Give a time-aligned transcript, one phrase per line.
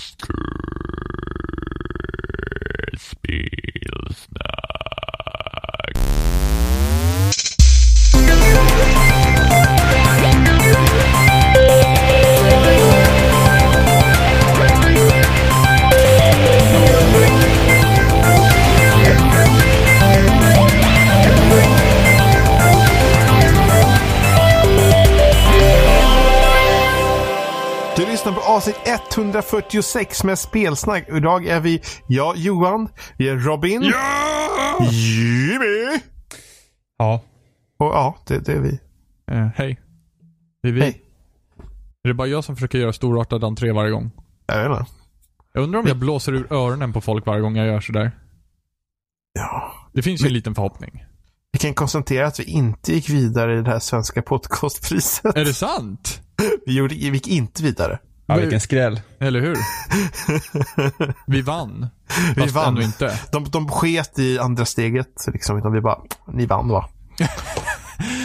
[0.00, 0.29] Psst.
[29.12, 31.08] 146 med spelsnack.
[31.08, 34.86] Idag är vi, jag, Johan, vi är Robin, Ja!
[34.90, 36.00] Jimmy
[36.98, 37.22] Ja.
[37.78, 38.78] och ja, det, det är vi.
[39.30, 39.80] Eh, hej.
[40.62, 40.80] Det är vi.
[40.80, 41.02] Hej.
[42.04, 44.10] Är det bara jag som försöker göra storartad entré varje gång?
[44.46, 44.92] Jag vet inte.
[45.52, 48.12] Jag undrar om jag blåser ur öronen på folk varje gång jag gör sådär.
[49.32, 49.72] Ja.
[49.92, 51.04] Det finns ju en liten förhoppning.
[51.52, 55.36] Vi kan konstatera att vi inte gick vidare i det här svenska podcastpriset.
[55.36, 56.20] Är det sant?
[56.66, 57.98] Vi, gjorde, vi gick inte vidare.
[58.34, 59.00] Ja, vilken skräll.
[59.20, 59.56] Eller hur?
[61.26, 61.86] Vi vann.
[62.36, 62.68] Vi Fast vann.
[62.68, 63.18] ändå inte.
[63.32, 65.98] De, de sket i andra steget, liksom, utan vi bara,
[66.32, 66.88] ni vann va?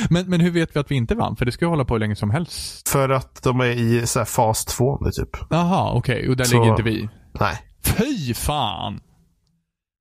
[0.09, 1.35] Men, men hur vet vi att vi inte vann?
[1.35, 2.89] För det ska ju hålla på hur länge som helst.
[2.89, 5.29] För att de är i så här, fas två nu typ.
[5.49, 6.29] Jaha, okej.
[6.29, 7.09] Och där Så- ligger inte vi.
[7.39, 8.99] Nej, Fy fan!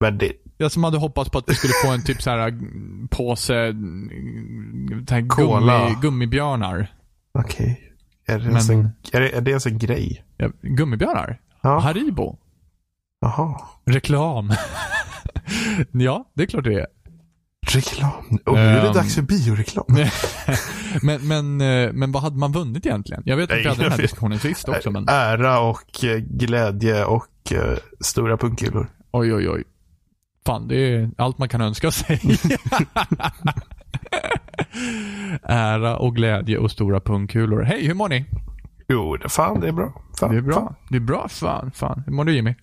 [0.01, 2.49] men det, Jag som hade hoppats på att vi skulle få en typ så här
[2.49, 6.87] mm, påse mm, så här gummi, gummibjörnar.
[7.39, 7.81] okej.
[8.27, 10.25] Är, det Men- ens en, är, det, är det ens en grej?
[10.37, 11.41] Ja, gummibjörnar?
[11.61, 12.37] Ja, Haribo?
[13.21, 13.61] jaha.
[13.87, 14.53] Reklam.
[15.93, 16.87] ja, det är klart det är.
[17.67, 18.39] Reklam.
[18.47, 18.95] Och nu är det Ehm.
[18.95, 19.85] dags för bioreklam.
[21.03, 23.23] men, men, eh, men vad hade man vunnit egentligen?
[23.27, 27.05] Jag vet att vi hade den här diskussionen sist också, men Ära och eh, glädje
[27.05, 28.89] och eh, stora punkkulor.
[29.11, 29.65] oj, oj, oj.
[30.47, 32.21] Fan, det är allt man kan önska sig.
[35.43, 37.63] Ära och glädje och stora pungkulor.
[37.63, 38.25] Hej, hur mår ni?
[38.89, 40.03] Jo, det, fan det är bra.
[40.21, 40.55] Fan, Det är bra.
[40.55, 40.75] Fan.
[40.91, 42.03] Det är bra, fan, fan.
[42.07, 42.55] Hur mår du Jimmy?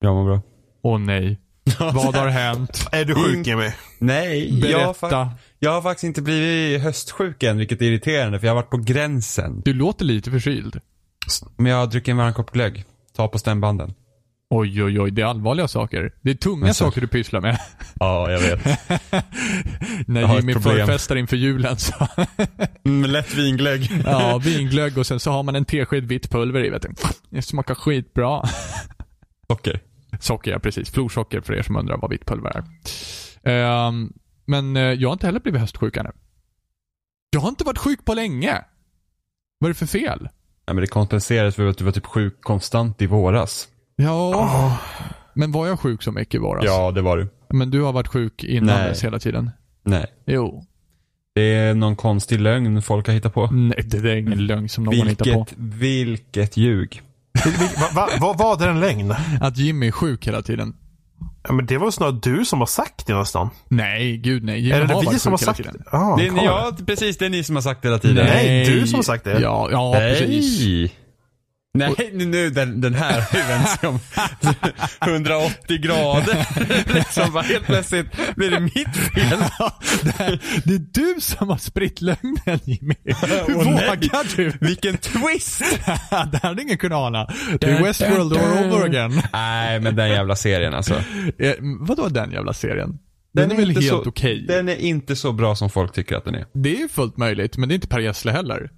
[0.00, 0.40] Jag mår bra.
[0.82, 1.40] Åh nej.
[1.78, 2.88] Vad har hänt?
[2.92, 3.70] Är du sjuk Jimmy?
[3.98, 5.30] Nej, jag har, Berätta.
[5.58, 8.76] jag har faktiskt inte blivit höstsjuk än, vilket är irriterande för jag har varit på
[8.76, 9.62] gränsen.
[9.64, 10.80] Du låter lite förkyld.
[11.56, 12.84] Men jag har druckit en varm kopp glögg.
[13.16, 13.94] Ta på stämbanden.
[14.54, 15.10] Oj, oj, oj.
[15.10, 16.12] Det är allvarliga saker.
[16.22, 17.58] Det är tunga Men saker du pysslar med.
[18.00, 18.64] Ja, jag vet.
[20.06, 22.06] När Jag Jimmy förfestar inför julen så
[22.84, 23.90] Mm, lätt vinglögg.
[24.04, 26.94] Ja, vinglögg och sen så har man en tesked vitt pulver i vet du.
[27.30, 28.42] Det smakar skitbra.
[29.48, 29.80] Socker.
[30.20, 30.90] Socker, ja precis.
[30.90, 32.64] Florsocker för er som undrar vad vitt pulver är.
[33.50, 34.12] Ehm,
[34.46, 36.10] men eh, jag har inte heller blivit höstsjuk ännu.
[37.30, 38.64] Jag har inte varit sjuk på länge.
[39.58, 40.28] Vad är det för fel?
[40.66, 43.68] Ja, men det kompenserades för att du var typ sjuk konstant i våras.
[43.96, 44.72] Ja, Åh,
[45.34, 46.64] men var jag sjuk så mycket i våras?
[46.66, 47.28] Ja, det var du.
[47.50, 48.88] Men du har varit sjuk innan Nej.
[48.88, 49.50] dess hela tiden?
[49.84, 50.06] Nej.
[50.26, 50.64] Jo.
[51.34, 53.46] Det är någon konstig lögn folk har hittat på.
[53.52, 55.46] Nej, det är ingen lögn som någon hittar på.
[55.56, 57.02] Vilket, vilket ljug.
[57.44, 59.14] vil- va, va, vad var det en lögn?
[59.40, 60.74] Att Jimmy är sjuk hela tiden.
[61.44, 63.50] Ja, men det var snarare du som har sagt det nästan.
[63.68, 64.60] Nej, gud nej.
[64.60, 65.72] Jimmy Är det har vi som har sagt det?
[65.96, 67.18] Ah, Det är ni, ja, precis.
[67.18, 68.26] Det är ni som har sagt det hela tiden.
[68.26, 69.40] Nej, du som har sagt det.
[69.40, 70.90] Ja, ja precis.
[71.74, 72.10] Nej.
[72.12, 73.98] Nu, den, den här ju vänt sig om
[75.12, 76.46] 180 grader.
[76.94, 78.06] liksom bara helt plötsligt
[78.36, 79.38] blir det mitt fel.
[80.64, 82.94] Det är du som har spritt lögnen Jimmy.
[83.04, 83.88] Hur nej.
[83.88, 84.52] vågar du?
[84.60, 85.60] Vilken twist!
[85.80, 87.28] det här hade ingen kunnat ana.
[87.60, 89.22] Det är Westworld all over again.
[89.32, 90.94] Nej, men den jävla serien alltså.
[91.38, 92.98] Eh, vadå den jävla serien?
[93.34, 94.44] Den, är väl inte helt så- okej?
[94.48, 96.46] Den är inte så bra som folk tycker att den är.
[96.54, 98.70] Det är fullt möjligt, men det är inte Per Gessle heller.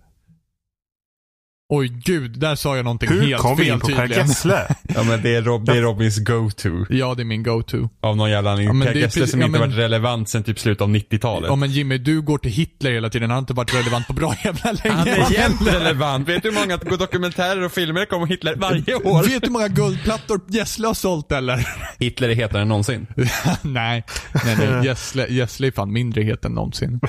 [1.77, 4.27] Oj gud, där sa jag någonting Hur helt kom vi fel in på Per tydligen.
[4.27, 4.75] Gessle?
[4.95, 6.69] Ja men det är, Rob, det är Robins go-to.
[6.91, 7.89] Ja, det är min go-to.
[8.01, 8.69] Av någon jävla anledning.
[8.69, 10.59] Ja, men per det är Gessle precis- som ja, inte men- varit relevant sen typ
[10.59, 11.49] slutet av 90-talet.
[11.51, 13.31] Ja men Jimmy, du går till Hitler hela tiden.
[13.31, 14.95] Han har inte varit relevant på bra jävla länge.
[14.97, 16.29] Han är jämt relevant.
[16.29, 19.23] Vet du hur många dokumentärer och filmer det kommer om Hitler varje år?
[19.23, 21.69] Vet du hur många guldplattor Gessle har sålt eller?
[21.99, 23.07] Hitler är hetare än någonsin.
[23.63, 24.05] nej,
[24.45, 24.85] nej, nej.
[24.87, 27.01] Gessle, Gessle är fan mindre het än någonsin.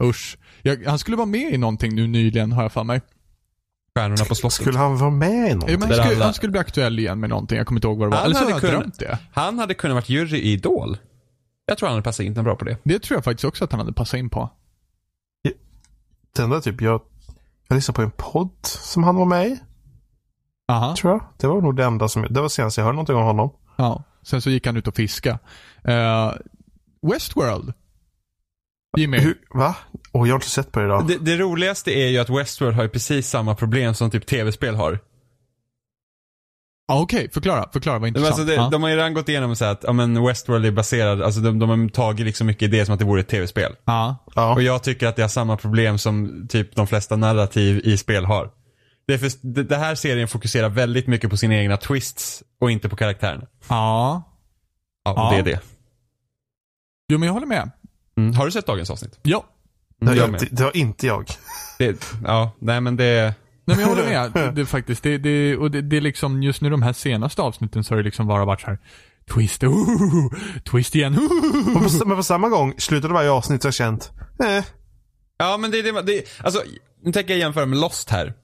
[0.00, 0.36] Usch.
[0.62, 3.00] Jag, han skulle vara med i någonting nu nyligen, har jag för mig.
[3.98, 4.52] Stjärnorna på slottet.
[4.60, 5.68] Skulle han vara med i Ja, något?
[5.70, 7.58] men han, skulle, han skulle bli aktuell igen med någonting.
[7.58, 8.16] Jag kommer inte ihåg vad det var.
[8.16, 9.18] Han Eller så hade jag kunnat- drömt det.
[9.32, 10.96] Han hade kunnat varit jury i Idol.
[11.66, 12.76] Jag tror han hade passat in bra på det.
[12.84, 14.50] Det tror jag faktiskt också att han hade passat in på.
[16.36, 17.00] Den där typ, jag,
[17.68, 19.60] jag lyssnade på en podd som han var med i,
[20.68, 20.96] Aha.
[20.96, 21.24] tror jag.
[21.38, 23.50] Det var nog det enda som, det var senast jag hörde någonting om honom.
[23.76, 24.02] Ja.
[24.22, 25.38] Sen så gick han ut och fiska.
[25.88, 26.32] Uh,
[27.12, 27.72] Westworld.
[28.98, 29.18] Jimmy.
[29.18, 29.76] Hur, va?
[30.12, 31.06] Åh, jag har inte sett på det idag.
[31.08, 31.18] det.
[31.18, 34.98] Det roligaste är ju att Westworld har ju precis samma problem som typ tv-spel har.
[36.88, 37.68] Ja, Okej, förklara.
[37.72, 38.32] Förklara, vad intressant.
[38.32, 38.68] Alltså det, ja.
[38.72, 41.58] De har ju redan gått igenom så att ja, men Westworld är baserad, alltså de,
[41.58, 43.76] de har tagit liksom mycket idéer som att det vore ett tv-spel.
[43.84, 44.16] ja.
[44.34, 44.54] Ja.
[44.54, 48.24] Och jag tycker att det har samma problem som typ de flesta narrativ i spel
[48.24, 48.50] har.
[49.06, 52.70] Det, är för, det, det här serien fokuserar väldigt mycket på sina egna twists och
[52.70, 53.46] inte på karaktärerna.
[53.68, 54.22] Ja.
[55.04, 55.30] Ja, Ja.
[55.32, 55.60] det är det.
[57.08, 57.70] Jo, men jag håller med.
[58.16, 58.34] Mm.
[58.34, 59.18] Har du sett dagens avsnitt?
[59.22, 59.44] Ja.
[60.00, 61.26] Det har, jag inte, det har inte jag.
[61.78, 63.34] Det, ja, nej men det...
[63.64, 64.32] Nej men jag håller med.
[64.34, 66.92] Det, det, är faktiskt, det, det, och det, det är liksom just nu de här
[66.92, 68.78] senaste avsnitten så har det liksom bara varit så här
[69.34, 70.32] Twist, ooh,
[70.64, 71.64] twist igen, ooh.
[71.74, 74.10] Men på, men på samma gång, slutet av varje avsnitt har jag känt,
[74.44, 74.64] eh,
[75.42, 76.62] Ja men det, det, det alltså,
[77.02, 78.34] nu tänker jag jämföra med Lost här.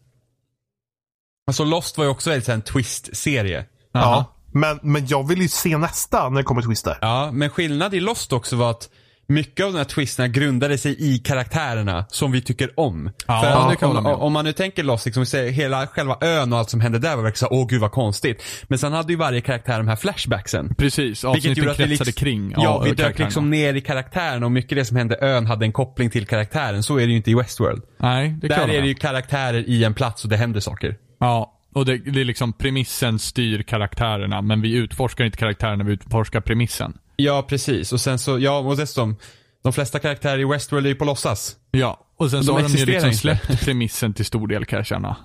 [1.47, 3.65] Alltså Lost var ju också väldigt så här en twist-serie.
[3.93, 4.35] ja.
[4.53, 6.99] Men, men jag vill ju se nästa när det kommer twister.
[7.01, 8.91] Ja, men skillnad i Lost också var att
[9.29, 13.11] mycket av de här twisterna grundade sig i karaktärerna som vi tycker om.
[13.27, 14.33] Ja, För jag om, med om.
[14.33, 17.23] man nu tänker Lost, liksom, säger, hela själva ön och allt som hände där var
[17.23, 18.43] verkligen såhär, åh gud vad konstigt.
[18.69, 20.75] Men sen hade ju varje karaktär de här flashbacksen.
[20.75, 24.43] Precis, avsnitten gjorde att vi kretsade liksom- kring Ja, vi dök liksom ner i karaktären
[24.45, 26.83] och mycket av det som hände ön hade en koppling till karaktären.
[26.83, 27.83] Så är det ju inte i Westworld.
[27.99, 30.97] Nej, det kan Där är det ju karaktärer i en plats och det händer saker.
[31.21, 35.93] Ja, och det, det är liksom premissen styr karaktärerna, men vi utforskar inte karaktärerna, vi
[35.93, 36.99] utforskar premissen.
[37.23, 37.93] Ja, precis.
[37.93, 39.17] Och sen så, ja, och dessutom,
[39.63, 41.57] de flesta karaktärer i Westworld är ju på låtsas.
[41.71, 43.19] Ja, och sen så de har de ju liksom inte.
[43.19, 45.17] släppt premissen till stor del kan jag känna.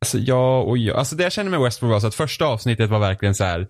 [0.00, 0.94] Alltså ja och ja.
[0.94, 3.68] Alltså det jag känner med Westworld var så att första avsnittet var verkligen så här.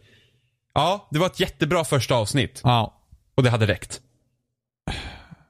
[0.75, 2.61] Ja, det var ett jättebra första avsnitt.
[2.65, 3.01] Ja,
[3.35, 4.01] Och det hade räckt.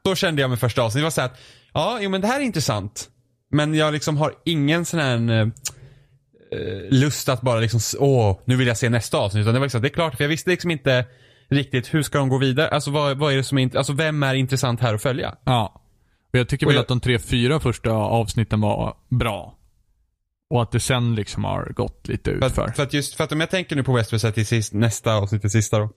[0.07, 1.01] Så kände jag med första avsnittet.
[1.01, 1.39] Det var så här att,
[1.75, 3.09] ja, jo men det här är intressant.
[3.51, 5.49] Men jag liksom har ingen sån här eh,
[6.91, 9.43] lust att bara liksom, åh, nu vill jag se nästa avsnitt.
[9.43, 11.05] Utan det var liksom, det är klart, för jag visste liksom inte
[11.51, 12.69] riktigt hur ska de gå vidare.
[12.69, 15.35] Alltså vad, vad är det som är, alltså vem är intressant här att följa?
[15.45, 15.77] ja.
[16.33, 19.55] Och jag tycker Och väl jag- att de tre, fyra första avsnitten var bra.
[20.51, 22.65] Och att det sen liksom har gått lite För utför.
[22.65, 25.15] att, för att just, för att om jag tänker nu på här till sist, nästa
[25.15, 25.91] avsnitt, det sista då.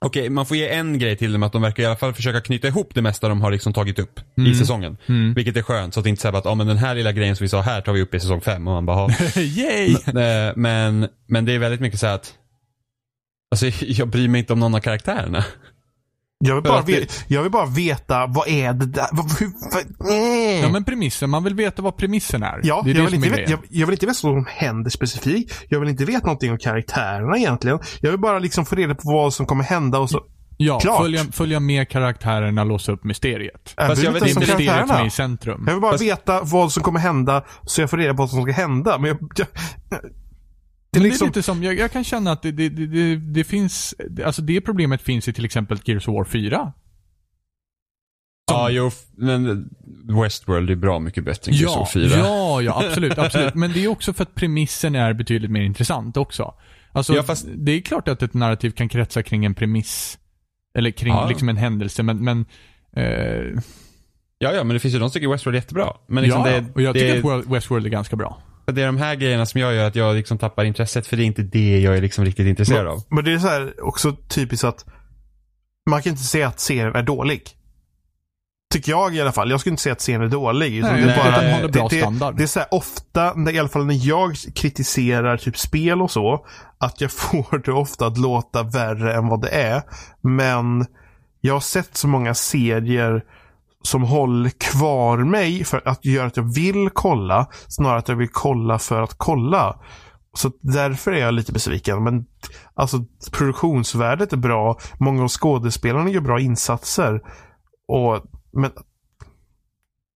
[0.00, 2.40] Okej, man får ge en grej till dem att de verkar i alla fall försöka
[2.40, 4.96] knyta ihop det mesta de har liksom tagit upp i säsongen.
[5.06, 5.34] Mm.
[5.34, 7.36] Vilket är skönt, så att det inte säger att, ja men den här lilla grejen
[7.36, 9.08] som vi sa här tar vi upp i säsong fem och man bara.
[9.36, 9.92] Yay!
[9.94, 12.34] Eh, men, men det är väldigt mycket så att,
[13.50, 15.44] alltså jag bryr mig inte om någon av karaktärerna.
[16.44, 19.06] Jag vill, bara det- jag vill bara veta, vad är det där?
[19.12, 20.60] Vad, hur, vad, eh.
[20.62, 22.60] Ja men premissen, man vill veta vad premissen är.
[22.62, 25.64] Ja, är jag, vill inte jag, jag vill inte veta vad som händer specifikt.
[25.68, 27.78] Jag vill inte veta någonting om karaktärerna egentligen.
[28.00, 30.20] Jag vill bara liksom få reda på vad som kommer hända och så.
[30.56, 31.00] Ja, Klart.
[31.02, 33.74] följa, följa med karaktärerna, låsa upp mysteriet.
[33.76, 35.06] Jag Fast vill jag om inte mysteriet karaktärerna.
[35.06, 35.64] i centrum.
[35.66, 38.30] Jag vill bara Fast- veta vad som kommer hända så jag får reda på vad
[38.30, 38.98] som ska hända.
[38.98, 39.46] Men jag, jag,
[41.00, 42.68] det är Men liksom, det är lite som, jag, jag kan känna att det, det,
[42.68, 46.72] det, det, finns, alltså det problemet finns i till exempel Gears of War 4.
[48.50, 49.68] Ja, jo, men
[50.22, 52.16] Westworld är bra mycket bättre än Gears Ja, of 4.
[52.18, 53.54] ja, ja, absolut, absolut.
[53.54, 56.54] Men det är också för att premissen är betydligt mer intressant också.
[56.92, 60.18] Alltså, Ja, fast- det är klart att ett narrativ kan kretsa kring en premiss.
[60.74, 61.28] Eller kring Ja.
[61.28, 62.44] liksom en händelse, men, men
[62.92, 63.60] eh,
[64.38, 65.92] Ja, ja, men det finns ju de som tycker Westworld är jättebra.
[66.06, 68.42] Men liksom ja, det, och jag det, tycker att World- Westworld är ganska bra.
[68.74, 71.22] Det är de här grejerna som jag gör att jag liksom tappar intresset för det
[71.22, 73.02] är inte det jag är liksom riktigt intresserad av.
[73.08, 74.84] men det är så här också typiskt att
[75.90, 77.42] man kan inte säga att serien är dålig.
[78.72, 79.50] Tycker jag i alla fall.
[79.50, 80.82] Jag skulle inte säga att serien är dålig.
[80.82, 82.36] Nej, det är bara, den håller bra det, det, standard.
[82.36, 86.10] Det är så här ofta, när, i alla fall när jag kritiserar typ spel och
[86.10, 86.46] så,
[86.78, 89.82] att jag får det ofta att låta värre än vad det är.
[90.20, 90.86] Men
[91.40, 93.24] jag har sett så många serier
[93.84, 98.28] som håller kvar mig för att göra att jag vill kolla, snarare att jag vill
[98.32, 99.80] kolla för att kolla.
[100.34, 102.04] Så därför är jag lite besviken.
[102.04, 102.24] Men
[102.74, 104.78] alltså produktionsvärdet är bra.
[104.98, 107.20] Många av skådespelarna gör bra insatser.
[107.88, 108.70] Och, men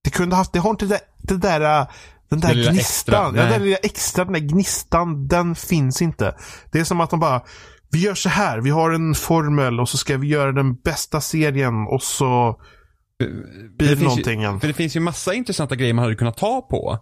[0.04, 1.86] det kunde haft, det har inte det, det där,
[2.28, 3.26] den där lilla gnistan.
[3.26, 6.34] extra, ja, den lilla extra, den där gnistan, den finns inte.
[6.72, 7.42] Det är som att de bara,
[7.90, 11.20] vi gör så här, vi har en formel och så ska vi göra den bästa
[11.20, 12.60] serien och så
[13.78, 14.60] det finns ju- någonting.
[14.60, 16.98] För det finns ju massa intressanta grejer man hade kunnat ta på.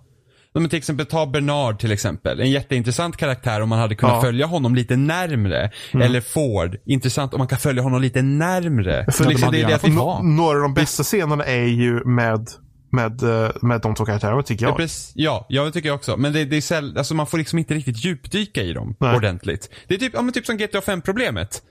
[0.54, 2.40] Men till exempel ta Bernard till exempel.
[2.40, 4.20] En jätteintressant karaktär om man hade kunnat Ja.
[4.22, 5.70] följa honom lite närmre.
[5.92, 6.76] Eller Ford.
[6.86, 9.06] Intressant om man kan följa honom lite närmre.
[9.12, 10.22] För liksom, det det ha.
[10.22, 12.48] några av de bästa scenerna är ju med,
[12.92, 14.76] med, eh, med de två karaktärerna tycker Ja, jag.
[14.76, 15.12] precis.
[15.14, 16.16] ja, ja, det tycker jag också.
[16.16, 19.16] Men det, det är säll, alltså man får liksom inte riktigt djupdyka i dem Nej.
[19.16, 19.70] ordentligt.
[19.88, 21.62] Det är typ, ja, men typ som GTA 5-problemet.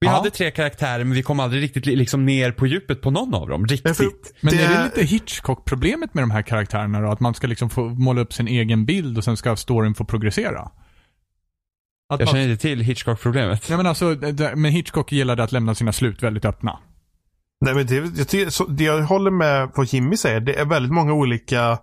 [0.00, 0.12] Vi Ja.
[0.12, 3.34] hade tre karaktärer men vi kom aldrig riktigt li- liksom ner på djupet på någon
[3.34, 3.60] av dem.
[3.60, 3.96] Men Riktigt.
[3.96, 4.06] för-
[4.40, 7.10] Men det är det lite Hitchcock-problemet med de här karaktärerna då?
[7.10, 10.04] Att man ska liksom få måla upp sin egen bild och sen ska storyn få
[10.04, 10.60] progressera?
[12.14, 13.68] Att Jag känner inte till Hitchcock-problemet.
[13.70, 14.04] ja, men alltså,
[14.56, 16.78] men Hitchcock gillade att lämna sina slut väldigt öppna.
[17.60, 20.40] Nej, men det, jag, tycker, så, det jag håller med vad Jimmy säger.
[20.40, 21.78] Det är väldigt många olika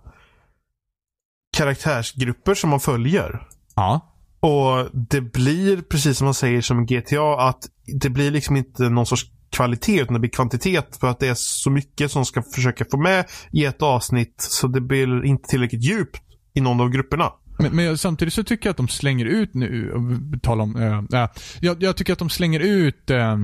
[1.56, 3.46] karaktärsgrupper som man följer.
[3.74, 4.12] Ja.
[4.46, 7.68] Och det blir precis som man säger som GTA att
[8.00, 11.34] det blir liksom inte någon sorts kvalitet utan det blir kvantitet för att det är
[11.34, 15.84] så mycket som ska försöka få med i ett avsnitt så det blir inte tillräckligt
[15.84, 16.22] djupt
[16.54, 17.32] i någon av grupperna.
[17.58, 20.76] Men, men samtidigt så tycker jag att de slänger ut nu, och tala om,
[21.12, 21.28] äh,
[21.60, 23.38] jag, jag tycker att de slänger ut äh,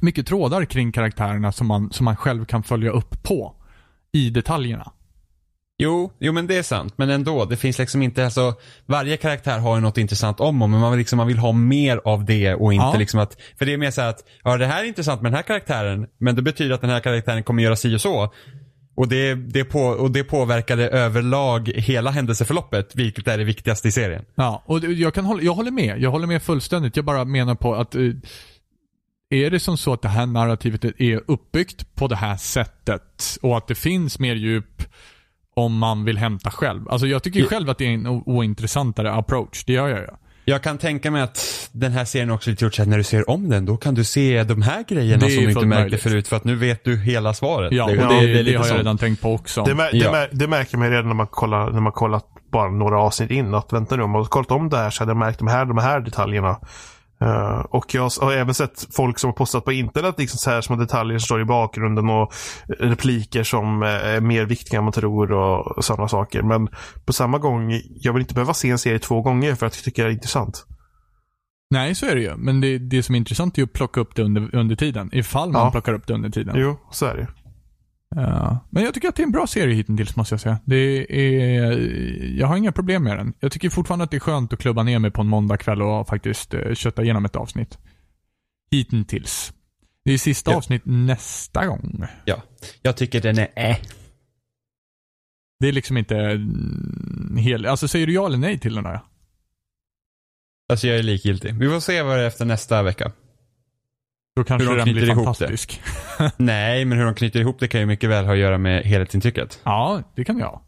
[0.00, 3.54] mycket trådar kring karaktärerna som man, som man själv kan följa upp på
[4.12, 4.92] i detaljerna.
[5.78, 6.94] Jo, jo men det är sant.
[6.96, 8.54] Men ändå, det finns liksom inte, alltså
[8.86, 11.52] varje karaktär har ju något intressant om och men man vill, liksom, man vill ha
[11.52, 12.96] mer av det och inte Ja.
[12.98, 15.36] liksom att, för det är mer så att, ja det här är intressant med den
[15.36, 18.32] här karaktären, men det betyder att den här karaktären kommer göra si och så.
[18.94, 23.92] Och det, det, på, och det påverkade överlag hela händelseförloppet, vilket är det viktigaste i
[23.92, 24.24] serien.
[24.34, 26.00] Ja, och jag, kan hålla, jag håller med.
[26.00, 26.96] Jag håller med fullständigt.
[26.96, 28.00] Jag bara menar på att eh,
[29.30, 33.56] är det som så att det här narrativet är uppbyggt på det här sättet och
[33.56, 34.82] att det finns mer djup
[35.54, 36.88] om man vill hämta själv.
[36.88, 39.64] Alltså jag tycker själv att det är en ointressantare approach.
[39.64, 40.06] Det gör jag ju.
[40.44, 43.04] Jag kan tänka mig att den här serien också lite gjort så att när du
[43.04, 45.82] ser om den, då kan du se de här grejerna Det som du inte märkte
[45.82, 46.02] möjligt.
[46.02, 47.72] förut för att nu vet du hela svaret.
[47.72, 49.64] Ja, och det, det, Ja, det, det lite har jag redan tänkt på också.
[49.64, 50.06] Det, mär, Ja.
[50.06, 53.30] det, mär, det märker man redan när man kollar, när man kollat bara några avsnitt
[53.30, 53.54] in.
[53.54, 55.48] Att vänta nu, om man har kollat om det här så hade jag märkt de
[55.48, 56.56] här, de här detaljerna.
[57.22, 60.60] Eh, och jag har även sett folk som har postat på internet liksom så här
[60.60, 62.32] små detaljer som står i bakgrunden och
[62.78, 66.42] repliker som eh, är mer viktiga än man tror och, sådana saker.
[66.42, 66.68] Men
[67.06, 69.84] på samma gång, jag vill inte behöva se en serie två gånger för att jag
[69.84, 70.66] tycker det är intressant.
[71.70, 72.36] Nej, så är det ju.
[72.36, 75.10] Men det, det som är intressant är ju att plocka upp det under, under tiden.
[75.12, 75.70] Ifall man Ja.
[75.70, 76.54] plockar upp det under tiden.
[76.58, 77.28] Jo, så är det
[78.70, 80.58] Men jag tycker att det är en bra serie hittills måste jag säga.
[80.64, 81.72] Det är,
[82.38, 83.34] jag har inga problem med den.
[83.40, 86.08] Jag tycker fortfarande att det är skönt att klubba ner mig på en måndagkväll och
[86.08, 87.78] faktiskt uh, kötta igenom ett avsnitt.
[88.70, 89.52] Hittills.
[90.04, 90.56] Det är sista Ja.
[90.56, 92.04] avsnitt nästa gång.
[92.24, 92.42] Ja.
[92.82, 93.76] Jag tycker den är äh.
[95.60, 97.66] Det är liksom inte mm, hel...
[97.66, 99.00] Alltså säger du ja eller nej till den där?
[100.68, 101.54] Alltså jag är likgiltig.
[101.54, 103.12] Vi får se vad det är efter nästa vecka.
[104.36, 105.46] Då kanske Hur de den blir knyter ihop det.
[105.46, 105.82] fantastisk.
[106.36, 108.82] Nej, men hur de knyter ihop det kan ju mycket väl ha att göra med
[108.84, 109.60] helhetsintrycket.
[109.64, 110.62] Ja, det kan vi ha.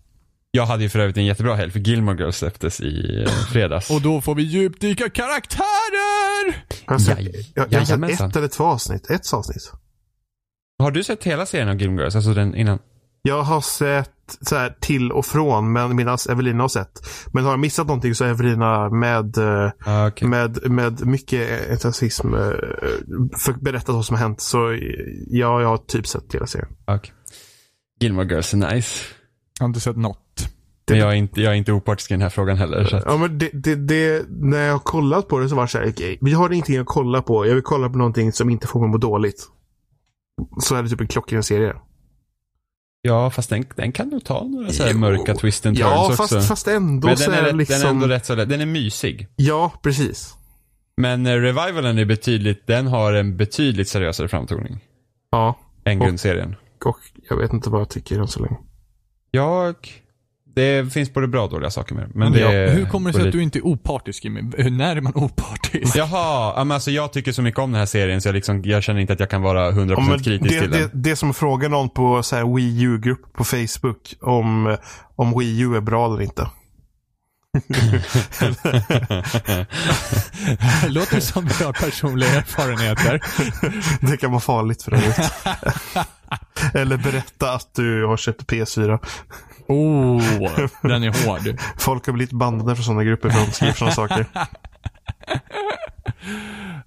[0.51, 3.91] Jag hade ju för övrigt en jättebra helg för Gilmore Girls släpptes i eh, fredags.
[3.91, 6.65] Och då får vi djupdyka karaktärer!
[6.87, 8.31] Jag har sett, Jaj- jag, jag har sett jajamensan.
[8.31, 9.11] ett eller två avsnitt.
[9.11, 9.73] Ett avsnitt.
[10.79, 12.17] Har du sett hela serien av Gilmore Girls?
[12.17, 12.79] Alltså den innan?
[13.27, 17.01] Jag har sett så här till och från, men medan Evelina har sett.
[17.33, 20.29] Men har jag missat någonting så är Evelina med, eh, Ah, okej.
[20.29, 24.41] med, med mycket entusiasm eh, berättat vad som har hänt.
[24.41, 24.79] Så eh,
[25.27, 26.69] ja, jag har typ sett hela serien.
[26.87, 27.13] Okej.
[28.01, 29.05] Gilmore Girls är nice.
[29.59, 30.49] Jag har inte sett något.
[30.91, 32.85] Men jag är inte, jag är inte opartisk i den här frågan heller.
[32.85, 35.63] Så att, Ja, men det, det, det, när jag har kollat på det så var
[35.63, 37.47] det så här, okej, vi har ingenting att kolla på.
[37.47, 39.49] Jag vill kolla på någonting som inte får mig att må dåligt.
[40.61, 41.75] Så är det typ en klockren serie.
[43.07, 46.07] Ja, fast den, den kan nog ta några så här mörka twist and turns Ja,
[46.09, 46.17] också.
[46.17, 47.79] fast, fast ändå men så den är, rätt, liksom...
[47.79, 48.49] den är ändå rätt så lätt.
[48.49, 49.29] Den är mysig.
[49.37, 50.35] Ja, precis.
[50.97, 54.79] Men eh, revivalen är betydligt, den har en betydligt seriösare framtoning.
[55.31, 56.57] Ja, Än Och- grundserien.
[56.85, 56.99] och
[57.31, 58.57] jag vet inte vad jag tycker än så länge.
[59.31, 59.75] Jag,
[60.55, 63.27] det finns både bra och dåliga saker med Men det ja, hur kommer det sig
[63.27, 64.43] att du inte är opartisk Jimmy?
[64.71, 65.97] När är man opartisk?
[65.97, 68.63] Jaha, ja, men alltså jag tycker så mycket om den här serien så jag, liksom,
[68.65, 70.91] jag känner inte att jag kan vara 100% Ja, kritisk det, till det, den.
[70.93, 74.77] det är som att fråga någon på så här Wii U-grupp på Facebook om,
[75.17, 76.49] om Wii U är bra eller inte.
[80.89, 83.21] Låter som vi har personliga erfarenheter.
[84.11, 85.19] Det kan vara farligt för övrigt.
[86.75, 88.99] eller berätta att du har köpt PS4.
[89.69, 90.23] Oh,
[90.83, 91.61] den är hård.
[91.79, 94.27] Folk har blivit bandade från sådana grupper för att de skriver sådana saker.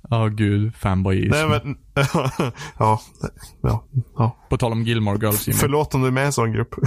[0.10, 0.76] Ja, gud.
[0.76, 1.30] Fanboyism.
[1.32, 1.78] Nej men,
[2.78, 3.02] ja,
[3.62, 3.84] ja,
[4.18, 4.38] ja.
[4.50, 5.60] På tal om Gilmore Girls Jimmy.
[5.60, 6.74] Förlåt om du är med i en sån grupp.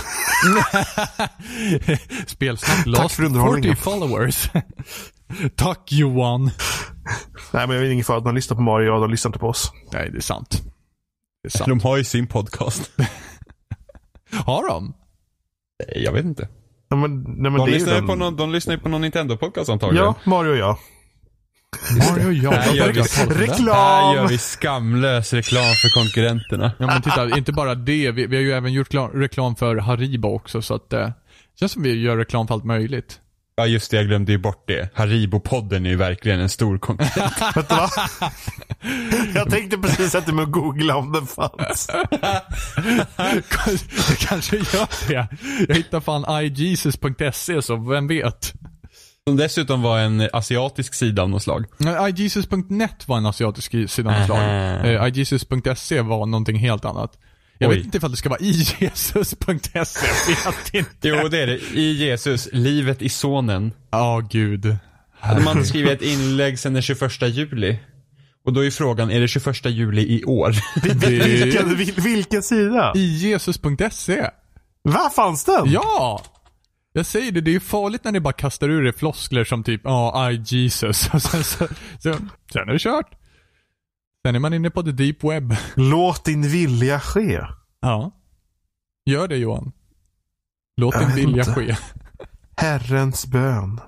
[2.27, 3.77] Spelsnack lost för underhållningen.
[3.77, 4.51] 40 followers.
[5.57, 6.51] Tack Johan.
[7.53, 9.49] Nej men det är ingen fara, de lyssnar på Mario och de lyssnar inte på
[9.49, 9.73] oss.
[9.93, 10.63] Nej, det är sant.
[11.43, 11.69] Det är sant.
[11.69, 12.91] De har ju sin podcast.
[14.33, 14.95] Har de?
[15.89, 16.49] Nej, jag vet inte.
[16.89, 19.05] Ja, men, nej, men De lyssnar, ju den- på någon, de lyssnar ju på någon
[19.05, 20.05] Nintendo-podcast antagligen.
[20.05, 20.77] Ja, Mario och jag.
[22.11, 22.51] Mario och jag.
[22.67, 23.01] Vad gör vi.
[23.47, 23.67] Reklam!
[23.77, 26.73] Här gör vi skamlös reklam för konkurrenterna.
[26.79, 28.11] Ja men titta, inte bara det.
[28.11, 31.13] Vi, vi har ju även gjort kla- reklam för Haribo också så att eh, det
[31.61, 33.21] känns som vi gör reklam för allt möjligt.
[33.61, 34.88] Ja just det, jag glömde ju bort det.
[34.95, 37.33] Haribo-podden är ju verkligen en stor konkurrent.
[37.57, 37.90] Vet du vad?
[39.35, 41.88] Jag tänkte precis sätta mig och googla om den fanns.
[44.09, 45.29] Jag kanske gör det.
[45.69, 48.52] Jag hittar fan ijesus.se så vem vet.
[49.29, 51.64] Som dessutom var en asiatisk sida av något slag.
[52.17, 54.40] Ijesus.net var en asiatisk sida av något slag.
[54.87, 57.19] Eh, ijesus.se var någonting helt annat.
[57.62, 57.76] Jag Oj.
[57.76, 60.07] vet inte ifall det ska vara ijesus.se,
[60.45, 61.09] jag vet inte.
[61.09, 61.59] Jo det är det.
[61.75, 63.73] I Jesus, livet i sonen.
[63.90, 64.76] Ja, gud.
[65.23, 67.79] De har inte skrivit ett inlägg sedan den 21 juli.
[68.45, 70.57] Och då är frågan, är det 21 juli i år?
[70.83, 72.93] Vilken, vil, vilken sida?
[72.97, 74.31] Ijesus.se.
[74.83, 75.73] Va, fanns den?
[75.73, 76.23] Ja!
[76.93, 79.64] Jag säger det, det är ju farligt när ni bara kastar ur er floskler som
[79.64, 81.11] typ ja, I Jesus.
[81.14, 82.17] Och sen, så, så,
[82.52, 83.20] sen är det kört.
[84.27, 85.55] Sen är man inne på the deep web.
[85.77, 87.41] Låt din vilja ske.
[87.81, 88.11] Ja.
[89.07, 89.73] Gör det Johan.
[90.77, 91.55] Låt Jag din vilja inte.
[91.55, 91.77] ske.
[92.57, 93.81] Herrens bön.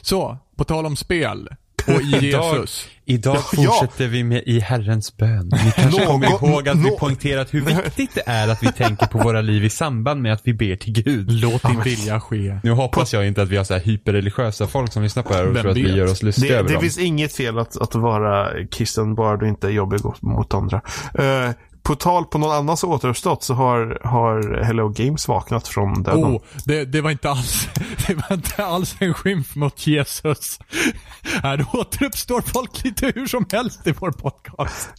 [0.00, 1.48] Så, på tal om spel
[1.86, 2.86] och i Idag- Jesus.
[3.04, 3.42] Idag Ja.
[3.42, 5.50] fortsätter vi med i Herrens bön.
[5.64, 9.18] Ni kanske kommer ihåg att vi poängterat hur viktigt det är att vi tänker på
[9.18, 11.30] våra liv i samband med att vi ber till Gud.
[11.32, 12.60] Låt din vilja ske.
[12.62, 15.36] Nu hoppas jag inte att vi har så här hyperreligiösa folk som lyssnar på det
[15.36, 15.96] här och Vem tror att vi vet?
[15.96, 16.82] gör oss lustiga Det, över det dem.
[16.82, 20.80] finns inget fel att, att vara kristen bara du inte är jobbig mot andra.
[21.14, 21.50] Eh,
[21.82, 26.24] på tal på någon annans återuppstått så har, har Hello Games vaknat från döden.
[26.24, 27.68] Oh, det, det var inte alls,
[28.06, 30.58] det var inte alls en skymf mot Jesus.
[31.42, 34.90] Här återuppstår folk lite hur som helst i vår podcast.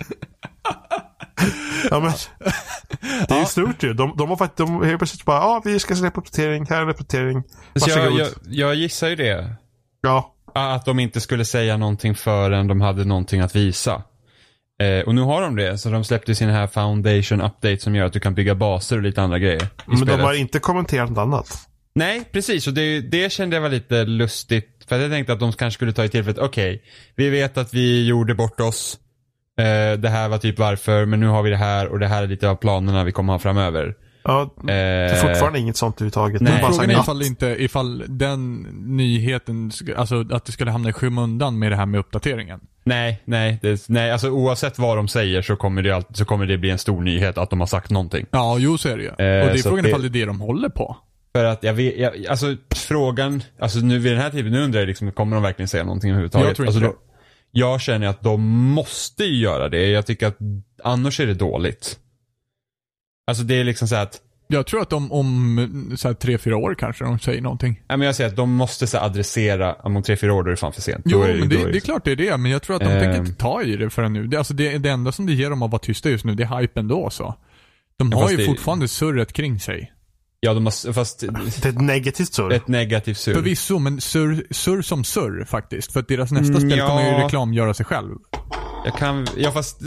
[1.89, 2.11] Ja, men,
[3.27, 3.93] det är ju stort ju.
[3.93, 6.77] De, de har faktiskt, de helt plötsligt bara, ja ah, vi ska släppa uppdatering, här
[6.77, 7.43] är en uppdatering.
[7.75, 9.55] Så jag, jag, jag gissar ju det.
[10.01, 14.03] Ja, Att de inte skulle säga någonting förrän de hade någonting att visa.
[14.81, 18.05] Eh, och nu har de det, så de släppte sin här Foundation Update som gör
[18.05, 20.17] att du kan bygga baser och lite andra grejer men spelet.
[20.19, 21.47] de har inte kommenterat något annat.
[21.95, 22.67] Nej, precis.
[22.67, 24.67] Och det, det kände jag var lite lustigt.
[24.87, 26.83] För jag tänkte att de kanske skulle ta i tillfället, okej,
[27.15, 28.97] vi vet att vi gjorde bort oss.
[29.59, 32.23] Eh, det här var typ varför, men nu har vi det här och det här
[32.23, 33.95] är lite av planerna vi kommer ha framöver.
[34.23, 36.41] Ja, det är Eh, fortfarande inget sånt överhuvudtaget.
[36.41, 36.61] nej.
[36.61, 38.61] Bara Frågan är ifall, inte, ifall den
[38.97, 42.59] nyheten, alltså att det skulle hamna i skymundan med det här med uppdateringen.
[42.83, 46.57] Nej, nej, det, nej, alltså oavsett vad de säger så kommer, det så kommer det
[46.57, 48.25] bli en stor nyhet att de har sagt någonting.
[48.31, 49.09] Ja, jo så är det ju.
[49.09, 49.17] Eh, och
[49.53, 50.97] det är frågan det- ifall det är det de håller på.
[51.35, 54.79] För att jag vet, jag, alltså frågan, alltså nu vid den här tiden, nu undrar
[54.79, 56.47] jag liksom, kommer de verkligen säga någonting överhuvudtaget?
[56.47, 56.97] Jag tror inte alltså, då,
[57.51, 59.87] Jag känner att de måste ju göra det.
[59.89, 60.37] Jag tycker att
[60.83, 61.99] annars är det dåligt.
[63.27, 64.21] Alltså det är liksom så att,
[64.51, 67.81] Jag tror att de om så här, tre, fyra år kanske de säger någonting.
[67.89, 70.47] nej men jag säger att de måste så här, adressera, om tre, fyra år då
[70.47, 71.01] är det fan för sent.
[71.05, 72.37] Jo, Då men det, då det är klart det är det.
[72.37, 72.99] Men jag tror att de Ehm.
[72.99, 74.27] tänker inte ta i det förrän nu.
[74.27, 76.43] Det, alltså det, det enda som det ger dem att vara tysta just nu, det
[76.43, 77.35] är hype ändå så.
[77.97, 79.91] De Ja, har ju det- fortfarande surret kring sig.
[80.39, 82.51] Ja, de har, fast det är ett negativt surr.
[82.53, 83.33] ett negativt sur.
[83.33, 85.91] Förvisso, men surr, surr som surr faktiskt.
[85.93, 86.87] För att deras nästa Mm, spel ja.
[86.87, 88.15] kommer ju reklamgöra sig själv.
[88.83, 89.81] Jag kan, ja fast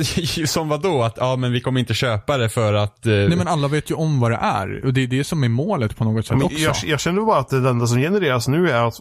[0.48, 3.06] som vad då Att ja men vi kommer inte köpa det för att...
[3.06, 4.84] Eh, Nej men alla vet ju om vad det är.
[4.84, 6.58] Och det är det som är målet på något sätt Men också.
[6.58, 8.94] jag, jag känner bara att det enda som genereras nu är att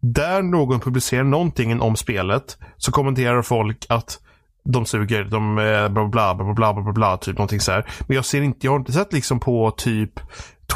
[0.00, 4.18] där någon publicerar någonting om spelet så kommenterar folk att
[4.64, 7.86] de suger, de eh, bla bla bla bla bla bla bla typ någonting så här.
[8.06, 10.20] Men jag ser inte, jag har inte sett liksom på typ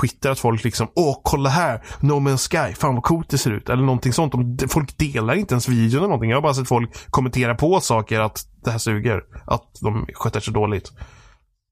[0.00, 3.50] Twitter att folk liksom åh kolla här, No Man's Sky, fan vad coolt det ser
[3.50, 3.68] ut.
[3.68, 4.32] Eller någonting sånt.
[4.32, 6.30] De, folk delar inte ens videon eller någonting.
[6.30, 9.22] Jag har bara sett folk kommentera på saker att det här suger.
[9.46, 10.92] Att de sköter sig dåligt.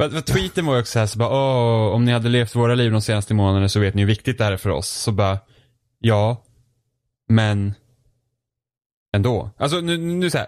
[0.02, 2.74] För tweeten var ju också så här, så bara, Åh, om ni hade levt våra
[2.74, 4.88] liv de senaste månaderna så vet ni hur viktigt det här är för oss.
[4.88, 5.38] Så bara,
[5.98, 6.44] ja,
[7.28, 7.74] men
[9.16, 9.50] ändå.
[9.58, 10.46] Alltså nu, nu så här,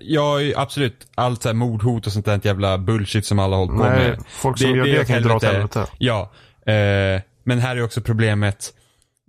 [0.00, 3.76] jag är absolut, allt så här mordhot och sånt där jävla bullshit som alla hållit
[3.76, 4.24] på Nej, med.
[4.28, 5.86] folk som gör det, åt kan ju dra åt helvete.
[5.98, 6.32] Ja,
[6.66, 8.74] eh, men här är också problemet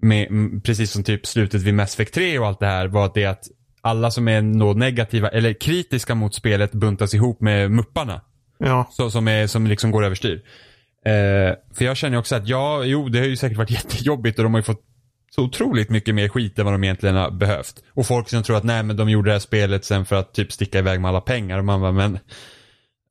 [0.01, 0.27] med,
[0.63, 3.25] precis som typ slutet vid Mass Effect 3 och allt det här, var att det
[3.25, 3.47] att
[3.81, 8.21] alla som är nå negativa eller kritiska mot spelet buntas ihop med mupparna.
[8.57, 8.87] Ja.
[8.91, 10.41] Så, som, är, som liksom går överstyr.
[11.05, 14.43] Eh, för jag känner också att ja, jo det har ju säkert varit jättejobbigt och
[14.43, 14.85] de har ju fått
[15.35, 17.83] så otroligt mycket mer skit än vad de egentligen har behövt.
[17.93, 20.33] Och folk som tror att nej men de gjorde det här spelet sen för att
[20.33, 21.57] typ sticka iväg med alla pengar.
[21.57, 22.19] Och man bara, men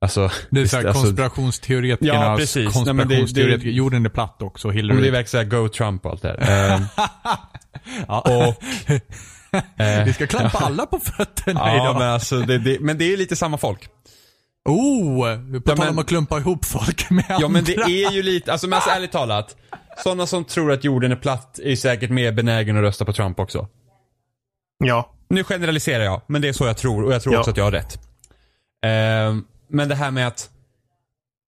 [0.01, 0.29] alltså.
[0.49, 2.55] det är såhär alltså, konspirationsteoretikernas Ja, precis.
[2.55, 3.65] Nej, men det- konspirationsteoretiker.
[3.69, 5.01] det- Jorden är platt också, Hillary.
[5.01, 6.75] det verkar såhär go Trump och allt det här.
[6.75, 6.81] Eh,
[8.07, 8.19] ja.
[8.21, 8.63] och,
[10.05, 11.99] Vi ska klampa alla på fötterna ja, idag.
[11.99, 13.89] men alltså det, det, men det är lite samma folk.
[14.69, 15.35] Oh!
[15.61, 17.41] På Ja, tal om att klumpa ihop folk med andra.
[17.41, 19.55] Ja men det är ju lite, alltså men alltså, ärligt talat.
[20.03, 23.39] Sådana som tror att jorden är platt är säkert mer benägen att rösta på Trump
[23.39, 23.67] också.
[24.83, 25.13] Ja.
[25.29, 27.39] Nu generaliserar jag, men det är så jag tror och jag tror Ja.
[27.39, 27.99] också att jag har rätt.
[28.85, 30.49] Ehm, men det här med att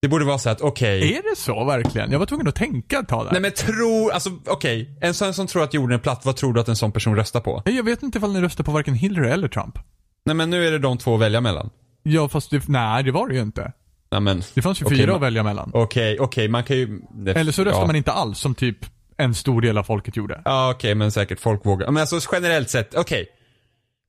[0.02, 1.14] det borde vara så att okej.
[1.16, 2.10] Är det så verkligen?
[2.12, 3.32] Jag var tvungen att tänka ett tag där.
[3.32, 4.98] Nej men tro, alltså okej.
[5.00, 7.16] En sån som tror att jorden är platt, vad tror du att en sån person
[7.16, 7.62] röstar på?
[7.64, 9.78] Jag vet inte ifall ni röstar på varken Hillary eller Trump.
[10.24, 11.70] Nej men nu är det de två att välja mellan.
[12.02, 13.72] Ja, fast det, nej, det var det ju inte.
[14.10, 15.70] Nej men, Det fanns ju Okej, fyra men- att välja mellan.
[15.74, 17.00] okej, okej, man kan ju...
[17.14, 17.86] Det, Eller så röstar ja.
[17.86, 18.78] man inte alls, som typ
[19.16, 20.42] en stor del av folket gjorde.
[20.44, 21.90] Ja okej, men säkert folk vågar.
[21.90, 23.26] Men alltså generellt sett, okej.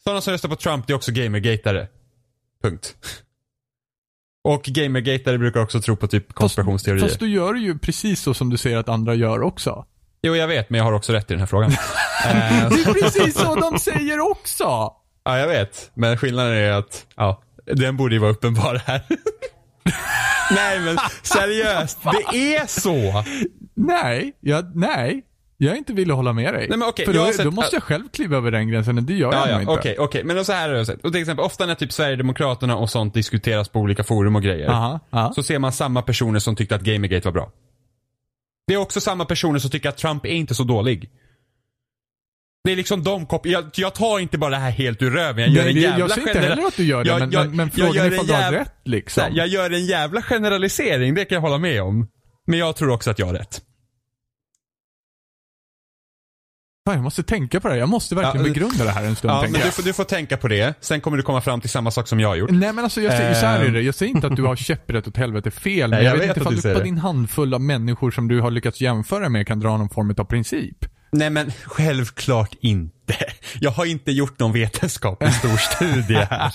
[0.04, 1.88] Sådana som röstar på Trump, det är också gamergatare.
[2.64, 2.96] Punkt.
[4.46, 7.08] Och gamergatare brukar också tro på typ konspirationsteorier.
[7.08, 9.86] Fast du gör ju precis så som du säger att andra gör också.
[10.22, 11.72] Jo, jag vet, men jag har också rätt i den här frågan.
[12.26, 14.64] Eh, Det är precis så de säger också!
[15.24, 15.92] ja, jag vet.
[15.94, 19.02] Men skillnaden är att, ja, den borde ju vara uppenbar här.
[20.52, 21.98] Nej, men seriöst,
[22.32, 23.24] det är så.
[23.74, 25.24] Nej, ja, nej.
[25.58, 26.68] Jag inte att hålla med dig.
[26.70, 29.04] Nej, men okej, För då, sett- då måste jag själv kliva över den gränsen och
[29.04, 29.72] det gör Ja, jag ja, inte.
[29.74, 30.24] okej, okej.
[30.24, 31.06] Men då så här har jag sett.
[31.06, 34.70] Och till exempel, ofta när typ Sverigedemokraterna och sånt diskuteras på olika forum och grejer.
[34.70, 35.34] Aha, aha.
[35.34, 37.52] Så ser man samma personer som tyckte att Gamergate var bra.
[38.68, 41.10] Det är också samma personer som tycker att Trump är inte så dålig.
[42.64, 45.40] Det är liksom de jag, jag tar inte bara det här helt ur röven.
[45.44, 47.32] Jag gör Nej, en jävla jag säger inte heller att du gör det, Jag- men,
[47.32, 49.24] jag- men, men frågan är ifall du har rätt liksom.
[49.32, 52.08] Jag gör en jävla generalisering, det kan jag hålla med om.
[52.48, 53.62] Men jag tror också att jag har rätt.
[56.88, 57.80] Fan, jag måste tänka på det här.
[57.80, 60.04] Jag måste verkligen Ja, begrunda det här en stund, Ja, men du får, du får
[60.04, 60.74] tänka på det.
[60.84, 62.50] Sen kommer du komma fram till samma sak som jag har gjort.
[62.52, 63.82] Nej men alltså jag säger så här är det.
[63.82, 65.90] Jag säger inte att du har käpprätt åt helvete fel.
[65.90, 66.86] Nej, Men jag, jag vet vet inte att ifall du på det.
[66.86, 70.24] din handfull av människor som du har lyckats jämföra med kan dra någon form av
[70.26, 70.86] princip.
[71.18, 73.16] Nej men självklart inte.
[73.60, 76.52] Jag har inte gjort någon vetenskaplig stor studie här.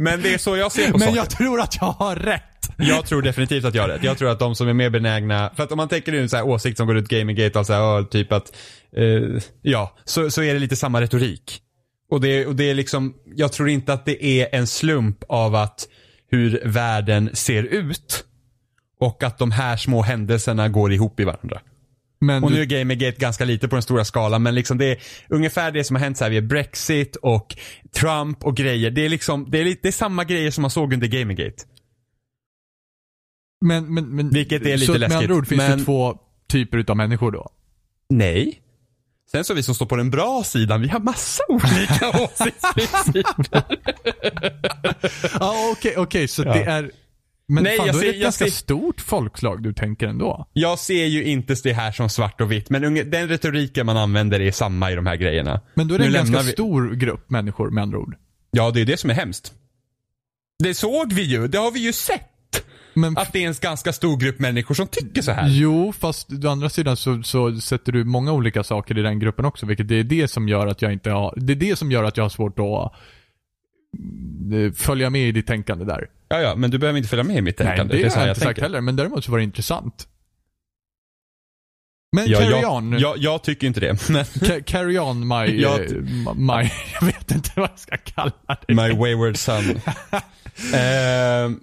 [0.00, 1.16] Men det är så jag ser på Men saker.
[1.16, 2.42] jag tror att jag har rätt.
[2.76, 4.04] Jag tror definitivt att jag har rätt.
[4.04, 6.28] Jag tror att de som är mer benägna, för att om man tänker nu en
[6.28, 8.56] så här åsikt som går ut Gamergate och så här, ja, typ att,
[8.96, 11.60] eh, ja, så, så är det lite samma retorik.
[12.10, 15.54] Och det, och det är liksom, jag tror inte att det är en slump av
[15.54, 15.88] att
[16.30, 18.24] hur världen ser ut
[19.00, 21.60] och att de här små händelserna går ihop i varandra.
[22.20, 24.98] Men Och nu är Gamergate ganska lite på den stora skalan men liksom det är
[25.28, 27.56] ungefär det som har hänt så här vid Brexit och
[27.94, 28.90] Trump och grejer.
[28.90, 31.64] Det är liksom, det är, det är samma grejer som man såg under Gamergate.
[33.60, 36.18] men, men, men, Vilket är lite så med läskigt, andra ord finns men- det två
[36.48, 37.50] typer utav människor då?
[38.08, 38.60] Nej.
[39.32, 43.62] Sen så vi som står på den bra sidan, vi har massa olika åsiktsprinciper.
[45.40, 46.52] Ja okej, okej så Ja.
[46.52, 46.90] det är
[47.50, 50.06] men Nej, fan, jag då är ser- det ett ganska ser- stort folkslag du tänker
[50.08, 50.46] ändå.
[50.52, 53.96] Jag ser ju inte det här som svart och vitt, men unge- den retoriken man
[53.96, 55.60] använder är samma i de här grejerna.
[55.74, 58.14] Men då är det Nu en ganska vi- stor grupp människor med andra ord.
[58.50, 59.52] Ja, det är det som är hemskt.
[60.62, 62.26] Det såg vi ju, det har vi ju sett.
[62.94, 65.48] Men Att det är en ganska stor grupp människor som tycker så här.
[65.48, 69.44] Jo, fast å andra sidan så, så sätter du många olika saker i den gruppen
[69.44, 71.92] också, vilket det är det som gör att jag inte har, det är det som
[71.92, 72.92] gör att jag har svårt att
[74.54, 76.06] eh, följa med i ditt tänkande där.
[76.32, 77.94] Ja, ja, men du behöver inte följa med i mitt tänkande.
[77.94, 78.62] Nej, det, är så har här jag inte sagt tänker.
[78.62, 80.08] heller, men däremot så var det intressant.
[82.16, 82.98] Men Ja, carry jag, on.
[82.98, 87.30] Jag, jag tycker inte det, men Ca- carry on my, Jag- eh, my, jag vet
[87.30, 88.32] inte vad jag ska kalla
[88.66, 88.74] det.
[88.74, 89.62] my wayward son.
[90.74, 91.60] Ehm,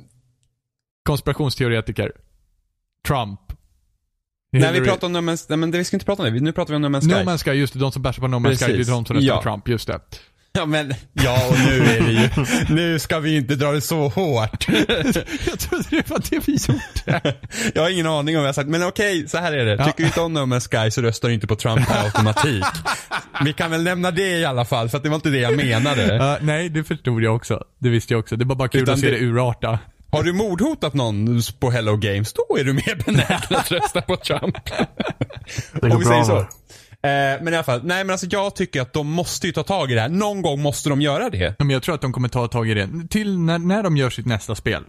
[1.05, 2.11] Konspirationsteoretiker.
[3.07, 3.39] Trump.
[4.51, 6.33] när vi Hillary- pratar om No Man's, nej men det, vi ska inte prata om
[6.33, 7.23] det, nu pratar vi om No Man's Sky.
[7.25, 8.87] No Man's Sky, just det, de som bärsar på No Man's Sky, det är Precis.
[8.87, 9.43] de som röstar Ja.
[9.43, 9.99] Trump, just det.
[10.57, 12.29] Ja men, ja och nu är det ju,
[12.75, 14.67] nu ska vi inte dra det så hårt.
[15.47, 17.35] jag trodde det var det vi gjorde.
[17.75, 19.85] Jag har ingen aning om vad jag sagt, men okej, så här är det.
[19.85, 22.65] Tycker du inte om No Man's Sky så röstar du inte på Trump per automatik.
[23.45, 25.55] Vi kan väl nämna det i alla fall, för att det var inte det jag
[25.57, 26.15] menade.
[26.17, 27.63] Uh, nej, det förstod jag också.
[27.79, 28.35] Det visste jag också.
[28.35, 29.79] Det var bara kul Utan att se det- det urarta.
[30.11, 34.15] Har du mordhotat någon på Hello Games, då är du mer benägen att rösta på
[34.15, 34.55] Trump.
[35.73, 36.25] Det går Om vi säger bra.
[36.25, 36.47] så.
[37.07, 39.63] Eh, men i alla fall, nej men alltså jag tycker att de måste ju ta
[39.63, 40.09] tag i det här.
[40.09, 41.55] Någon gång måste de göra det.
[41.59, 42.89] Men jag tror att de kommer ta tag i det.
[43.09, 44.83] Till när, när de gör sitt nästa spel.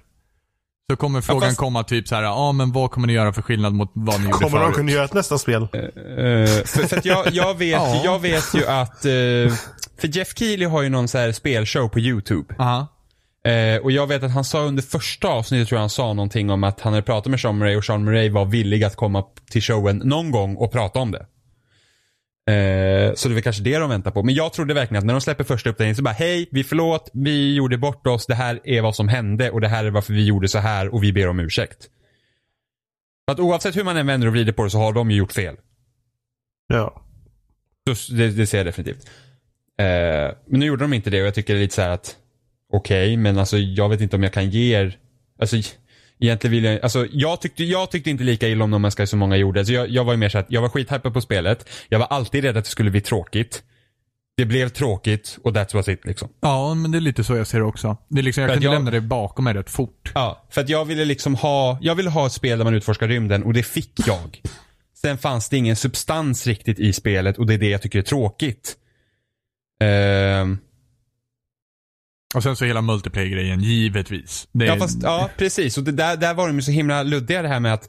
[0.91, 3.33] Så kommer frågan fast- komma typ så här, ja ah, men vad kommer ni göra
[3.33, 4.77] för skillnad mot vad ni gjorde Kommer de förut?
[4.77, 5.63] kunna göra ett nästa spel?
[5.63, 8.01] Eh, för, för att jag, jag, vet, Ja.
[8.05, 9.55] jag vet ju att, eh,
[10.01, 12.55] för Jeff Keely har ju någon så här spelshow på YouTube.
[12.59, 12.87] Aha.
[13.47, 16.51] Eh, och jag vet att han sa under första avsnittet tror jag han sa någonting
[16.51, 19.25] om att han hade pratat med Sean Murray och Sean Murray var villig att komma
[19.51, 21.27] till showen någon gång och prata om det.
[22.49, 24.23] Eh, så det är väl kanske det de väntar på.
[24.23, 27.11] Men jag trodde verkligen att när de släpper första uppdateringen så bara hej, vi förlåt,
[27.13, 30.13] vi gjorde bort oss, det här är vad som hände och det här är varför
[30.13, 31.89] vi gjorde så här och vi ber om ursäkt.
[33.27, 35.17] För att oavsett hur man än vänder och vrider på det så har de ju
[35.17, 35.57] gjort fel.
[36.67, 37.05] Ja.
[37.95, 39.11] Så det, det ser jag definitivt.
[39.79, 41.91] Eh, men nu gjorde de inte det och jag tycker det är lite så här
[41.91, 42.17] att
[42.73, 44.99] okej, men alltså jag vet inte om jag kan ge er,
[45.41, 45.57] alltså
[46.21, 49.07] egentligen vill jag, alltså jag tyckte, jag tyckte inte lika illa om No Man's Sky
[49.07, 49.65] som många gjorde.
[49.67, 51.69] Så jag, jag var ju mer så att jag var skithypad på spelet.
[51.89, 53.63] Jag var alltid rädd att det skulle bli tråkigt.
[54.37, 56.29] Det blev tråkigt och that's was it liksom.
[56.41, 57.97] Ja, men det är lite så jag ser det också.
[58.09, 60.13] Det är liksom, jag För kunde jag- lämna det bakom mig rätt fort.
[60.15, 63.09] Ja, för att jag ville liksom ha, jag ville ha ett spel där man utforskar
[63.09, 64.41] rymden och det fick jag.
[64.95, 68.03] Sen fanns det ingen substans riktigt i spelet och det är det jag tycker är
[68.03, 68.77] tråkigt.
[69.81, 70.59] Ehm,
[72.35, 74.49] Och sen så hela multiplayer-grejen, givetvis.
[74.53, 75.79] Det Ja, fast, ja precis.
[75.79, 77.89] Och det där, där var de ju så himla luddiga det här med att,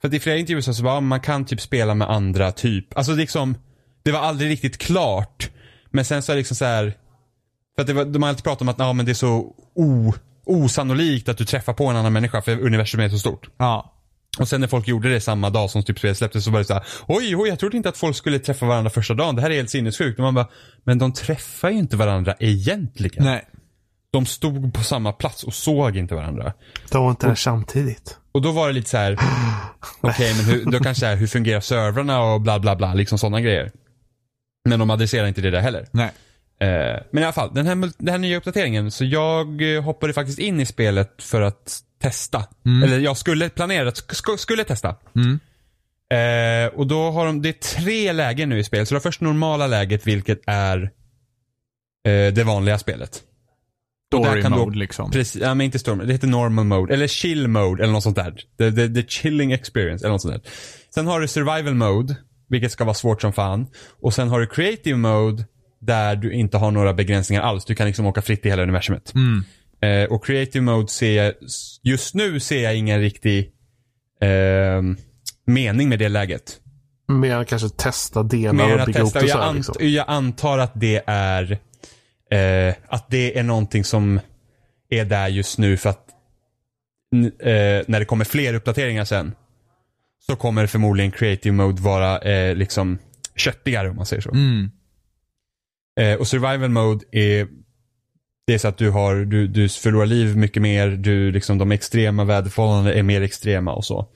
[0.00, 3.12] för att i flera intervjuer så var man kan typ spela med andra typ, alltså
[3.12, 3.54] liksom,
[4.02, 5.50] det var aldrig riktigt klart.
[5.90, 6.94] Men sen så är det liksom så här,
[7.74, 9.54] för att det var, de har alltid pratat om att ja, men det är så
[9.74, 10.14] o,
[10.46, 13.50] osannolikt att du träffar på en annan människa för universum är så stort.
[13.58, 13.96] Ja.
[14.38, 16.64] Och sen när folk gjorde det samma dag som typ spelet släpptes så var det
[16.64, 19.42] så här, oj, oj, jag trodde inte att folk skulle träffa varandra första dagen, det
[19.42, 20.18] här är helt sinnessjukt.
[20.18, 20.48] Och man bara,
[20.84, 23.24] men de träffar ju inte varandra egentligen.
[23.24, 23.44] Nej.
[24.12, 26.52] De stod på samma plats och såg inte varandra.
[26.90, 28.18] De var inte där samtidigt.
[28.32, 29.18] Och då var det lite så här.
[30.00, 33.18] okej men hur, då kanske det är, hur fungerar servrarna och bla bla bla, liksom
[33.18, 33.70] sådana grejer.
[34.68, 35.86] Men de adresserar inte det där heller.
[35.90, 36.10] Nej.
[36.60, 38.90] Eh, men i alla fall, den här, den här nya uppdateringen.
[38.90, 42.44] Så jag eh, hoppade faktiskt in i spelet för att testa.
[42.84, 44.96] Eller jag skulle planera att sk- skulle testa.
[45.16, 45.40] Mm.
[46.12, 48.88] Eh, och då har de, det är tre lägen nu i spelet.
[48.88, 50.82] Så det är först normala läget vilket är
[52.08, 53.22] eh, det vanliga spelet.
[54.16, 55.10] Story kan du- mode liksom.
[55.10, 56.94] Precis, ja men inte storm, det heter normal mode.
[56.94, 58.34] Eller chill mode eller något sånt där.
[58.58, 60.52] The, the, the chilling experience eller något sånt där.
[60.94, 62.16] Sen har du survival mode,
[62.48, 63.66] vilket ska vara svårt som fan.
[64.02, 65.44] Och sen har du creative mode,
[65.80, 67.64] där du inte har några begränsningar alls.
[67.64, 69.12] Du kan liksom åka fritt i hela universumet.
[69.14, 69.44] Mm.
[69.82, 71.34] Eh, och creative mode ser jag,
[71.82, 73.50] just nu ser jag ingen riktig
[74.22, 74.82] eh,
[75.46, 76.56] mening med det läget.
[77.08, 79.18] Mer kanske testa delar Mer och bygga upp testa.
[79.20, 79.74] det Och så jag, här, ant, liksom.
[79.88, 81.58] jag antar att det är
[82.30, 84.20] eh, att det är någonting som
[84.90, 86.08] är där just nu för att
[87.40, 89.34] eh, när det kommer fler uppdateringar sen
[90.26, 92.98] så kommer förmodligen creative mode vara eh, liksom
[93.36, 94.30] köttigare om man säger så.
[94.30, 94.70] Mm.
[96.00, 97.48] Eh, och survival mode är
[98.46, 101.72] det är så att du har, du, du förlorar liv mycket mer, du liksom de
[101.72, 104.08] extrema väderförhållandena är mer extrema och så.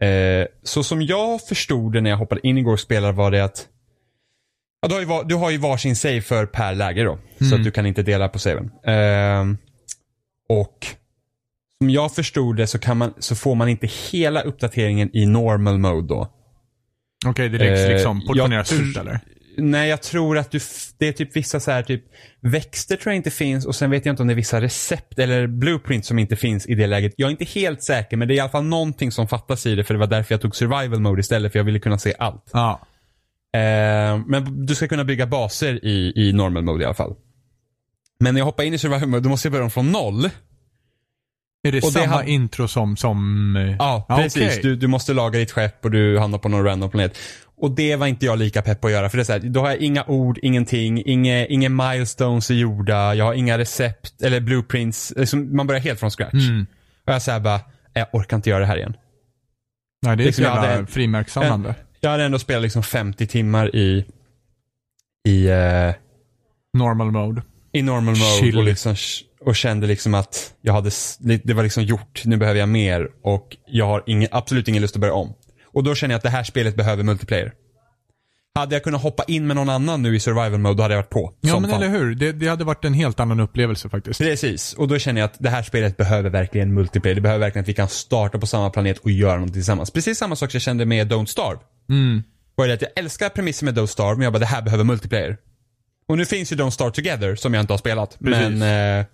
[0.00, 3.44] Eh, så som jag förstod det när jag hoppade in igår och spelade var det
[3.44, 3.68] att
[4.86, 7.18] ja, du, har ju, var- du har ju varsin save för per läge då.
[7.48, 8.70] Så att du kan inte dela på saven.
[8.86, 9.44] Eh,
[10.48, 10.86] och
[11.80, 15.78] som jag förstod det så, kan man, så får man inte hela uppdateringen i normal
[15.78, 16.32] mode då.
[17.26, 19.20] Okej, det läggs Eh, liksom portioneras ut eller?
[19.58, 20.60] Nej, jag tror att du,
[20.98, 22.04] det är typ vissa så här typ
[22.40, 25.18] växter tror jag inte finns och sen vet jag inte om det är vissa recept
[25.18, 27.12] eller blueprint som inte finns i det läget.
[27.16, 29.74] Jag är inte helt säker men det är i alla fall någonting som fattas i
[29.74, 32.14] det för det var därför jag tog survival mode istället för jag ville kunna se
[32.18, 32.50] allt.
[32.52, 32.86] Ja.
[33.56, 37.14] Eh, men du ska kunna bygga baser i, i normal mode i alla fall.
[38.20, 40.24] Men när jag hoppar in i survival mode då måste jag börja om från noll.
[40.24, 43.56] Är det Och det samma har- intro som, som...
[43.56, 44.42] eh, Ja, ja, precis.
[44.48, 44.60] okej.
[44.62, 47.18] Du, du måste laga ditt skepp och du hamnar på någon random planet.
[47.58, 49.08] Och det var inte jag lika pepp på att göra.
[49.10, 52.54] För det är så här, då har jag inga ord, ingenting, inga, inga milestones är
[52.54, 55.12] gjorda, jag har inga recept eller blueprints.
[55.16, 56.34] Liksom, man börjar helt från scratch.
[56.34, 56.66] Mm.
[57.06, 57.60] Och jag säger bara,
[57.92, 58.94] jag orkar inte göra det här igen.
[60.02, 61.74] Nej, det är Liksom, så jävla frimärkssamlande.
[62.00, 64.04] Jag hade ändå spelat liksom 50 timmar i,
[65.28, 65.94] i, eh,
[66.78, 67.42] Normal mode.
[67.72, 68.58] i normal mode Chill.
[68.58, 68.94] och, liksom,
[69.40, 73.56] och kände liksom att jag hade, det var liksom gjort, nu behöver jag mer och
[73.66, 75.34] jag har ingen, absolut ingen lust att börja om.
[75.64, 77.52] Och då känner jag att det här spelet behöver multiplayer.
[78.54, 80.98] Hade jag kunnat hoppa in med någon annan nu i survival mode, då hade jag
[80.98, 81.32] varit på.
[81.40, 81.82] Ja, men fan.
[81.82, 82.14] eller hur.
[82.14, 84.20] Det, det hade varit en helt annan upplevelse faktiskt.
[84.20, 87.14] Precis, och då känner jag att det här spelet behöver verkligen multiplayer.
[87.14, 89.90] Det behöver verkligen att vi kan starta på samma planet och göra någonting tillsammans.
[89.90, 91.60] Precis samma sak jag kände med Don't Starve.
[91.88, 92.22] Mm.
[92.54, 94.84] Var det att jag älskar premissen med Don't Starve, men jag bara det här behöver
[94.84, 95.36] multiplayer.
[96.08, 98.18] Och nu finns ju Don't Starve Together som jag inte har spelat.
[98.18, 98.58] Precis.
[98.58, 99.06] Men eh,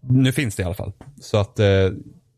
[0.00, 0.92] nu finns det i alla fall.
[1.20, 1.66] Så att eh,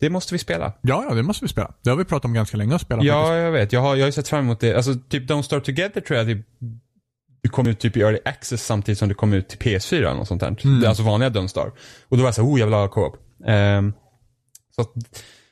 [0.01, 0.73] det måste vi spela.
[0.81, 1.75] Ja, ja, det måste vi spela.
[1.83, 3.35] Det har vi pratat om ganska länge att spela Ja, faktiskt.
[3.37, 3.73] jag vet.
[3.73, 4.75] Jag har, jag har ju sett fram emot det.
[4.75, 6.47] Alltså typ Don't Starve Together tror jag typ,
[7.43, 10.15] det kom ut typ i early access samtidigt som det kom ut till PS4 eller
[10.15, 10.57] något sånt där.
[10.65, 10.81] Mm.
[10.81, 11.71] Det är Alltså vanliga Don't Starve.
[12.09, 13.17] Och då var jag så här, oh jag vill ha co-op.
[13.47, 13.93] Ehm,
[14.75, 14.93] så, att,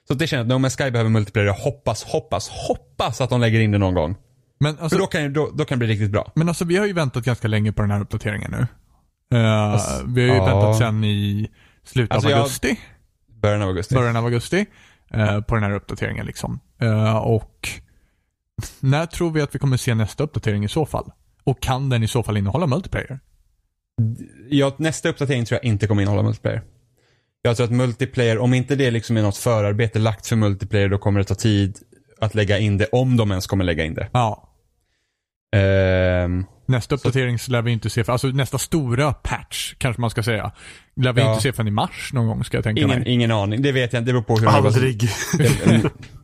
[0.09, 1.47] så det jag att No Man's Sky behöver multiplayer.
[1.47, 4.17] Jag hoppas, hoppas, hoppas att de lägger in det någon gång.
[4.61, 6.33] Men För alltså, då kan, då, då kan det bli riktigt bra.
[6.35, 8.67] men alltså, vi har ju väntat ganska länge på den här uppdateringen nu.
[9.39, 10.47] Eh, Alltså, vi har ju ja.
[10.47, 11.51] väntat sedan i
[11.85, 12.81] slutet Alltså, av jag- augusti.
[13.43, 13.95] Början av augusti.
[13.95, 14.67] början av augusti
[15.11, 16.27] eh, på den här uppdateringen.
[16.27, 16.61] liksom.
[16.81, 17.69] Eh, och
[18.81, 21.13] när tror vi att vi kommer se nästa uppdatering i så fall?
[21.45, 23.21] Och kan den i så fall innehålla multiplayer?
[24.51, 26.63] Ja, nästa uppdatering tror jag inte kommer innehålla multiplayer.
[27.43, 30.99] Jag tror att multiplayer, om inte det liksom är något förarbete lagt för multiplayer, då
[30.99, 31.79] kommer det ta tid
[32.21, 34.09] att lägga in det, om de ens kommer lägga in det.
[34.13, 34.46] Ja.
[35.57, 40.11] Ehm, Nästa uppdatering så lär vi inte se, för, alltså nästa stora patch kanske man
[40.11, 40.53] ska säga,
[40.97, 41.31] lär vi Ja.
[41.31, 43.09] inte se förrän i mars någon gång ska jag tänka ingen, mig.
[43.13, 45.09] ingen aning, det vet jag inte, det beror på hur man Aldrig.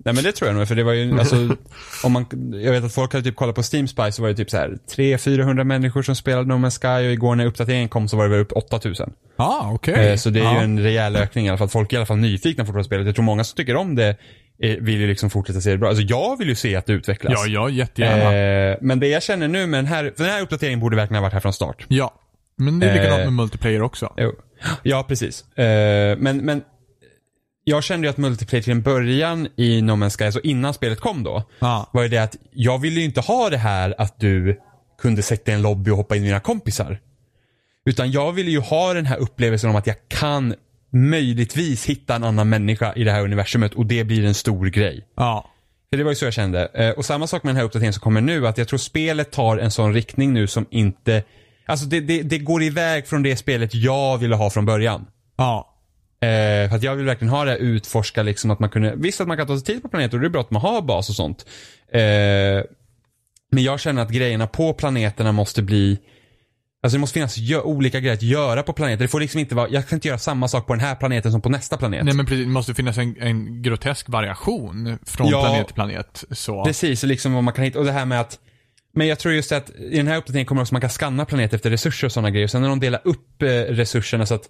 [0.04, 1.37] Nej men det tror jag nog, för det var ju, alltså,
[2.04, 2.26] om man,
[2.64, 4.56] jag vet att folk hade typ kollat på Steam Spy så var det typ så
[4.56, 8.24] här 300-400 människor som spelade No Man's Sky och igår när uppdateringen kom så var
[8.24, 9.12] det väl upp 8000.
[9.37, 10.11] Ja, ah, okej.
[10.11, 10.58] Eh, Så det är ja.
[10.58, 11.68] ju en rejäl ökning i alla fall.
[11.68, 13.06] Folk är i alla fall nyfikna på det här spelet.
[13.06, 14.16] Jag tror många som tycker om det
[14.62, 15.88] vill ju liksom fortsätta se det bra.
[15.88, 17.33] Alltså jag vill ju se att det utvecklas.
[17.37, 18.35] Ja, ja, jättegärna.
[18.72, 21.16] Eh, men det jag känner nu med den här, för den här uppdateringen borde verkligen
[21.16, 21.85] ha varit här från start.
[21.88, 22.14] Ja.
[22.57, 24.14] Men det är likadant eh, med multiplayer också.
[24.16, 24.33] Jo.
[24.83, 25.59] Ja, precis.
[25.59, 26.62] Eh, men, men
[27.64, 31.01] jag kände ju att multiplayer till en början i No Man's Sky, alltså innan spelet
[31.01, 31.90] kom då, Ja.
[31.92, 34.61] var ju det att jag ville ju inte ha det här att du
[35.03, 37.01] kunde sätta i en lobby och hoppa in med dina kompisar.
[37.87, 40.55] Utan jag ville ju ha den här upplevelsen om att jag kan
[40.92, 45.07] möjligtvis hitta en annan människa i det här universumet och det blir en stor grej.
[45.16, 45.48] Ja.
[45.90, 46.70] För det var ju så jag kände.
[46.74, 49.31] Eh, Och samma sak med den här uppdateringen som kommer nu, att jag tror spelet
[49.31, 51.22] tar en sån riktning nu som inte,
[51.66, 55.07] alltså det, det, det går iväg från det spelet jag ville ha från början.
[55.37, 55.68] Ja.
[56.20, 59.20] Eh, för att jag vill verkligen ha det här utforska liksom att man kunde, visst
[59.20, 60.83] att man kan ta sig tid på planeter och det är bra att man har
[60.83, 61.46] bas och sånt.
[61.92, 62.64] Eh,
[63.55, 65.98] men jag känner att grejerna på planeterna måste bli
[66.83, 69.03] Alltså det måste finnas olika grejer att göra på planeter.
[69.05, 71.33] Det får liksom inte vara, jag kan inte göra samma sak på den här planeten
[71.33, 72.05] som på nästa planet.
[72.05, 75.40] Nej men precis, det måste finnas en, en grotesk variation från Ja.
[75.42, 76.25] planet till planet.
[76.31, 76.64] Så.
[76.64, 78.38] Precis, och liksom vad man kan hitta, och det här med att
[78.95, 81.57] men jag tror just att i den här uppdateringen kommer också man kan scanna planeter
[81.57, 82.47] efter resurser och sådana grejer.
[82.47, 84.49] Sen när de delar upp eh, resurserna så att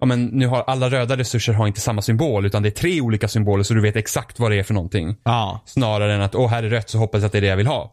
[0.00, 3.00] Ja men nu har alla röda resurser har inte samma symbol utan det är tre
[3.00, 5.16] olika symboler så du vet exakt vad det är för någonting.
[5.24, 5.62] Ja.
[5.66, 7.56] Snarare än att, åh här är rött så hoppas jag att det är det jag
[7.56, 7.92] vill ha.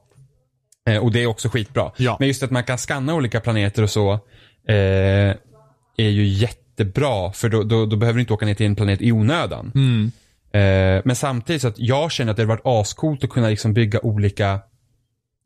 [0.88, 1.91] Eh, och det är också skitbra.
[1.97, 2.17] Ja.
[2.19, 4.13] Men just att man kan scanna olika planeter och så
[4.67, 5.36] eh,
[5.97, 9.02] är ju jättebra för då, då, då behöver du inte åka ner till en planet
[9.02, 9.71] i onödan.
[9.76, 10.12] Mm.
[10.52, 13.73] Eh, men samtidigt så att jag känner att det hade varit ascoolt att kunna liksom
[13.73, 14.60] bygga olika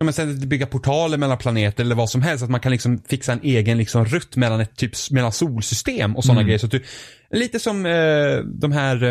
[0.02, 2.44] Ja, men sen bygga portaler mellan planeter eller vad som helst.
[2.44, 6.24] Att man kan liksom fixa en egen liksom rutt mellan ett typ mellan solsystem och
[6.24, 6.48] sådana Mm.
[6.48, 6.60] grejer.
[6.60, 6.84] Så du,
[7.32, 9.10] lite som eh, de här, eh,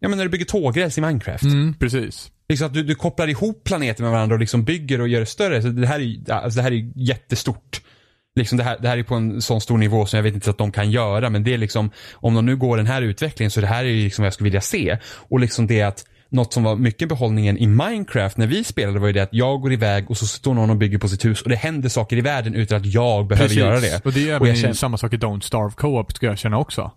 [0.00, 1.44] ja men när du bygger tågräls i Minecraft.
[1.44, 2.30] Mm, precis.
[2.48, 5.26] Liksom att du, du kopplar ihop planeter med varandra och liksom bygger och gör det
[5.26, 5.62] större.
[5.62, 7.80] Så det här är alltså det här är jättestort.
[8.36, 10.50] Liksom det, här, det här är på en sån stor nivå som jag vet inte
[10.50, 11.30] att de kan göra.
[11.30, 13.94] Men det är liksom, om de nu går den här utvecklingen så det här är
[13.94, 14.98] liksom vad jag skulle vilja se.
[15.04, 19.06] Och liksom det att något som var mycket behållningen i Minecraft när vi spelade var
[19.06, 21.42] ju det att jag går iväg och så står någon och bygger på sitt hus
[21.42, 23.58] och det händer saker i världen utan att jag behöver precis.
[23.58, 24.04] göra det.
[24.04, 26.58] Och det är Och även känner- samma sak i Don't Starve Co-op ska jag känna
[26.58, 26.90] också.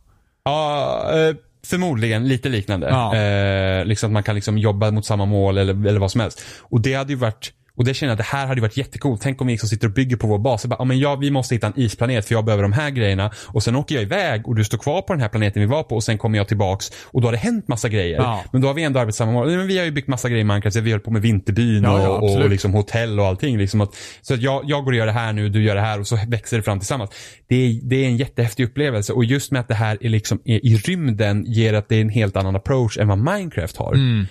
[0.43, 1.35] Ja, eh,
[1.67, 2.87] förmodligen lite liknande.
[2.89, 3.15] Ja.
[3.15, 6.41] Eh, liksom att man kan liksom jobba mot samma mål eller, eller vad som helst.
[6.61, 8.77] Och det hade ju varit, och det känner jag att det här hade ju varit
[8.77, 9.21] jättekult.
[9.21, 10.65] Tänk om vi liksom sitter och bygger på vår bas.
[10.65, 13.31] Bara, ja, men ja, vi måste hitta en isplanet för jag behöver de här grejerna.
[13.47, 15.83] Och sen åker jag iväg och du står kvar på den här planeten vi var
[15.83, 18.17] på och sen kommer jag tillbaks och då har det hänt massa grejer.
[18.17, 18.43] Ja.
[18.51, 19.47] Men då har vi ändå arbetat samma mål.
[19.47, 20.75] Men vi har ju byggt massa grejer i Minecraft.
[20.75, 23.57] Vi höll på med vinterbyn Ja, ja, och, liksom hotell och allting.
[23.57, 25.81] Liksom att, så att jag, jag går och gör det här nu, du gör det
[25.81, 27.09] här och så växer det fram tillsammans.
[27.47, 30.41] Det är, det är en jättehäftig upplevelse och just med att det här är liksom
[30.45, 33.93] är i rymden ger att det är en helt annan approach än vad Minecraft har.
[33.93, 34.27] Mm.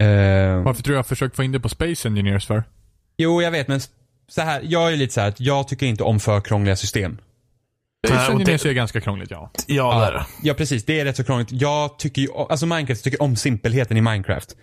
[0.00, 2.64] Eh, Varför tror du jag har försökt få in det på Space Engineers för?
[3.18, 3.80] Jo, jag vet men
[4.28, 7.18] så här, jag är lite så här att jag tycker inte om för krångliga system.
[8.02, 9.50] Det- är ganska krångligt ja.
[9.66, 10.26] Ja, det är det.
[10.42, 10.84] Ja, precis.
[10.84, 11.52] Det är rätt så krångligt.
[11.52, 14.56] Jag tycker ju, alltså Minecraft, tycker om simpelheten i Minecraft.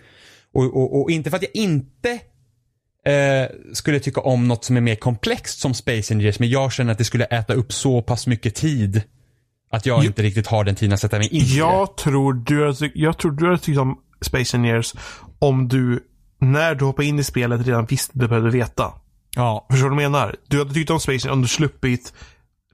[0.54, 2.10] Och, och, och inte för att jag inte
[3.06, 6.92] eh, skulle tycka om något som är mer komplext som Space Engineers, men jag känner
[6.92, 9.02] att det skulle äta upp så pass mycket tid
[9.70, 10.06] att jag Jo.
[10.06, 11.54] inte riktigt har den tiden att sätta mig in i det.
[11.56, 14.94] Jag tror du har, tyck- jag tror du har tyckt om Space Engineers
[15.38, 16.00] om du,
[16.38, 18.92] när du hoppar in i spelet, redan visste det du behövde veta.
[19.36, 19.66] Ja.
[19.70, 20.36] Förstår du vad jag menar?
[20.48, 22.12] Du hade tyckt om Space om du sluppit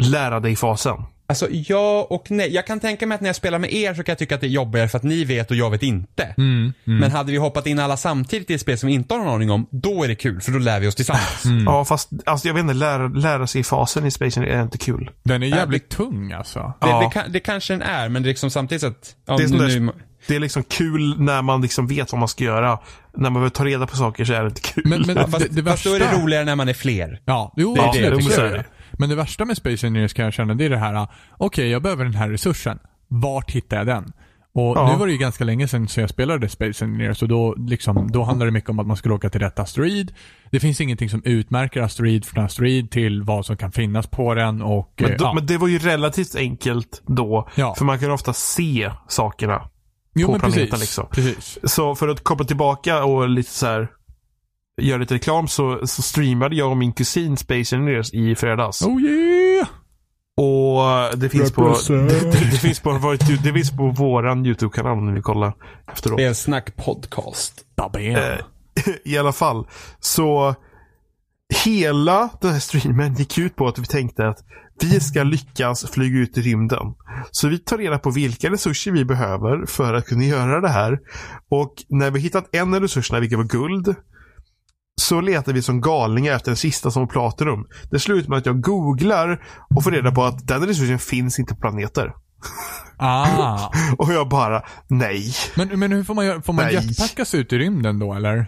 [0.03, 0.97] lära dig-fasen.
[1.27, 2.55] Alltså ja och nej.
[2.55, 4.41] Jag kan tänka mig att när jag spelar med er så kan jag tycka att
[4.41, 6.23] det är jobbigare för att ni vet och jag vet inte.
[6.39, 6.99] Mm, mm.
[7.01, 9.35] Men hade vi hoppat in alla samtidigt i ett spel som vi inte har någon
[9.35, 11.45] aning om, då är det kul för då lär vi oss tillsammans.
[11.53, 11.65] Mm.
[11.65, 15.11] Ja, fast alltså, jag vet inte, lära, lära sig fasen i Space är inte kul.
[15.23, 16.59] Den är jävligt tung alltså.
[16.81, 17.13] Det, Ja.
[17.15, 19.17] det, det kanske den är, men det är liksom samtidigt så att...
[19.27, 19.93] Ja, Det är nu,
[20.29, 22.79] Det är liksom kul när man liksom vet vad man ska göra.
[23.15, 24.83] När man behöver ta reda på saker så är det inte kul.
[24.87, 25.89] Men, men fast, det, det fast värsta...
[25.89, 27.21] då är det roligare när man är fler.
[27.25, 28.37] Ja, jo, Det är det absolut.
[28.37, 28.65] det är det.
[28.93, 31.07] Men det värsta med Space Engineers kan jag känna, det är det här,
[31.39, 32.79] okej jag behöver den här resursen.
[33.09, 34.13] Vart hittar jag den?
[34.55, 34.93] Och Ja.
[34.93, 38.11] nu var det ju ganska länge sedan så jag spelade Space Engineers och då, liksom,
[38.13, 40.15] då handlar det mycket om att man skulle åka till rätt asteroid.
[40.51, 44.63] Det finns ingenting som utmärker asteroid från asteroid till vad som kan finnas på den
[44.63, 45.33] och Men, då, ja.
[45.35, 47.49] men det var ju relativt enkelt då.
[47.55, 47.75] Ja.
[47.75, 49.69] För man kan ofta se sakerna.
[50.15, 51.07] Jo, på men planeten precis, liksom.
[51.11, 51.59] Precis.
[51.65, 53.89] Så för att koppla tillbaka och lite så här
[54.83, 58.83] göra lite reklam så, så streamade jag och min kusin Space Engineers i fredags.
[58.83, 59.69] Oh yeah!
[60.37, 65.13] Och det finns på, det, det, finns på, det finns på våran YouTube-kanal om ni
[65.13, 65.55] vill kolla
[65.93, 66.19] efteråt.
[66.21, 67.65] Spelsnack podcast.
[67.77, 68.17] Babben.
[68.17, 68.39] Eh,
[69.05, 69.67] I alla fall.
[70.01, 70.55] Så
[71.65, 74.39] hela den här streamen gick ut på att vi tänkte att
[74.83, 76.95] vi ska lyckas flyga ut i rymden.
[77.31, 80.99] Så vi tar reda på vilka resurser vi behöver för att kunna göra det här.
[81.51, 83.95] Och när vi hittat en av resurserna, vilket var guld,
[85.01, 87.67] så letar vi som galningar efter den sista som var platinum.
[87.91, 89.45] Det slutar med att jag googlar
[89.77, 92.13] och får reda på att den resursen finns inte på planeter.
[93.03, 93.71] Ah.
[93.99, 95.35] Och jag bara, nej.
[95.55, 96.43] Men, men hur får man göra?
[96.43, 96.75] Får man Nej.
[96.75, 98.47] jetpackas ut i rymden då eller?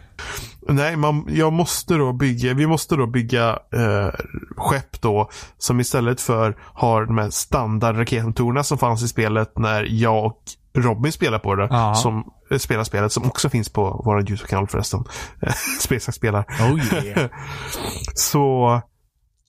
[0.69, 4.09] Nej, man, jag måste då bygga, vi måste då bygga eh,
[4.57, 9.87] skepp då som istället för har de här standard raketmotorerna som fanns i spelet när
[9.90, 10.42] jag och
[10.75, 11.69] Robin spelar på det.
[11.71, 11.94] Ja.
[11.94, 15.05] Som eh, spelar spelet som också finns på vår YouTube-kanal förresten.
[15.81, 16.44] Spelsnack spelar.
[16.61, 17.31] Oh yeah.
[18.15, 18.81] Så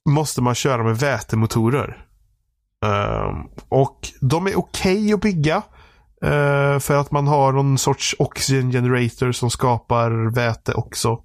[0.10, 2.05] måste man köra med vätemotorer.
[2.86, 3.36] Ehm,
[3.70, 5.62] och de är okej att bygga.
[6.24, 11.20] eh, för att man har någon sorts oxygen generator som skapar väte också.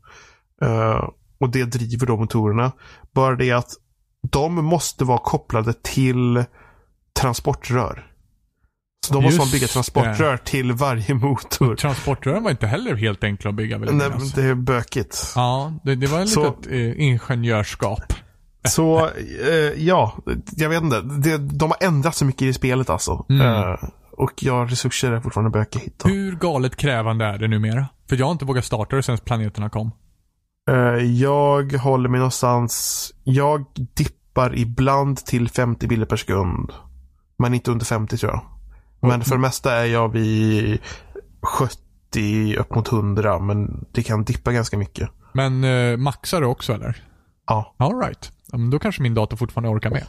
[0.63, 1.05] Eh,
[1.41, 2.73] och det driver då motorerna.
[3.15, 3.71] Bara det att
[4.31, 6.45] de måste vara kopplade till
[7.21, 8.07] transportrör.
[9.07, 9.73] Så då måste man Just bygga det.
[9.73, 11.77] transportrör till varje motor.
[11.77, 14.33] Transportrören var inte heller helt enkla att bygga jag Nej, minnas.
[14.33, 15.33] det är bökigt.
[15.37, 18.03] Ja, det, det var ett Så- litet eh, ingenjörskap.
[18.69, 20.13] Så eh, ja,
[20.57, 21.01] jag vet inte.
[21.01, 23.27] Det, de har ändrat så mycket i spelet alltså.
[23.29, 23.47] Mm.
[23.47, 23.77] Eh,
[24.13, 26.09] och ja, resurser är fortfarande att hitta.
[26.09, 27.87] Hur galet krävande är det numera?
[28.09, 29.91] För jag har inte vågat starta det sen planeterna kom.
[30.71, 33.15] Eh, jag håller mig någonstans.
[33.25, 36.73] Jag dippar ibland till 50 bilder per sekund.
[37.39, 38.43] Men inte under 50 tror jag.
[39.09, 40.79] Men för det mesta är jag vid
[41.43, 43.39] 70 upp mot 100.
[43.39, 45.11] Men det kan dippa ganska mycket.
[45.33, 46.97] Men eh, maxar du också eller?
[47.51, 48.33] Ja, All right.
[48.53, 50.05] Ja, men då kanske min dator fortfarande orkar med.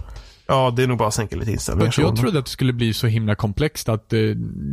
[0.47, 1.93] ja det är nog bara att sänka lite inställningar.
[1.97, 4.19] Jag trodde att det skulle bli så himla komplext att, eh,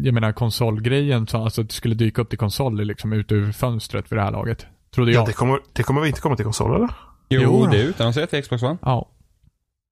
[0.05, 3.53] jag menar konsolgrejen, så alltså att det skulle dyka upp till konsoler liksom ut ur
[3.53, 4.67] fönstret vid det här laget.
[4.95, 5.27] Trodde Ja, jag.
[5.27, 6.89] det kommer, det kommer väl inte komma till konsol eller?
[7.29, 8.77] Jo, Jo det är utannonserat till Xbox One.
[8.83, 9.09] Ja.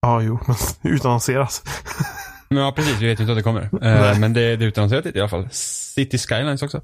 [0.02, 0.56] Ja, jo, men
[0.94, 1.62] utannonseras.
[2.48, 3.00] Ja, precis.
[3.00, 3.62] Vi vet ju inte att det kommer.
[3.62, 4.18] Eh, Nej.
[4.20, 5.48] men det, det är utannonserat i alla fall.
[5.50, 6.80] City Skylines också.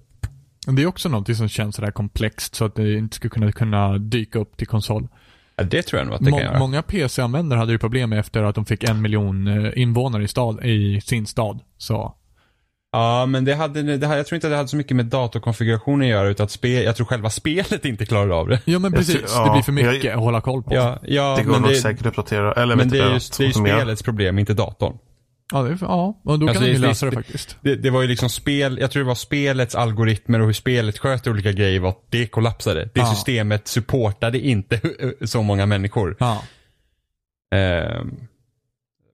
[0.67, 3.99] Det är också något som känns sådär komplext så att det inte skulle kunna, kunna
[3.99, 5.09] dyka upp till konsol.
[5.57, 6.59] Ja, det tror jag nog att det Må- kan göra.
[6.59, 10.29] många PC-användare hade ju problem med efter att de fick en miljon eh, invånare i,
[10.29, 11.61] stad, i sin stad.
[11.79, 12.15] Så
[12.95, 15.07] Ja, men det hade, det hade, jag tror inte att det hade så mycket med
[15.07, 18.61] datorkonfigurationen att göra, utan att spel, jag tror själva spelet inte klarade av det.
[18.65, 20.75] Ja men Jag precis, tror- ja, det blir för jag- mycket att hålla koll på.
[20.75, 22.53] Ja, ja Det går men, nog det, säkert att uppdatera.
[22.53, 23.77] Eller men det är ju, inte, det är ju automera.
[23.79, 24.99] spelets problem, inte datorn.
[25.53, 27.57] Ja, det ja och då kan Alltså, de ju det- lösa det faktiskt.
[27.61, 30.99] Det, det var ju liksom spel, jag tror det var spelets algoritmer och hur spelet
[30.99, 32.85] sköter olika grejer var det kollapsade.
[32.95, 33.07] Det Ja.
[33.15, 34.81] systemet supportade inte
[35.25, 36.17] så många människor.
[36.21, 36.43] Ja.
[37.55, 38.17] Ehm,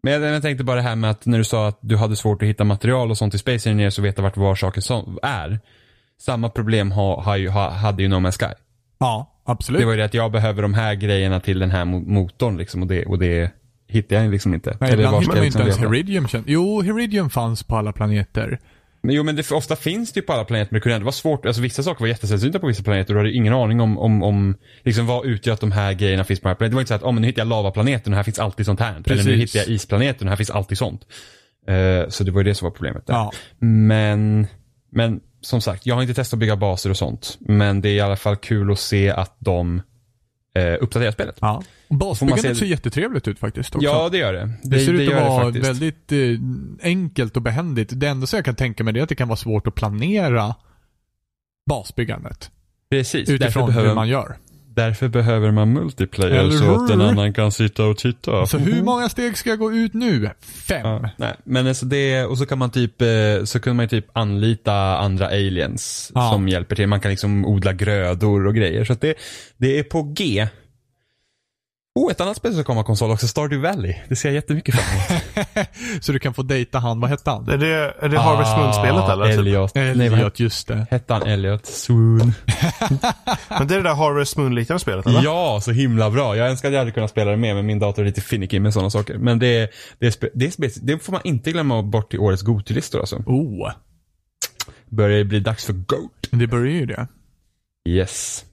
[0.03, 2.17] men jag, jag tänkte bara det här med att när du sa att du hade
[2.17, 5.19] svårt att hitta material och sånt i Space Engineers och veta vart var saker som
[5.23, 5.61] är.
[6.21, 8.55] Samma problem ha, ha, ju- ha, hade ju No Man's Sky.
[8.99, 9.81] Ja, absolut.
[9.81, 12.57] Det var ju det att jag behöver de här grejerna till den här mo- motorn
[12.59, 13.53] liksom och det, och det
[13.89, 14.77] hittar jag liksom inte.
[14.81, 15.95] Nej, Eller ibland hittar man inte ens liksom leta?
[15.95, 16.27] Heridium.
[16.29, 18.59] känd- Jo, Heridium fanns på alla planeter.
[19.03, 21.05] Men jo men det, ofta finns det ju på alla planeter men det kunde ändå
[21.05, 23.81] vara svårt, alltså vissa saker var jättesällsynta på vissa planeter och du hade ingen aning
[23.81, 26.71] om, om, om liksom vad utgör att de här grejerna finns på den här planeten.
[26.71, 28.67] Det var inte så att, oh, men nu hittar jag lavaplaneten och här finns alltid
[28.67, 28.91] sånt här.
[29.07, 29.55] Eller nu Precis.
[29.55, 31.03] hittar jag isplaneten och här finns alltid sånt.
[31.69, 33.15] Eh, så det var ju det som var problemet där.
[33.15, 33.33] Ja.
[33.59, 34.47] Men,
[34.93, 37.37] men som sagt, jag har inte testat att bygga baser och sånt.
[37.41, 39.83] Men det är i alla fall kul att se att de
[40.59, 41.37] eh, uppdaterar spelet.
[41.41, 41.63] ja.
[41.91, 43.85] Basbyggandet se- ser jättetrevligt ut faktiskt också.
[43.89, 44.51] Ja, det gör det.
[44.63, 46.19] Det, ser ut gör att det vara väldigt eh,
[46.83, 47.91] enkelt och behändigt.
[48.01, 49.75] Det enda som jag kan tänka mig det är att det kan vara svårt att
[49.75, 50.55] planera
[51.71, 52.51] basbyggandet.
[52.91, 54.37] Precis, Utifrån behöver, hur man gör.
[54.79, 58.33] Därför behöver man multiplayer Eller så att en annan kan sitta och titta.
[58.41, 60.31] Alltså hur många steg ska jag gå ut nu?
[60.69, 60.81] Fem.
[60.87, 63.09] Ja, nej, men alltså det, och så kan man typ, eh,
[63.45, 66.31] så kunde man typ anlita andra aliens Ja.
[66.33, 66.87] som hjälper till.
[66.87, 68.85] Man kan liksom odla grödor och grejer.
[68.85, 69.15] Så att det,
[69.57, 70.49] det är på G.
[71.99, 73.95] Oh, ett annat spel som kommer konsol också, Stardew Valley.
[74.09, 75.69] Det ser jag jättemycket fram emot.
[76.05, 77.49] Så du kan få dejta han, vad hette han?
[77.49, 79.25] Är det, är det Harvest Moon-spelet eller?
[79.27, 79.37] Typ?
[79.37, 79.75] Ah, Elliot.
[79.75, 80.87] Nej, vad Elliot, just det.
[80.91, 81.23] hette han?
[81.23, 81.67] Elliot?
[81.67, 82.19] Swoon.
[83.49, 85.23] Men det är det där Harvest Moon-liknande spelet eller?
[85.23, 86.37] Ja, så himla bra.
[86.37, 88.61] Jag önskar att jag hade kunnat spela det med, men min dator är lite finicky
[88.61, 89.19] med sådana saker.
[89.19, 93.17] Men det, det, det, det får man inte glömma bort i årets Gotilistor alltså.
[93.27, 93.71] Oh,
[94.89, 96.29] Börjar det bli dags för GOAT.
[96.31, 97.07] det börjar ju det.
[97.89, 98.45] Yes.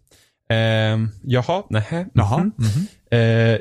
[0.50, 2.06] Um, jaha, nähä.
[2.14, 2.38] Jaha.
[2.38, 2.52] mhm.
[2.58, 2.88] mhm.
[3.12, 3.60] Eh,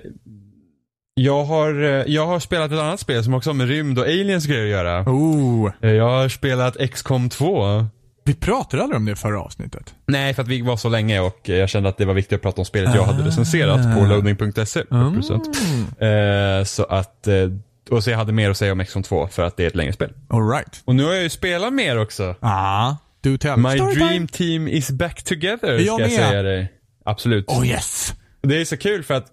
[1.15, 4.05] jag, har, eh, jag har spelat ett annat spel som också har med rymd och
[4.05, 5.03] aliens grejer att göra.
[5.03, 5.71] Oh.
[5.83, 7.87] Eh, Jag har spelat XCOM 2.
[8.25, 9.95] Vi pratade aldrig om det i förra avsnittet.
[10.07, 12.37] Nej, för att vi var så länge och eh, jag kände att det var viktigt
[12.37, 14.83] att prata om spelet jag hade recenserat på loading.se.
[14.91, 16.61] Mm.
[16.61, 17.35] Eh, så att, eh,
[17.91, 19.75] och så jag hade mer att säga om XCOM 2 för att det är ett
[19.75, 20.13] längre spel.
[20.29, 20.83] Alright.
[20.85, 22.35] Och nu har jag ju spelat mer också.
[22.41, 22.95] Ah.
[23.25, 23.57] Do tell.
[23.57, 24.07] My Storytime.
[24.09, 26.11] dream team is back together, Jag ska jag med.
[26.31, 26.73] säga dig.
[27.05, 27.49] Absolut.
[27.49, 28.15] Oh yes.
[28.43, 29.27] Det är så kul för att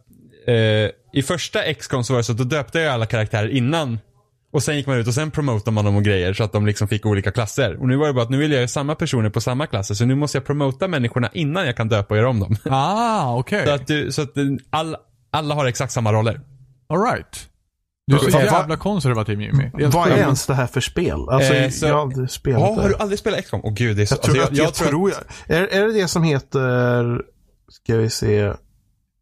[0.48, 0.56] eh,
[1.14, 4.00] i första XCOM så var det så att då döpte jag alla karaktärer innan.
[4.54, 6.66] Och sen gick man ut och sen promotade man dem och grejer så att de
[6.66, 7.76] liksom fick olika klasser.
[7.82, 9.96] Och nu var det bara att nu vill jag göra samma personer på samma klasser
[9.96, 12.56] så nu måste jag promota människorna innan jag kan döpa och göra om dem.
[12.66, 13.66] Ah, okej.
[13.66, 14.96] så att, du, så att eh, all,
[15.32, 16.42] alla har exakt samma roller.
[16.90, 17.50] Alright.
[18.08, 19.70] Du är så Vad- jävla konservativ Jimmy.
[19.74, 21.30] Vad är ens det här för spel?
[21.30, 23.00] Alltså, Eh, så- jag har aldrig spelat Ja, har du det.
[23.02, 23.62] aldrig spelat XCOM?
[23.64, 24.14] Åh gud, det är så...
[24.16, 25.12] Jag tror, alltså, att, jag, tror
[25.48, 27.22] jag, är, är det det som heter,
[27.70, 28.54] ska vi se,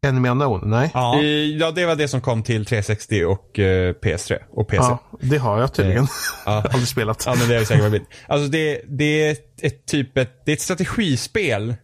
[0.06, 0.60] Enemy Unknown?
[0.70, 0.90] Nej?
[0.94, 1.18] Ja.
[1.18, 4.82] Eh, Ja, det var det som kom till 360 och eh, PS3 och PC.
[4.82, 6.06] Ja, det har jag tydligen.
[6.46, 6.52] Ja.
[6.70, 7.22] aldrig spelat.
[7.26, 8.02] Ja men det är säkert det blir.
[8.28, 11.74] Alltså det, det är ett, ett typ ett, det är ett strategispel.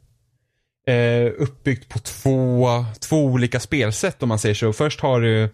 [0.88, 2.68] Eh, uppbyggt på två,
[3.01, 4.72] två olika spelsätt om man säger så.
[4.72, 5.51] Först har du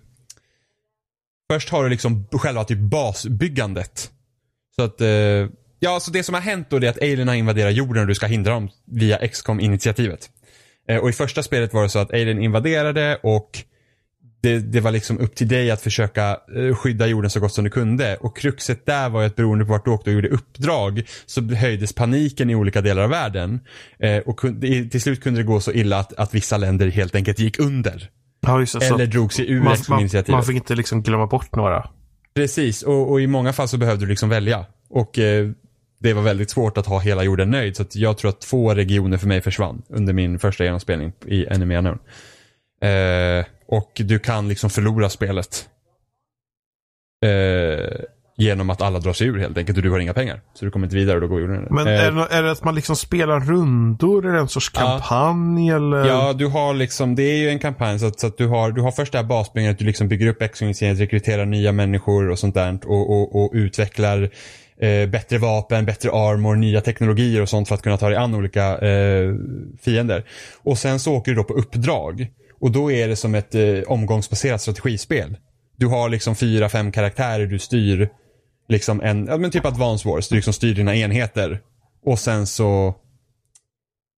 [1.53, 4.11] Först har du liksom själva typ basbyggandet.
[4.77, 5.09] Så att, eh,
[5.81, 8.09] ja alltså det som har hänt då det är att alien har invaderat jorden och
[8.09, 10.31] du ska hindra dem via XCOM-initiativet.
[10.89, 13.65] Eh, och i första spelet var det så att alien invaderade och
[14.43, 17.65] det, det var liksom upp till dig att försöka eh, skydda jorden så gott som
[17.65, 18.17] du kunde.
[18.17, 21.43] Och kruxet där var ju att beroende på vart du åkte och gjorde uppdrag så
[21.43, 23.61] höjdes paniken i olika delar av världen.
[23.99, 24.41] Eh, och
[24.91, 28.11] till slut kunde det gå så illa att, att vissa länder helt enkelt gick under.
[28.47, 30.29] Ja, just det, Eller drog sig ur man, man, Exco-initiativet.
[30.29, 31.89] man fick inte liksom glömma bort några.
[32.35, 34.67] Precis, och, och i många fall så behövde du liksom välja.
[34.91, 35.51] Och eh,
[36.01, 37.77] det var väldigt svårt att ha hela jorden nöjd.
[37.77, 41.77] Så jag tror att två regioner för mig försvann under min första genomspelning i Enemy
[41.77, 41.99] Unknown.
[42.83, 45.69] Eh, och du kan liksom förlora spelet.
[47.25, 48.01] Eh,
[48.37, 50.41] genom att alla drar sig ur helt enkelt och du har inga pengar.
[50.55, 52.51] Så du kommer inte vidare och då går jorden Men eh, är, det, är det
[52.51, 54.27] att man liksom spelar rundor?
[54.27, 54.81] Är det en sorts Ja.
[54.81, 56.07] kampanj eller?
[56.07, 58.73] Ja, du har liksom, det är ju en kampanj så att, så att du har,
[58.73, 62.39] du har först det här basbyggandet, du liksom bygger upp X-Wing-serien, rekryterar nya människor och
[62.39, 64.23] sånt där och, och, och utvecklar
[64.81, 68.35] eh, bättre vapen, bättre armor, nya teknologier och sånt för att kunna ta dig an
[68.35, 69.35] olika eh,
[69.83, 70.25] fiender.
[70.63, 72.27] Och sen så åker du då på uppdrag
[72.61, 75.37] och då är det som ett eh, omgångsbaserat strategispel.
[75.77, 78.09] Du har liksom fyra, fem karaktärer du styr,
[78.69, 81.61] liksom en, ja men typ Advance Wars, du liksom styr dina enheter.
[82.05, 82.95] Och sen så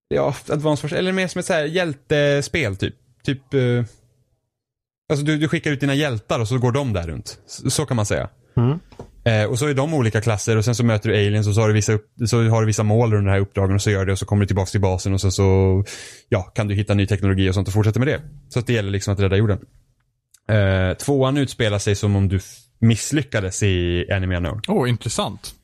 [0.09, 2.95] Ja, Advanced Wars, eller mer som ett så här hjältespel typ.
[3.24, 3.84] Typ, eh,
[5.09, 7.38] alltså du, du skickar ut dina hjältar och så går de där runt.
[7.47, 8.28] Så, så kan man säga.
[8.57, 8.78] Mm.
[9.24, 11.61] Eh, och så är de olika klasser och sen så möter du aliens och så
[11.61, 13.90] har du vissa, upp, så har du vissa mål under de här uppdragen och så
[13.90, 15.84] gör det och så kommer du tillbaka till basen och sen så
[16.28, 18.20] ja, kan du hitta ny teknologi och sånt och fortsätta med det.
[18.49, 19.59] Så att det gäller liksom att rädda jorden.
[20.49, 22.40] Eh, tvåan utspelar sig som om du
[22.85, 24.61] misslyckades i Enemy Unknown.
[24.68, 25.55] Åh, oh, intressant.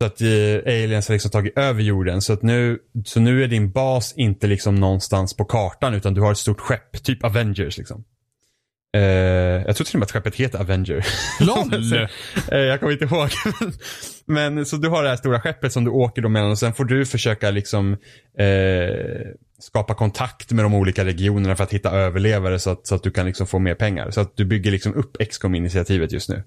[0.00, 2.22] Så att eh, aliens har liksom tagit över jorden.
[2.22, 6.20] Så att nu, så nu är din bas inte liksom någonstans på kartan utan du
[6.20, 8.04] har ett stort skepp, typ Avengers liksom.
[8.96, 9.02] Eh,
[9.66, 11.06] jag tror till och med att skeppet heter Avenger.
[11.40, 11.92] LOL!
[12.52, 13.28] Eh, jag kommer inte ihåg.
[14.26, 16.74] Men så du har det här stora skeppet som du åker då mellan och sen
[16.74, 17.92] får du försöka liksom
[18.38, 19.26] eh,
[19.58, 23.10] skapa kontakt med de olika regionerna för att hitta överlevare så att, så att du
[23.10, 24.10] kan liksom få mer pengar.
[24.10, 26.42] Så att du bygger liksom upp XCOM-initiativet just nu.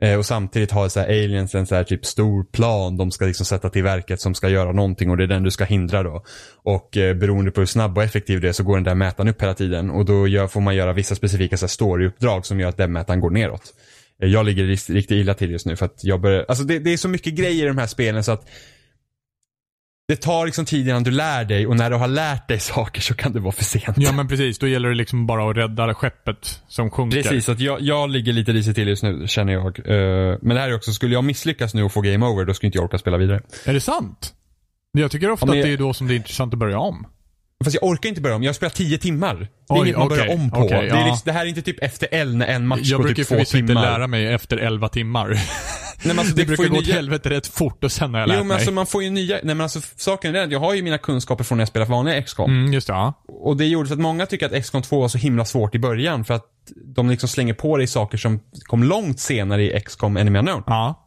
[0.00, 3.24] Eh, och samtidigt har så här aliens en så här typ stor plan de ska
[3.24, 6.02] liksom sätta till verket som ska göra någonting och det är den du ska hindra
[6.02, 6.24] då.
[6.62, 9.28] Och eh, beroende på hur snabb och effektiv det är så går den där mätaren
[9.28, 12.60] upp hela tiden och då gör, får man göra vissa specifika så här storyuppdrag som
[12.60, 13.74] gör att den mätaren går neråt.
[14.22, 16.78] Eh, jag ligger riktigt, riktigt illa till just nu för att jag börjar, alltså det,
[16.78, 18.46] det är så mycket grejer i de här spelen så att
[20.08, 23.00] det tar liksom tid innan du lär dig och när du har lärt dig saker
[23.00, 23.96] så kan det vara för sent.
[23.96, 27.22] Ja men precis, då gäller det liksom bara att rädda skeppet som sjunker.
[27.22, 29.66] Precis, att jag, jag ligger lite risigt till just nu känner jag.
[29.66, 32.54] Eh, men det här är också, skulle jag misslyckas nu och få game over då
[32.54, 33.42] skulle inte jag orka spela vidare.
[33.64, 34.34] Är det sant?
[34.92, 37.06] Jag tycker ofta men att det är då som det är intressant att börja om.
[37.64, 39.34] Fast jag orkar inte börja om, jag har spelat 10 timmar.
[39.36, 40.56] Det är Oj, inget man okej, börjar om på.
[40.56, 41.06] okej, det, är ja.
[41.06, 43.28] liksom, det här är inte typ efter L när en match Jag går brukar typ
[43.28, 43.82] två förvisso inte timmar.
[43.82, 45.28] lära mig efter 11 timmar.
[45.28, 45.40] Nej,
[46.02, 48.14] men alltså, det, det brukar får ju gå åt nya- helvete rätt fort och sen
[48.14, 48.54] har jag lärt Jo men mig.
[48.54, 50.98] alltså man får ju nya, nej men alltså saken är den, jag har ju mina
[50.98, 52.50] kunskaper från när jag spelade vanliga XCOM.
[52.50, 53.12] Mm, just det, ja.
[53.28, 55.78] Och det gjorde så att många tycker att XCOM 2 var så himla svårt i
[55.78, 56.44] början för att
[56.94, 60.62] de liksom slänger på dig saker som kom långt senare i XCOM Enemy Unknown.
[60.66, 61.04] Ja.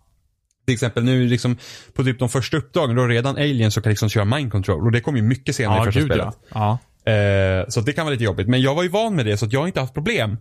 [0.71, 1.57] Till exempel nu liksom
[1.93, 4.91] på typ de första uppdragen då redan aliens som kan liksom köra mind control och
[4.91, 6.27] det kom ju mycket senare Ja, i första gud spelet.
[6.53, 6.79] ja.
[7.03, 7.11] ja.
[7.11, 8.47] Eh, så det kan vara lite jobbigt.
[8.47, 10.37] Men jag var ju van med det så att jag har inte haft problem.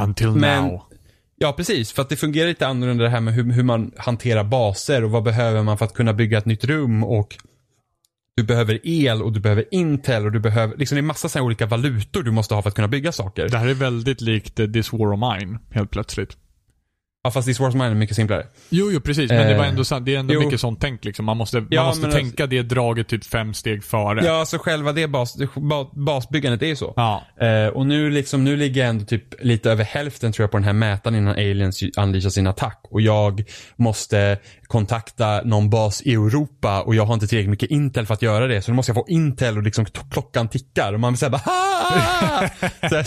[0.00, 0.82] Until Men- now.
[1.40, 1.92] Ja, precis.
[1.92, 5.10] För att det fungerar lite annorlunda det här med hur, hur man hanterar baser och
[5.10, 7.36] vad behöver man för att kunna bygga ett nytt rum och
[8.36, 11.46] du behöver el och du behöver Intel och du behöver, liksom det är massa sådana
[11.46, 13.48] olika valutor du måste ha för att kunna bygga saker.
[13.48, 16.36] Det här är väldigt likt This War of Mine, helt plötsligt.
[17.24, 18.46] Ja, fast This Wars Mine är mycket simplare.
[18.68, 19.30] Jo, jo precis.
[19.30, 20.40] Men det var Eh, ändå, sant- det är ändå jo.
[20.40, 21.24] mycket sånt tänk liksom.
[21.24, 24.24] Man måste, Ja, man måste men tänka det draget typ fem steg före.
[24.24, 26.92] Ja, så själva det bas, det ba- basbyggandet är ju så.
[26.96, 27.22] Ja.
[27.46, 30.56] Eh, och nu liksom, nu ligger jag ändå typ lite över hälften tror jag på
[30.56, 32.80] den här mätaren innan aliens unleashar sin attack.
[32.90, 33.44] Och jag
[33.76, 34.38] måste
[34.68, 38.46] kontakta någon bas i Europa och jag har inte tillräckligt mycket intel för att göra
[38.46, 38.62] det.
[38.62, 42.48] Så nu måste jag få intel och liksom klockan tickar och man säger bara "Ah!"
[42.88, 43.04] så här,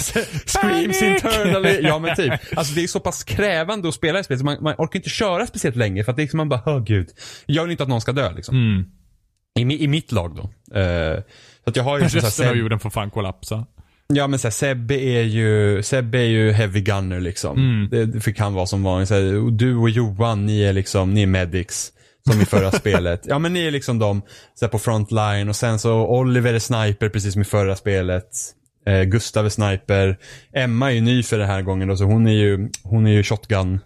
[0.48, 1.80] Screams internally.
[1.82, 2.34] Ja men typ.
[2.56, 5.10] Alltså det är så pass krävande att spela i spelet så man, man orkar inte
[5.10, 7.10] köra speciellt länge för att det är liksom man bara, åh gud.
[7.46, 8.56] Jag vill inte att någon ska dö liksom.
[8.56, 9.72] Mm.
[9.72, 10.78] I, I mitt lag då.
[10.80, 11.20] Eh,
[11.64, 13.66] så att jag har ju liksom Resten av Seb- jorden får fan kollapsa.
[14.14, 17.58] Ja men såhär, Sebbe är ju, Sebbe är ju heavy gunner liksom.
[17.58, 17.90] Mm.
[17.90, 19.08] Det, det kan vara som vanligt.
[19.10, 21.92] Så här, och Du och Johan, ni är liksom, ni är medics.
[22.30, 23.22] Som i förra spelet.
[23.24, 24.22] Ja men ni är liksom de,
[24.56, 28.30] så här, på frontline och sen så Oliver är sniper precis som i förra spelet.
[28.88, 30.18] Eh, Gustav är sniper.
[30.56, 33.12] Emma är ju ny för den här gången då, så hon är ju, hon är
[33.12, 33.80] ju shotgun.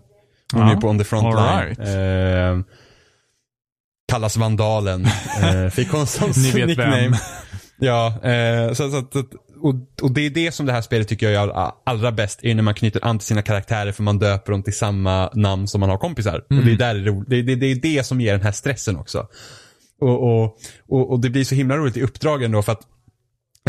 [0.54, 1.66] Hon Ja, är ju på on the frontline.
[1.68, 1.80] right.
[1.80, 2.60] Eh,
[4.12, 5.06] kallas Vandalen.
[5.44, 6.98] Eh, fick hon som Ni vet nickname.
[7.02, 7.14] vem.
[7.80, 9.16] Ja, eh, så, så, att-
[9.66, 12.56] och, och det är det som det här spelet tycker jag är allra bäst, är
[12.56, 15.80] när man knyter an till sina karaktärer för man döper dem till samma namn som
[15.80, 16.46] man har kompisar.
[16.50, 18.52] Och det är, där det, är det, det, det är det som ger den här
[18.52, 19.28] stressen också.
[20.02, 20.58] Och, och,
[20.90, 22.82] och, och det blir så himla roligt i uppdragen då för att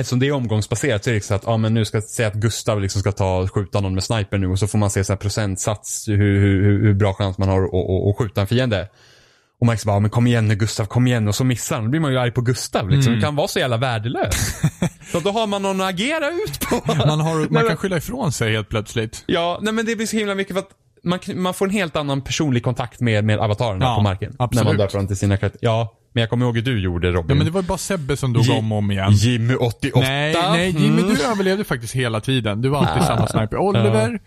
[0.00, 2.34] Eftersom det är omgångsbaserat så är det så att, ja men nu ska säga att
[2.34, 5.16] Gustav liksom ska ta skjuta någon med sniper nu och så får man se så
[5.16, 8.88] procentsats hur, hur, hur, hur bra chans man har att, att, att skjuta en fiende.
[9.60, 11.84] Och liksom bara, ja, men kom igen nu Gustav, kom igen och så missar han.
[11.84, 13.12] Då blir man ju arg på Gustav liksom.
[13.12, 13.20] Mm.
[13.20, 14.60] Det kan vara så jävla värdelös.
[15.12, 16.82] så då har man någon att agera ut på.
[17.06, 19.24] Man, har, man Nej, kan men- skylla ifrån sig helt plötsligt.
[19.26, 20.68] Ja, nej men det blir så himla mycket för att
[21.04, 24.36] man, man får en helt annan personlig kontakt med, med avatarerna Ja, på marken.
[24.38, 24.64] absolut.
[24.64, 25.60] När man döper dem till sina karaktärer.
[25.70, 27.26] Ja, men jag kommer ihåg hur du gjorde Robin.
[27.28, 29.12] Ja men det var ju bara Sebbe som dog Ji- om och om igen.
[29.12, 30.00] Jimmy 88.
[30.00, 31.14] Nej, nej Jimmy Mm.
[31.14, 32.62] du överlevde faktiskt hela tiden.
[32.62, 33.06] Du var alltid Ah.
[33.06, 33.56] samma sniper.
[33.56, 34.18] Oliver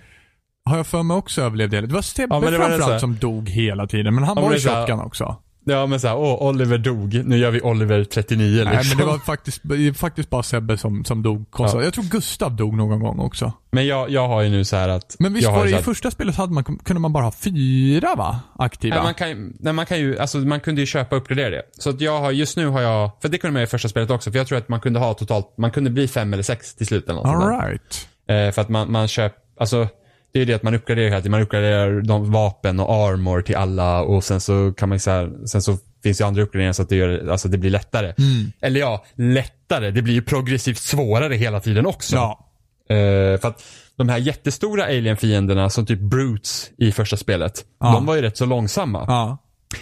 [0.65, 3.87] har jag för mig också överlevde hela Det var Sebbe Ja, framförallt som dog hela
[3.87, 4.15] tiden.
[4.15, 5.35] Men han Ja, var ju här- shotgun också.
[5.65, 8.73] Ja men såhär, åh Oliver dog, nu gör vi Oliver 39 liksom.
[8.73, 9.61] Nej men det var faktiskt,
[9.99, 11.81] faktiskt bara Sebbe som, som dog konstant.
[11.81, 11.85] Ja.
[11.85, 13.53] Jag tror Gustav dog någon gång också.
[13.71, 15.15] Men jag, jag har ju nu så här att...
[15.19, 18.15] Men visst var det ju i första spelet hade man, kunde man bara ha fyra
[18.15, 18.39] va?
[18.59, 18.95] Aktiva?
[18.95, 21.49] Nej, man kan, ju- nej, man kan ju, alltså man kunde ju köpa och uppgradera
[21.49, 21.61] det.
[21.79, 23.89] Så att jag har, just nu har jag, för det kunde man göra i första
[23.89, 26.43] spelet också, för jag tror att man kunde ha totalt, man kunde bli fem eller
[26.43, 27.47] sex till slut eller något där.
[27.51, 28.07] Alright.
[28.27, 29.87] Eh, för att man, man köper, alltså
[30.31, 31.31] det är det att man uppgraderar hela tiden.
[31.31, 35.47] Man uppgraderar de vapen och armor till alla och sen så kan man så här,
[35.47, 38.13] sen så finns det ju andra uppgraderingar så att det, gör, alltså det blir lättare.
[38.61, 39.91] Eller ja, lättare.
[39.91, 42.15] Det blir ju progressivt svårare hela tiden också.
[42.15, 42.45] Ja.
[42.89, 43.63] Eh, för att
[43.95, 47.91] de här jättestora alien-fienderna som typ Brutes i första spelet, Ja.
[47.91, 49.05] de var ju rätt så långsamma.
[49.07, 49.37] Ja.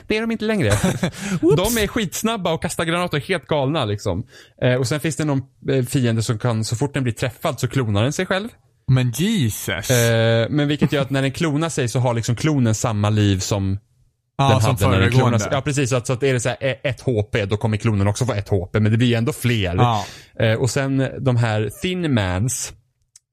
[0.08, 0.70] Det är de inte längre.
[1.42, 4.24] de är skitsnabba och kastar granater helt galna liksom.
[4.62, 7.60] Eh, och sen finns det någon eh, fiende som kan, så fort den blir träffad
[7.60, 8.50] så klonar den sig själv.
[8.88, 9.90] Men Jesus.
[9.90, 13.40] Eh, men vilket gör att när den klonar sig så har liksom klonen samma liv
[13.40, 13.78] som
[14.38, 15.50] ja, den som hade när den klonar sig.
[15.52, 17.78] Ja precis, så att, så att är det så här, eh, ett HP då kommer
[17.78, 19.76] klonen också få ett HP men det blir ju ändå fler.
[19.76, 20.06] Ja.
[20.40, 22.74] Eh, och sen de här thin mans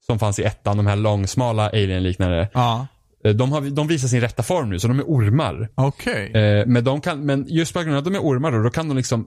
[0.06, 2.48] som fanns i ettan, de här långsmala alien-liknande.
[2.54, 2.86] Ja.
[3.24, 5.68] eh, De, har, de visar sin rätta form nu så de är ormar.
[5.74, 6.32] Okej.
[6.32, 8.70] Eh, men, de kan, men just på grund av att de är ormar då, då
[8.70, 9.26] kan de liksom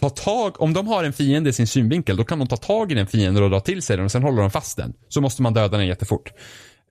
[0.00, 2.92] ta tag, om de har en fiende i sin synvinkel, då kan de ta tag
[2.92, 4.92] i den fienden och dra till sig den och sen håller de fast den.
[5.08, 6.32] Så måste man döda den jättefort.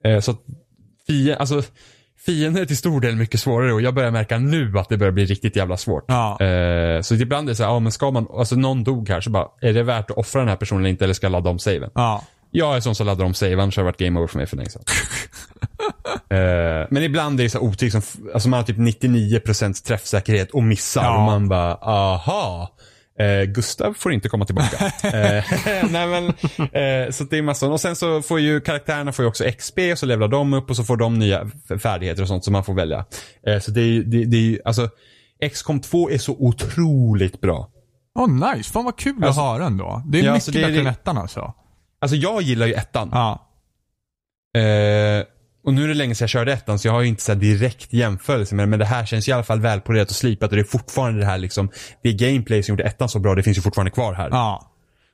[0.04, 0.40] Eh, så att
[1.06, 1.62] fie, alltså,
[2.26, 5.12] fiender är till stor del mycket svårare och jag börjar märka nu att det börjar
[5.12, 6.04] bli riktigt jävla svårt.
[6.08, 6.40] Ja.
[6.40, 9.20] Eh, så ibland är det så här, ja men ska man, alltså någon dog här
[9.20, 11.32] så bara, är det värt att offra den här personen eller inte eller ska jag
[11.32, 11.90] ladda om saven?
[11.94, 12.24] Ja.
[12.50, 14.46] Jag är sån som laddar om save, annars har det varit game over för mig
[14.46, 14.82] för länge sedan.
[16.30, 18.02] Eh, men ibland är det så otyg som,
[18.34, 21.16] alltså man har typ 99% träffsäkerhet och missar Ja.
[21.18, 22.76] och man bara, aha.
[23.18, 24.76] Eh, Gustav får inte komma tillbaka.
[25.02, 25.44] eh,
[25.90, 26.26] nej men,
[26.58, 27.70] eh, så det är massor.
[27.70, 30.70] Och sen så får ju karaktärerna får ju också XP och så levlar de upp
[30.70, 31.50] och så får de nya
[31.82, 33.04] färdigheter och sånt som man får välja.
[33.46, 34.88] Eh, så det är ju, det, det är ju, alltså
[35.52, 37.70] XCOM 2 är så otroligt bra.
[38.18, 38.72] Åh nice.
[38.72, 40.02] Fan vad kul Alltså- att höra ändå.
[40.06, 41.54] Det är Ja, mycket så det bättre det- än ettan alltså.
[42.00, 43.10] Alltså jag gillar ju ettan.
[43.12, 43.44] Ja.
[45.68, 47.34] Och nu är det länge sedan jag körde ettan så jag har ju inte så
[47.34, 48.70] direkt jämförelse med det.
[48.70, 51.26] Men det här känns i alla fall välpolerat och slipat och det är fortfarande det
[51.26, 51.70] här liksom.
[52.02, 54.28] Det gameplay som gjorde ettan så bra, det finns ju fortfarande kvar här.
[54.30, 54.72] Ja.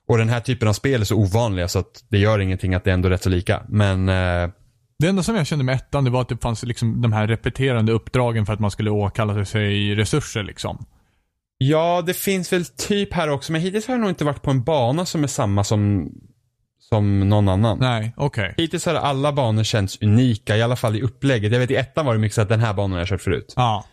[0.09, 2.85] Och den här typen av spel är så ovanliga så att det gör ingenting att
[2.85, 3.63] det är ändå rätt så lika.
[3.69, 4.51] Men eh,
[4.99, 7.27] Det enda som jag kände med ettan, det var att det fanns liksom de här
[7.27, 10.87] repeterande uppdragen för att man skulle åkalla sig resurser liksom.
[11.59, 13.53] ja, det finns väl typ här också.
[13.53, 16.11] Men hittills har jag nog inte varit på en bana som är samma som,
[16.95, 17.79] som någon annan.
[17.81, 18.55] Nej, okej.
[18.57, 21.53] Hittills har alla banor känts unika, i alla fall i upplägget.
[21.53, 23.21] Jag vet i ettan var det mycket så att den här banan har jag kört
[23.21, 23.53] förut.
[23.57, 23.85] Ja.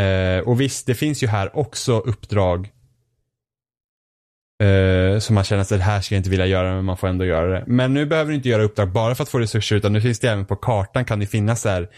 [0.00, 2.68] Eh, och visst, det finns ju här också uppdrag
[4.62, 7.08] eh, som man känner att det här ska jag inte vilja göra, men man får
[7.08, 7.64] ändå göra det.
[7.66, 10.20] Men nu behöver du inte göra uppdrag bara för att få resurser, utan nu finns
[10.20, 11.88] det även på kartan kan det finnas så här,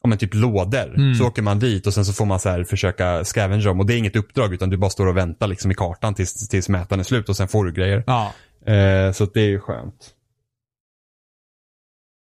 [0.00, 1.14] om en typ lådor.
[1.14, 3.80] Så åker man dit och sen så får man så här försöka scavenge dem.
[3.80, 6.48] Och det är inget uppdrag, utan du bara står och väntar liksom i kartan tills,
[6.48, 8.04] tills mätaren är slut och sen får du grejer.
[8.06, 8.32] Ja.
[8.66, 10.14] Eh, så det är ju skönt.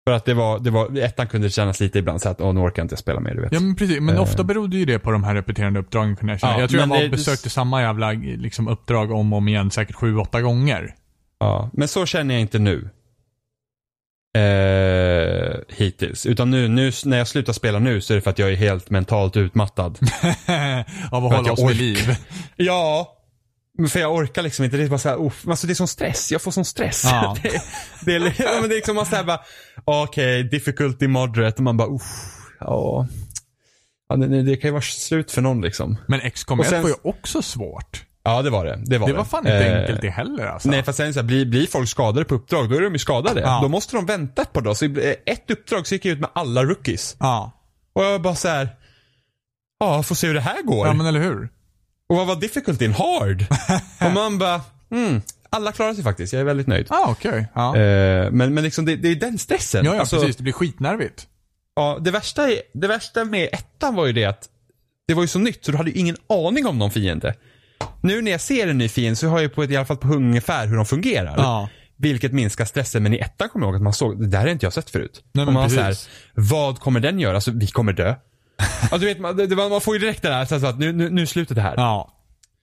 [0.09, 2.61] För att det var, det var, ettan kunde kännas lite ibland så att, åh nu
[2.61, 3.53] orkar jag inte spela mer, du vet.
[3.53, 4.22] Ja men precis, men Eh.
[4.22, 6.53] ofta berodde ju det på de här repeterande uppdragen kunde jag känna.
[6.53, 9.70] Ja, jag tror jag var det- besökte samma jävla liksom, uppdrag om och om igen
[9.70, 10.95] säkert sju, åtta gånger.
[11.38, 12.88] Ja, men så känner jag inte nu.
[14.38, 16.26] Eh, hittills.
[16.26, 18.57] Utan nu, nu, när jag slutar spela nu så är det för att jag är
[18.57, 19.99] helt mentalt utmattad.
[21.11, 22.16] Av att hålla oss vid liv.
[22.57, 23.16] ja,
[23.89, 24.76] för jag orkar liksom inte.
[24.76, 26.33] Det är bara så här, uff, alltså det är sån stress.
[26.33, 27.03] Jag får sån stress.
[27.05, 27.37] Ja.
[27.43, 27.49] det,
[28.01, 28.20] det, är,
[28.61, 29.41] men det är liksom man säger bara,
[29.85, 31.57] okej, difficulty moderate.
[31.57, 32.03] Och man bara, uff,
[32.61, 33.07] ja.
[34.09, 35.97] ja det, det kan ju vara slut för någon liksom.
[36.09, 38.05] Men XCOM Och 1 sen- var ju också svårt.
[38.22, 38.83] Ja, det var det.
[38.87, 40.68] Det var, Det var fan inte Eh, enkelt det heller alltså.
[40.70, 42.99] Nej, fast sen så här, blir, blir folk skadade på uppdrag, då är de ju
[42.99, 43.41] skadade.
[43.41, 43.59] Ja.
[43.62, 44.74] Då måste de vänta ett par dagar.
[44.74, 47.16] Så eh, ett uppdrag så gick jag ut med alla rookies.
[47.20, 47.53] Ja.
[47.93, 48.68] Och jag bara så här.
[49.81, 50.87] Ja, får se hur det här går.
[50.87, 51.49] Ja men eller hur?
[52.11, 52.93] Och vad var difficultyn?
[52.93, 53.45] Hard.
[54.01, 56.33] och man bara, mm, alla klarar sig faktiskt.
[56.33, 56.87] Jag är väldigt nöjd.
[56.91, 57.47] Ja okej.
[57.55, 57.77] Ja.
[57.77, 59.85] Eh, men, men liksom det, det är den stressen.
[59.85, 60.37] ja, ja Alltså, precis.
[60.37, 61.27] Det blir skitnervigt.
[61.77, 64.49] Ja, det värsta, är, det värsta med ettan var ju det att
[65.09, 67.35] det var ju så nytt så du hade ju ingen aning om någon fiende.
[68.01, 69.97] nu när jag ser en ny fiende så har jag på ett, i alla fall
[69.97, 71.35] på ungefär hur de fungerar.
[71.37, 71.69] Ja.
[71.97, 73.03] Vilket minskar stressen.
[73.03, 74.91] Men i ettan kommer jag ihåg att man såg, det där har inte jag sett
[74.91, 75.25] förut.
[75.33, 76.09] Nej, och men man så här, precis.
[76.35, 77.35] vad kommer den göra?
[77.35, 78.15] Alltså vi kommer dö.
[78.83, 80.93] Alltså du vet, man, det, det, man får ju direkt det där, så att nu,
[80.93, 81.75] nu, nu är slutet det här.
[81.77, 82.17] Ja.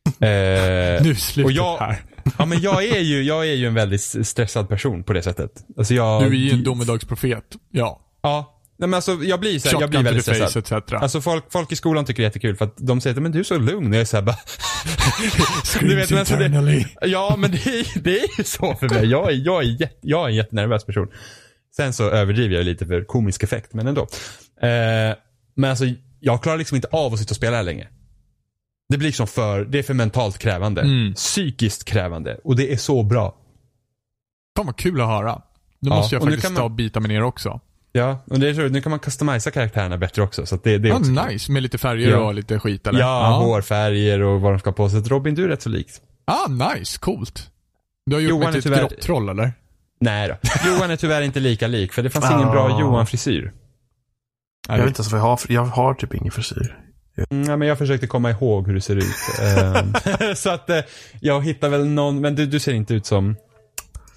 [0.08, 2.02] Eh, Nu är slutet och jag, här.
[2.38, 5.52] Ja men jag är ju, jag är ju en väldigt stressad person på det sättet.
[5.78, 6.22] Alltså jag...
[6.24, 7.44] Du är ju en domedagsprofet.
[7.72, 8.02] Ja.
[8.22, 8.54] Ja.
[8.80, 10.68] Nej men alltså jag blir så här, jag blir väldigt stressad.
[10.68, 10.98] face.
[10.98, 13.32] Alltså folk, folk i skolan tycker det är jättekul för att de säger att men
[13.32, 14.36] du är så lugn och jag är såhär bara...
[15.64, 16.86] Screams men alltså det-.
[17.02, 19.06] Ja men det det är ju så för mig.
[19.06, 21.08] Jag är, jag, är jätte, jag är en jättenervös person.
[21.76, 24.02] Sen så överdriver jag lite för komisk effekt men ändå.
[24.62, 25.16] Eh,
[25.58, 25.86] men alltså
[26.20, 27.88] jag klarar liksom inte av att sitta och spela här länge.
[28.90, 30.82] Det blir liksom för, det är för mentalt krävande.
[30.82, 31.14] Mm.
[31.14, 32.38] Psykiskt krävande.
[32.44, 33.36] Och det är så bra.
[34.58, 35.42] Fan vad kul att höra.
[35.80, 37.60] Nu Ja, måste jag faktiskt kan ta man- och bita mig ner också.
[37.92, 38.72] Ja, och det är roligt.
[38.72, 40.46] Nu kan man customisa karaktärerna bättre också.
[40.46, 41.26] Så det, det är Ja, också kul.
[41.34, 41.52] nice.
[41.52, 42.18] Med lite färger Ja.
[42.18, 43.00] och lite skit eller?
[43.00, 45.00] Ja, hårfärger och vad de ska ha på sig.
[45.02, 46.02] Robin, du är rätt så likt.
[46.26, 46.98] Ah, nice.
[47.00, 47.50] Coolt.
[48.06, 49.54] Du har gjort Johan mig till ett tyvärr- grotttroll eller?
[50.02, 50.36] Nej då.
[50.70, 52.52] Johan är tyvärr inte lika lik, för det fanns ingen Ah.
[52.52, 53.54] bra Johan-frisyr.
[54.68, 55.40] Jag vet inte ens vad jag har.
[55.48, 56.78] Jag har typ ingen frisyr.
[57.30, 59.16] Mm, nej, men jag försökte komma ihåg hur du ser ut.
[59.42, 60.80] Ehm, så att eh,
[61.22, 63.36] jag hittar väl någon, men du, du ser inte ut som,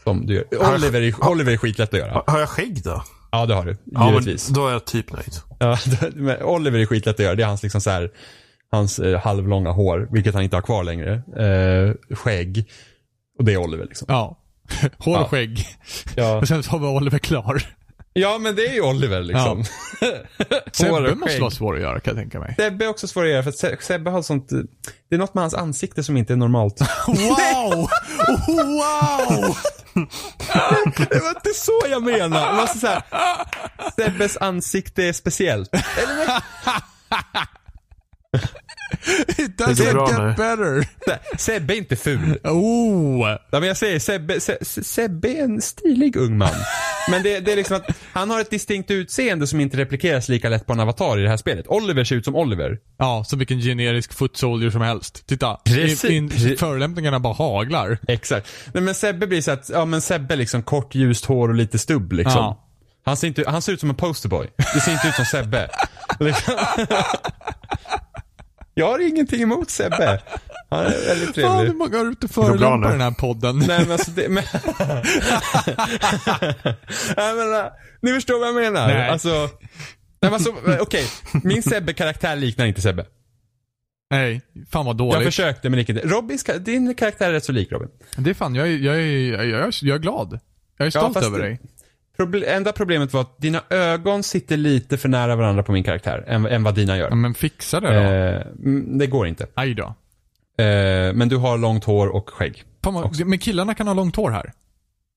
[0.05, 0.75] som du gör.
[0.75, 2.13] Oliver är, Oliver är skitlätt att göra.
[2.13, 3.03] Har, har jag skägg då?
[3.33, 3.77] Ja, det har du.
[3.85, 4.49] Ja, Givetvis.
[4.49, 5.35] då är jag typ nöjd.
[5.59, 5.79] Ja,
[6.15, 7.35] men Oliver är skitlätt att göra.
[7.35, 8.11] Det är hans liksom så här,
[8.71, 11.13] hans eh, halvlånga hår, vilket han inte har kvar längre.
[11.15, 12.71] Eh, skägg.
[13.39, 14.07] Och det är Oliver liksom.
[14.11, 14.37] Ja.
[14.99, 15.29] Hår och Ja.
[15.29, 15.67] skägg.
[16.17, 16.37] Ja.
[16.39, 17.63] Och sen så har vi Oliver klar.
[18.13, 19.59] Ja, men det är ju Oliver liksom.
[19.59, 22.55] Hår Sebbe måste vara svår att göra kan jag tänka mig.
[22.59, 24.49] Sebbe är också svår att göra för att Se- Sebbe har sånt,
[25.09, 26.81] det är något med hans ansikte som inte är normalt.
[27.07, 27.89] Wow!
[28.49, 29.57] Wow!
[31.11, 32.51] det var inte så jag menade.
[32.51, 33.03] Det var så här,
[33.97, 35.71] Sebbes ansikte är speciellt.
[35.75, 36.43] Eller,
[39.29, 40.35] It doesn't bra get nu.
[40.37, 40.89] better.
[41.39, 42.39] Sebbe är inte ful.
[42.45, 43.29] Oh!
[43.29, 46.49] Ja, men jag säger Sebbe, Se, Se- Sebbe är en stilig ung man.
[47.11, 50.49] Men det, det är liksom att han har ett distinkt utseende som inte replikeras lika
[50.49, 51.67] lätt på en avatar i det här spelet.
[51.69, 52.79] Oliver ser ut som Oliver.
[52.99, 55.27] Ja, som vilken generisk foot soldier som helst.
[55.27, 55.57] Titta.
[55.65, 56.05] Precis.
[56.05, 57.99] In, in, Pre- förolämpningarna bara haglar.
[58.09, 58.49] Exakt.
[58.75, 61.79] Nej men Sebbe blir så att, ja men Sebbe liksom kort ljust hår och lite
[61.79, 62.33] stubb liksom.
[62.37, 62.67] Ja.
[63.05, 64.47] Han, ser inte, han ser ut som en posterboy.
[64.75, 65.69] Det ser inte ut som Sebbe.
[66.21, 66.55] Liksom.
[68.75, 70.21] Jag har ingenting emot Sebbe.
[70.71, 71.75] Han är väldigt Fan, hur trevlig.
[71.77, 72.89] många har bra förolämpar nu.
[72.89, 73.59] den här podden?
[73.59, 74.45] Nej men alltså det, men...
[77.17, 77.71] jag menar,
[78.03, 78.87] ni förstår vad jag menar?
[78.89, 79.09] Nej.
[79.09, 79.49] Alltså, nej,
[80.21, 81.05] men alltså okej.
[81.45, 83.07] Min Sebbe-karaktär liknar inte Sebbe.
[84.11, 84.41] Nej,
[84.71, 85.25] fan vad Jag dåligt.
[85.25, 86.03] försökte men gick inte.
[86.09, 87.89] Robins, din karaktär är rätt så lik Robin.
[88.17, 89.01] Det är fan, jag är, jag är,
[89.35, 90.41] jag är, jag är glad.
[90.79, 91.61] Jag är stolt fast över dig.
[92.21, 96.25] Proble- enda problemet var att dina ögon sitter lite för nära varandra på min karaktär
[96.27, 97.09] än, än vad dina gör.
[97.09, 98.01] Ja, men fixa det då.
[98.01, 98.47] Eh,
[98.99, 99.47] det går inte.
[99.55, 99.85] Aj då.
[100.65, 102.65] Eh, men du har långt hår och skägg.
[102.85, 104.53] Fan, men killarna kan ha långt hår här.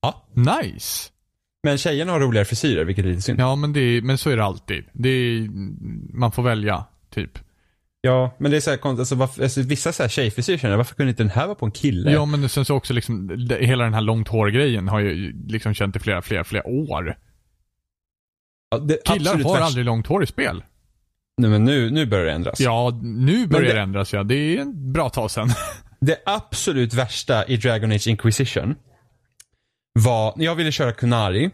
[0.02, 0.26] Ja.
[0.32, 1.10] Nice.
[1.62, 3.40] Men tjejerna har roligare frisyrer, vilket är lite synd.
[3.40, 4.84] Ja, men, det men så är det alltid.
[4.92, 5.48] Det är,
[6.18, 6.84] man får välja,
[7.14, 7.38] typ.
[8.06, 9.00] Ja, men det är så här konstigt.
[9.00, 11.66] Alltså, varför, alltså, vissa så här tjejfrisyrer känner varför kunde inte den här vara på
[11.66, 12.12] en kille?
[12.12, 15.74] Ja, men sen så också liksom, det- hela den här långt hår-grejen har ju liksom
[15.74, 17.16] känt i flera, flera, flera år.
[18.70, 20.64] Ja, det Killar har värsta- aldrig långt hår i spel.
[21.38, 22.60] Nej, men nu, nu börjar det ändras.
[22.60, 24.22] Ja, nu börjar det- det ändras ja.
[24.22, 25.48] Det är en bra tag sen.
[26.00, 28.74] Det absolut värsta i Dragon Age Inquisition
[29.92, 31.50] var, jag ville köra Kunari.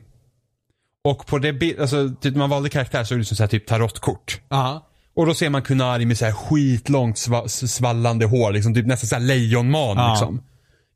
[1.05, 3.67] Och på det, alltså, typ, man valde karaktär så är det som så här, typ
[3.67, 4.41] tarotkort.
[4.51, 4.90] Aha.
[5.21, 9.09] Och då ser man Kunari med så här skitlångt sva, svallande hår, liksom typ nästan
[9.09, 10.11] så här lejonman Ja.
[10.11, 10.43] liksom.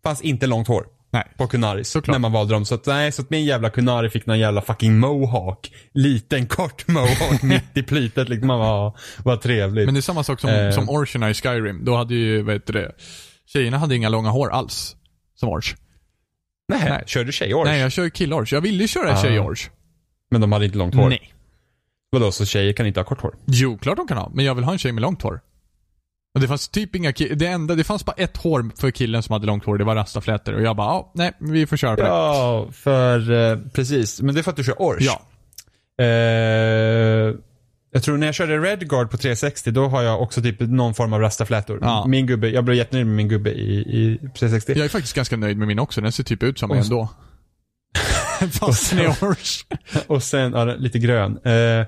[0.05, 1.25] Fanns inte långt hår Nej.
[1.37, 2.14] på Kunaris Såklart.
[2.14, 2.64] när man valde dem.
[2.64, 5.72] Så att, nej, så att min jävla Kunari fick någon jävla fucking mohawk.
[5.95, 8.47] Liten kort mohawk mitt i plytet liksom.
[8.47, 9.85] Man var, var trevligt.
[9.87, 10.70] Men det är samma sak som, Eh.
[10.70, 11.85] som Orcherna i Skyrim.
[11.85, 12.93] Då hade ju, vad heter det,
[13.47, 14.97] tjejerna hade inga långa hår alls.
[15.35, 15.75] Som Orch.
[16.68, 17.03] nej, nej.
[17.07, 17.64] körde tjejors?
[17.66, 18.53] Nej, jag kör kill-Orch.
[18.53, 19.22] Jag ville ju köra Ah.
[19.22, 19.70] tjej-Orch.
[20.31, 21.09] Men de hade inte långt hår?
[21.09, 21.31] Nej.
[22.15, 23.35] Vadå, så tjejer kan inte ha kort hår?
[23.47, 24.31] Jo, klart de kan ha.
[24.35, 25.41] Men jag vill ha en tjej med långt hår.
[26.35, 29.33] Och det fanns typ inga det enda, det fanns bara ett hår för killen som
[29.33, 29.79] hade långt hår.
[29.79, 30.53] Det var rastaflätor.
[30.55, 32.09] Och jag bara, ja, nej, vi får köra på det.
[32.09, 34.23] Ja, för eh, precis.
[34.23, 35.01] Men det är för att du kör Orch.
[35.01, 35.23] Ja.
[36.05, 37.35] Eh,
[37.93, 41.12] jag tror när jag körde Redguard på 360, då har jag också typ någon form
[41.12, 41.79] av rastaflätor.
[41.83, 42.05] Ja.
[42.09, 44.73] Min gubbe, jag blev jättenöjd med min gubbe i, i 360.
[44.77, 46.01] Jag är faktiskt ganska nöjd med min också.
[46.01, 47.09] Den ser typ ut som mig s- ändå.
[48.92, 49.64] Är Orch.
[50.07, 51.38] Och sen, ja, lite grön.
[51.45, 51.86] Eh,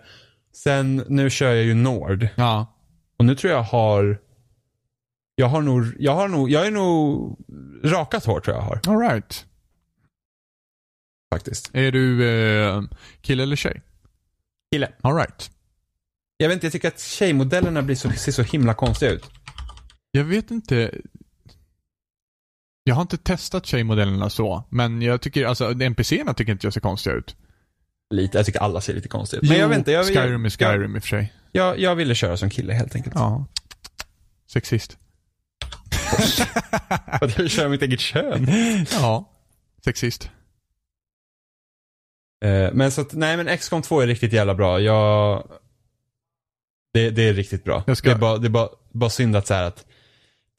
[0.55, 2.29] sen, nu kör jag ju Nord.
[2.35, 2.73] Ja.
[3.19, 4.19] Och nu tror jag har,
[5.35, 7.37] jag har nog, jag har nog, jag är nog
[7.85, 8.81] rakat hår tror jag har.
[8.87, 9.47] Alright.
[11.35, 11.71] Faktiskt.
[11.73, 12.83] Är du eh,
[13.21, 13.83] kille eller tjej?
[14.73, 14.93] Kille.
[15.03, 15.51] Alright.
[16.37, 19.25] Jag vet inte, jag tycker att tjejmodellerna blir så, ser så himla konstiga ut.
[20.11, 20.95] Jag vet inte.
[22.89, 26.81] Jag har inte testat tjejmodellerna så, men jag tycker, alltså NPCerna tycker inte jag ser
[26.81, 27.37] konstiga ut.
[28.15, 29.49] Lite, jag tycker alla ser lite konstigt ut.
[29.49, 31.33] Men jag vet inte, jag, Skyrim är jag, Skyrim i och för sig.
[31.53, 33.15] jag, jag ville köra som kille helt enkelt.
[33.15, 33.47] Ja.
[34.53, 34.99] Sexist.
[37.19, 38.47] För att jag vill köra mitt eget kön.
[38.93, 39.33] Ja.
[39.85, 40.31] Sexist.
[42.45, 44.81] Eh, men så att, nej men XCOM 2 är riktigt jävla bra.
[44.81, 45.49] Jag...
[46.95, 47.85] Det, det är riktigt bra.
[47.87, 49.87] Jag ska- Det är bara, det är bara, bara synd att så här att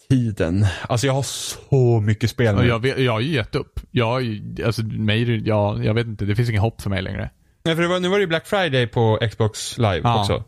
[0.09, 2.67] tiden, alltså jag har så mycket spel nu.
[2.67, 3.79] Jag, vet, jag har ju gett upp.
[3.91, 7.29] Jag, alltså mig, ja, jag vet inte, det finns inget hopp för mig längre.
[7.65, 10.19] Nej, för det var, nu var det ju Black Friday på Xbox live Ja.
[10.21, 10.43] också.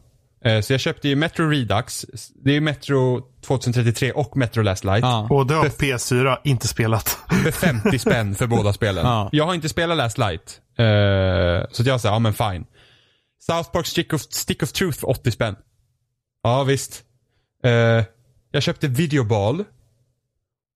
[0.46, 2.06] Eh, så jag köpte ju Metro Redux,
[2.44, 5.02] det är ju Metro 2033 och Metro Last Light.
[5.04, 5.26] Ja.
[5.30, 7.10] Både av PS4, inte spelat.
[7.44, 9.06] För 50 spänn för båda spelen.
[9.06, 9.30] Ja.
[9.32, 10.62] Jag har inte spelat Last Light.
[10.78, 12.66] eh, så jag säger, ja men fine.
[13.42, 15.56] South Park Stick of, Stick of Truth för 80 spänn.
[16.44, 17.04] Ja visst.
[18.52, 19.64] Jag köpte Videoball.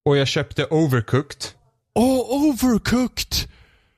[0.05, 1.41] Och jag köpte Overcooked.
[1.95, 3.49] Åh, overcooked!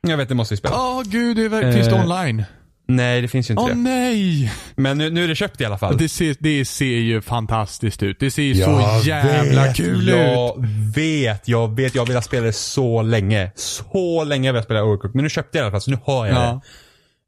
[0.07, 0.75] Jag vet, det måste vi spela.
[0.75, 2.43] Åh gud, det är, finns det Eh, online?
[2.87, 3.75] Nej, det finns ju inte Åh det.
[3.75, 4.51] nej!
[4.75, 5.97] Men nu, nu är det köpt i alla fall.
[5.97, 8.19] Det ser, det ser ju fantastiskt ut.
[8.19, 10.65] Det ser ju så jävla kul jag ut.
[10.95, 11.95] vet, jag vet.
[11.95, 13.51] Jag har velat spela det så länge.
[13.55, 15.15] Så länge har jag spela Overcooked.
[15.15, 16.61] Men nu köpte jag det i alla fall, så nu har jag Ja.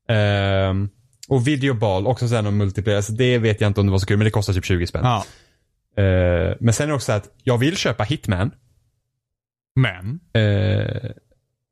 [0.07, 0.13] det.
[0.13, 0.89] Ehm,
[1.29, 3.01] och Videoball, också sen om multiplayer.
[3.01, 4.87] Så det vet jag inte om det var så kul, men det kostar typ 20
[4.87, 5.01] spänn.
[5.05, 5.25] ja.
[5.97, 8.51] Ehm, men sen är det också att jag vill köpa Hitman.
[9.75, 11.13] Men, Ehm,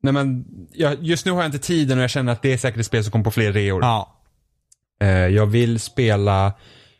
[0.02, 2.58] nej men, jag, just nu har jag inte tiden och jag känner att det är
[2.58, 3.82] säkert ett spel som kommer på fler reor.
[3.82, 4.12] ja.
[5.00, 6.52] Eh, jag vill spela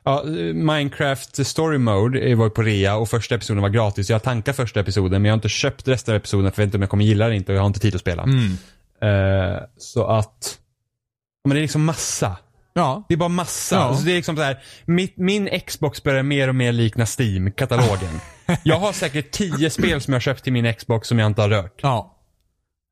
[0.04, 4.10] ja, eh, Minecraft Story Mode var på rea och första episoden var gratis.
[4.10, 6.68] Jag tankar första episoden men jag har inte köpt resten av episoden för jag vet
[6.68, 8.22] inte om jag kommer gilla det inte och jag har inte tid att spela.
[8.22, 8.52] Mm.
[9.02, 10.58] Eh, så att,
[11.44, 12.36] men det är liksom massa.
[12.76, 13.04] Ja.
[13.08, 13.76] Det är bara massa.
[13.76, 13.82] Ja.
[13.82, 18.20] Alltså det är liksom så här, mitt, min Xbox börjar mer och mer likna Steam-katalogen.
[18.62, 21.42] jag har säkert tio spel som jag har köpt till min Xbox som jag inte
[21.42, 21.80] har rört.
[21.82, 22.12] Ja.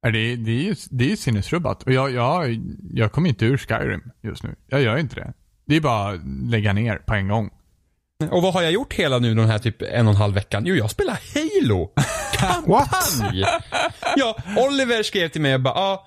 [0.02, 1.82] Det är, det är ju det är sinnesrubbat.
[1.82, 2.60] Och jag, jag,
[2.90, 4.54] jag kommer inte ur Skyrim just nu.
[4.66, 5.32] Jag gör inte det.
[5.66, 7.50] Det är bara att lägga ner på en gång.
[8.30, 10.62] Och vad har jag gjort hela nu den här typ en och en halv veckan?
[10.66, 11.92] Jo, jag spelar Halo.
[12.32, 13.44] Kampanj!
[14.16, 16.06] ja, Oliver skrev till mig och bara, ah,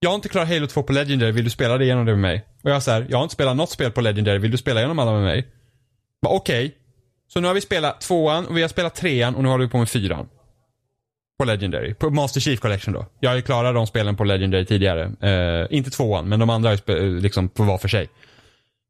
[0.00, 2.20] jag har inte klarat Halo 2 på Legendary, vill du spela det igenom det med
[2.20, 2.46] mig?
[2.62, 4.98] Och jag säger, jag har inte spelat något spel på Legendary, vill du spela igenom
[4.98, 5.46] alla med mig?
[6.26, 6.74] Okej.
[7.28, 9.70] Så nu har vi spelat tvåan och vi har spelat trean och nu håller vi
[9.70, 10.28] på med fyran.
[11.38, 11.94] På Legendary.
[11.94, 13.06] På Master Chief Collection då.
[13.20, 15.12] Jag har ju klarat de spelen på Legendary tidigare.
[15.20, 18.08] Eh, inte tvåan, men de andra har ju spe- liksom på var för sig.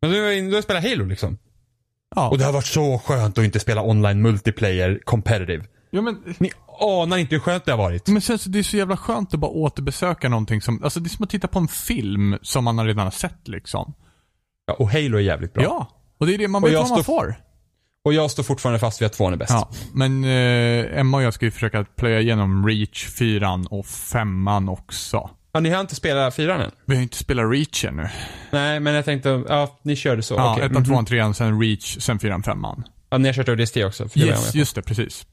[0.02, 1.38] Men nu har jag spelat Halo liksom.
[2.16, 2.28] Ja.
[2.28, 5.64] Och det har varit så skönt att inte spela online multiplayer competitive.
[5.91, 8.09] Ja men, Ni anar inte hur skönt det har varit.
[8.09, 11.07] men sen så det är så jävla skönt att bara återbesöka någonting som, alltså det
[11.07, 13.95] är som att titta på en film som man redan har sett liksom.
[14.66, 15.62] Ja, och Halo är jävligt bra.
[15.62, 15.89] Ja.
[16.18, 17.34] Och det är det man vet vad man får.
[18.05, 19.51] Och jag står fortfarande fast vid att tvåan är bäst.
[19.53, 24.49] Ja, men eh, Emma och jag ska ju försöka plöja igenom Reach 4 och 5
[24.68, 25.30] också.
[25.53, 26.70] Ja, ni har inte spelat fyran än?
[26.86, 28.09] Vi har inte spelat Reach ännu.
[28.53, 30.34] Nej, men jag tänkte, ja, ni körde så.
[30.34, 30.64] Ja, Okej.
[30.64, 30.84] ettan, Mhm.
[30.84, 32.84] tvåan, trean, sen Reach, sen fyran, femman.
[33.11, 34.09] Ja, ni har kört ODST också?
[34.18, 35.26] Yes, just det, precis.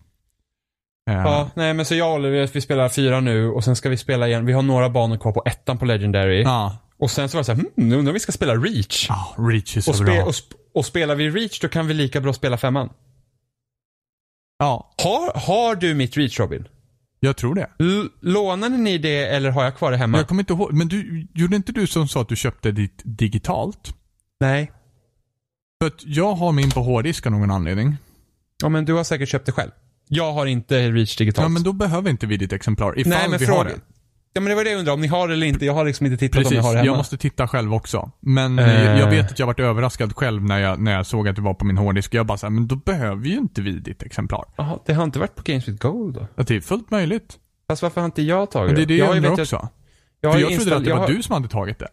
[1.09, 3.89] Eh, Ja, nej men så jag och Oliver, vi spelar fyra nu och sen ska
[3.89, 4.45] vi spela igen.
[4.45, 6.41] Vi har några banor kvar på ettan på Legendary.
[6.43, 6.77] ja.
[6.97, 9.05] Och sen så var det så här, hmm, nu undrar om vi ska spela Reach.
[9.09, 10.23] Ja, Reach är så och, bra.
[10.23, 12.89] och, sp- och spelar vi Reach då kan vi lika bra spela femman.
[14.59, 16.67] Ja, Har, har du mitt Reach Robin?
[17.19, 17.69] jag tror det.
[17.79, 20.17] L- lånade ni det eller har jag kvar det hemma?
[20.17, 23.01] Jag kommer inte ihåg, men du, gjorde inte du som sa att du köpte ditt
[23.03, 23.95] digitalt?
[24.39, 24.71] Nej.
[25.81, 27.97] För att jag har min på hårddisk av någon anledning.
[28.63, 29.71] Ja men du har säkert köpt det själv.
[30.07, 31.45] Jag har inte Reach digitalt.
[31.45, 33.69] Ja, men då behöver inte vi ditt exemplar, ifall Nej men vi har fråga.
[33.69, 33.81] det.
[34.33, 35.65] Ja men det var det jag undrade, om ni har det eller inte.
[35.65, 36.85] Jag har liksom inte tittat om Precis, ni har det hemma.
[36.85, 38.11] jag måste titta själv också.
[38.19, 38.85] Men Eh.
[38.93, 41.41] eh, jag vet att jag varit överraskad själv när jag, när jag såg att det
[41.41, 42.13] var på min hårddisk.
[42.13, 44.45] Jag bara såhär, men då behöver ju inte vi ditt exemplar.
[44.57, 46.27] Jaha, det har inte varit på Games with Gold då?
[46.35, 47.37] Att det är fullt möjligt.
[47.69, 49.67] Fast varför har inte jag tagit Men det är det jag, har ju undrar också.
[50.21, 51.89] Jag, har För jag trodde att det jag var har- du som hade tagit det.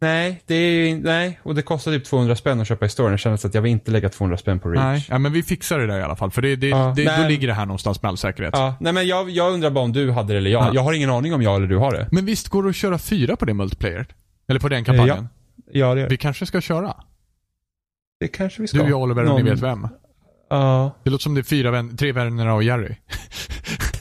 [0.00, 1.40] Nej, det är nej.
[1.42, 3.10] Och det kostar typ 200 spänn att köpa i storyn.
[3.10, 4.82] Jag känner så att jag vill inte lägga 200 spänn på Reach.
[4.84, 6.30] Nej, ja, men vi fixar det där i alla fall.
[6.30, 7.28] För det, det, Ja, det, då nej.
[7.28, 8.54] ligger det här någonstans med all säkerhet.
[8.56, 10.62] Ja, nej men jag, jag undrar bara om du hade det eller jag.
[10.64, 10.70] Ja.
[10.74, 12.08] Jag har ingen aning om jag eller du har det.
[12.12, 14.06] Men visst går det att köra fyra på det multiplayer?
[14.48, 15.28] Eller på den kampanjen?
[15.72, 16.94] Ja, det, Vi kanske ska köra?
[18.20, 18.82] det kanske vi ska.
[18.82, 19.88] Du, jag, Oliver och Någon- ni vet vem.
[20.50, 20.90] Ja.
[21.04, 22.94] Det låter som det är fyra vän, tre vänner och Jerry.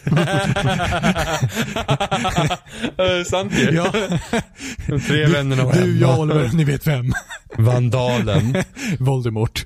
[3.26, 3.72] Sant ju.
[3.76, 3.92] Ja.
[4.88, 6.22] De tre vännerna var Du, jag, hemma.
[6.22, 7.14] Oliver, ni vet vem.
[7.58, 8.56] Vandalen.
[9.00, 9.64] Voldemort.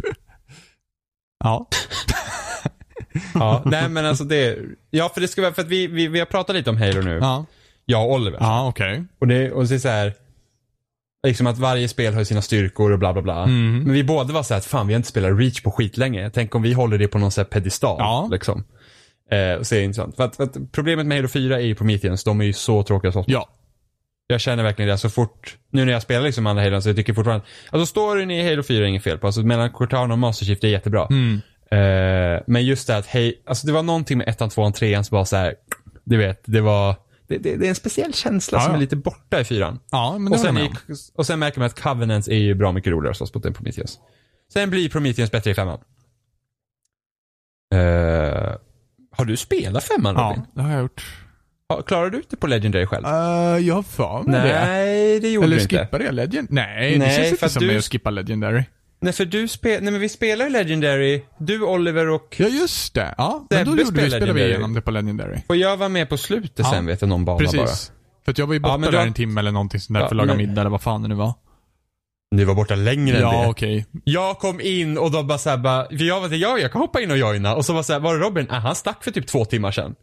[1.43, 1.67] Ja.
[3.33, 4.57] Ja, nej men alltså det,
[4.89, 7.01] ja för det ska vara, för att vi, vi, vi har pratat lite om Halo
[7.01, 7.17] nu.
[7.21, 7.45] Ja,
[7.85, 8.37] Jag och Oliver.
[8.41, 9.03] ja okej.
[9.19, 10.13] Och det, och det är så här,
[11.27, 13.43] liksom att varje spel har sina styrkor och bla bla bla.
[13.43, 13.79] Mm.
[13.83, 16.29] Men vi båda var så här att fan vi har inte spelat Reach på skitlänge.
[16.33, 17.95] Tänk om vi håller det på någon sån här pedestal.
[17.99, 18.27] Ja.
[18.31, 18.63] Liksom.
[19.32, 20.15] Eh, och så är det intressant.
[20.15, 22.84] För att, för att problemet med Halo 4 är ju Prometheus, de är ju så
[22.84, 23.25] tråkiga slåss.
[23.27, 23.49] Ja.
[24.27, 26.95] Jag känner verkligen det så fort, nu när jag spelar liksom andra Halo så jag
[26.95, 30.19] tycker fortfarande, alltså storyn i Halo 4 är inget fel på, alltså mellan Cortana och
[30.19, 31.07] Master Chief det är jättebra.
[31.09, 31.41] Mm.
[31.71, 35.17] Eh, men just det att, hej, alltså det var någonting med ettan, tvåan, trean som
[35.17, 35.55] var så här,
[36.03, 36.95] du vet, det var,
[37.27, 38.77] det, det, det är en speciell känsla Ja, som ja.
[38.77, 39.80] är lite borta i fyran.
[39.91, 42.36] Ja, men det Och håller jag sen, med och sen märker man att Covenants är
[42.36, 43.99] ju bra mycket roligare att slåss mot än Prometheus.
[44.53, 45.80] Sen blir Prometheus bättre i femman.
[47.75, 48.55] Eh,
[49.12, 50.41] har du spelat femman Robin?
[50.45, 51.05] Ja, det har jag gjort.
[51.70, 51.82] Ja.
[51.82, 53.05] Klarar du det på Legendary själv?
[53.05, 53.12] Uh,
[53.68, 54.66] jag har för mig det.
[54.66, 55.78] Nej, det gjorde Eller du inte.
[55.78, 56.47] skippade jag Legend?
[56.51, 58.64] Nej, det Nej, känns för inte som du- att skippa Legendary.
[59.01, 59.84] Nej, för du spel...
[59.84, 61.22] Nej, men vi spelar Legendary.
[61.38, 62.36] Du, Oliver och...
[62.39, 63.16] Ja, just det.
[63.18, 64.49] Ja, men då gjorde vi, spelar spelade vi Legendary.
[64.51, 65.41] igenom det på Legendary.
[65.47, 67.57] Och jag var med på slutet Ja, sen vet jag, någon bana Precis.
[67.60, 67.68] bara.
[68.26, 70.01] För att jag var ju borta Ja, du där en timme eller någonting sånt där
[70.01, 71.34] Ja, för att laga men- middag eller vad fan det nu var.
[72.36, 73.47] Du var borta längre än Ja, det.
[73.47, 73.86] okej.
[74.03, 76.82] Jag kom in och då bara såhär bara, för jag var såhär, ja jag kan
[76.82, 77.55] hoppa in och joina.
[77.55, 78.47] Och så var såhär, var det Robin?
[78.49, 79.95] Ah, han stack för typ två timmar sedan.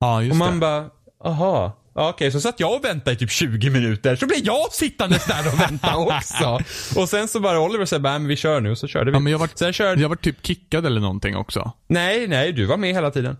[0.00, 0.58] Ja, just och man det.
[0.60, 0.84] bara,
[1.24, 1.82] aha.
[1.94, 4.16] Ja, Okej, så satt jag och väntade i typ 20 minuter.
[4.16, 6.60] Så blev jag sittandes där och vänta också.
[7.00, 8.70] och sen så bara Oliver sa bara, men vi kör nu.
[8.70, 9.16] Och så körde vi.
[9.16, 11.72] Ja, men jag var, Sen körde, jag var typ kickad eller någonting också.
[11.88, 13.36] nej, nej, du var med hela tiden.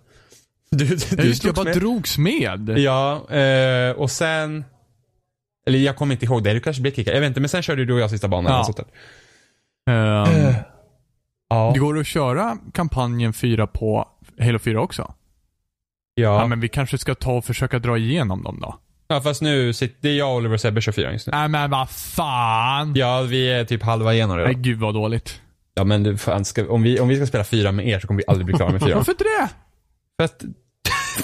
[0.71, 1.75] Du, du, Ja, just det, jag bara med.
[1.77, 2.79] drogs med.
[2.79, 4.65] Ja, eh, och sen...
[5.67, 7.15] Eller jag kommer inte ihåg det, du kanske blev kickad.
[7.15, 8.53] Jag vet inte, men sen körde du och jag sista banan.
[8.53, 8.57] Ja.
[8.57, 8.87] eller sånt där.
[9.93, 10.55] Ehm,
[11.49, 11.71] Ja.
[11.75, 14.09] det går att köra kampanjen 4 på
[14.41, 15.03] Halo 4 också.
[16.15, 16.23] Ja.
[16.41, 16.47] Ja.
[16.47, 18.79] men vi kanske ska ta och försöka dra igenom dem då.
[19.09, 21.31] ja, fast nu sitter det är jag, Oliver och Sebbe kör fyran just nu.
[21.31, 22.95] Nej men vad fan.
[22.97, 24.63] Ja, vi är typ halva igenom Nej redan.
[24.63, 25.41] gud vad dåligt.
[25.75, 28.07] Ja, men du, fan, ska, om, vi, om vi ska spela fyra med er så
[28.07, 28.97] kommer vi aldrig bli klara med fyran.
[28.99, 29.49] Varför inte det?
[30.19, 30.43] För att...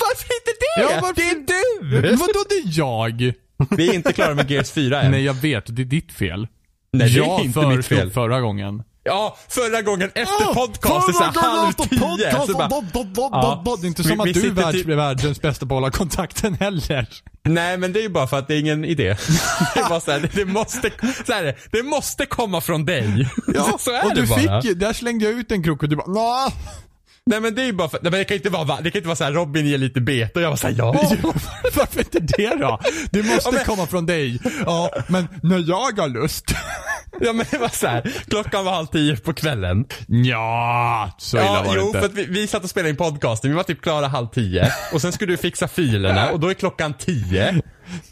[0.00, 0.82] Varför inte det?
[0.94, 2.16] Ja, varför- Det är du!
[2.16, 3.34] Vadå det är jag?
[3.70, 5.10] Vi är inte klara med Gears 4 än.
[5.10, 6.48] Nej jag vet, det är ditt fel.
[6.92, 8.10] Nej, det är jag inte mitt fel.
[8.10, 8.82] förra gången.
[9.04, 12.46] Ja, förra gången efter podcasten så här halv tio.
[12.46, 12.68] Så bara,
[13.32, 13.62] Ja.
[13.80, 15.76] Det är inte Vi- som att vi du är världs, typ- världens bästa på att
[15.76, 17.08] hålla kontakten heller.
[17.44, 19.04] Nej men det är ju bara för att det är ingen idé.
[19.74, 20.90] Det är bara så här, det, det måste,
[21.26, 23.28] så här, det måste komma från dig.
[23.54, 24.60] så, så är och det du bara.
[24.60, 26.52] fick ju, där slängde jag ut en krok och du bara Nå.
[27.30, 28.98] Nej men det är ju bara för, nej, men det kan inte vara, det kan
[28.98, 30.92] inte vara så här Robin ger lite bete och jag var såhär ja.
[31.76, 32.80] Varför inte det då?
[33.10, 34.40] Det måste Ja, men- komma från dig.
[34.66, 36.44] Ja, men när jag har lust.
[37.20, 39.84] Ja men det var så här, klockan var halv tio på kvällen.
[40.06, 41.98] Ja, så illa Ja, var det jo inte.
[41.98, 44.72] för att vi, vi satt och spelade in podcasten, vi var typ klara halv tio.
[44.92, 47.62] Och sen skulle du fixa filerna och då är klockan tio.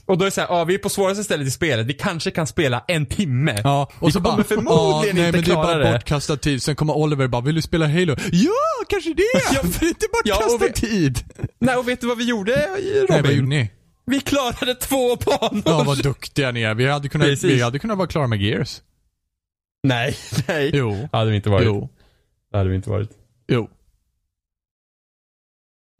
[0.06, 2.30] Och då är det såhär, ja vi är på svåraste stället i spelet, vi kanske
[2.30, 3.60] kan spela en timme.
[3.64, 5.78] Ja, och vi så kommer bara, förmodligen ja, nej, inte men det är klara bara
[5.78, 5.92] det.
[5.92, 6.62] bortkastad tid.
[6.62, 8.16] Sen kommer Oliver bara, vill du spela Halo?
[8.32, 8.50] Ja,
[8.88, 9.22] kanske det!
[9.54, 11.18] Ja, För det är inte ja, och bortkastad vi- tid.
[11.58, 13.06] Nej och vet du vad vi gjorde Robin?
[13.08, 13.70] Nej, vad gjorde ni?
[14.06, 15.62] Vi klarade två banor.
[15.64, 16.74] Ja, vad duktiga ni är.
[16.74, 17.50] Vi hade kunnat, Precis.
[17.50, 18.80] vi hade kunnat vara klara med Gears.
[19.82, 20.16] Nej,
[20.48, 20.70] nej.
[20.74, 21.08] Jo.
[21.12, 21.66] Det hade vi inte varit.
[21.66, 21.88] Jo.
[22.52, 23.10] Det hade vi inte varit.
[23.48, 23.68] Jo.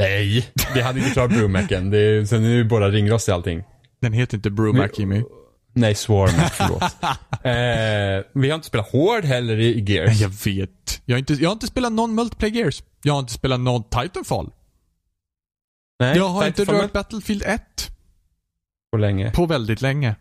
[0.01, 1.91] Nej, vi hade inte klarat Brewmacken.
[1.91, 3.63] Det är, sen är vi båda ringrostiga i allting.
[4.01, 5.23] Den heter inte Brumac, Jimmy.
[5.73, 6.83] Nej, Swarmack, förlåt.
[7.45, 10.21] eh, vi har inte spelat Hård heller i, Gears.
[10.21, 11.03] Jag vet.
[11.05, 12.83] Jag har, inte, jag har inte spelat någon multiplayer Gears.
[13.03, 14.51] Jag har inte spelat någon Titanfall.
[16.01, 17.63] Nej, jag har inte Titanfall rört Battlefield 1
[18.93, 19.31] på länge.
[19.31, 20.15] på väldigt länge.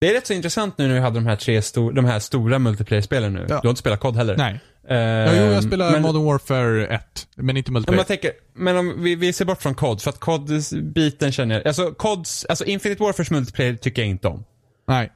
[0.00, 2.18] Det är rätt så intressant nu när vi hade de här tre sto- de här
[2.18, 3.40] stora multiplayer-spelen nu.
[3.40, 3.46] Ja.
[3.46, 4.36] Du har inte spelat COD heller?
[4.36, 4.60] Nej.
[4.88, 7.98] Eh, Ja, jo, jag spelar men, Modern Warfare 1, men inte multiplayer.
[8.00, 11.66] jag tänker, men om vi, vi ser bort från COD, för att COD-biten känner jag,
[11.66, 14.44] alltså CODs, alltså Infinite Warfares multiplayer tycker jag inte om.
[14.88, 15.12] Nej.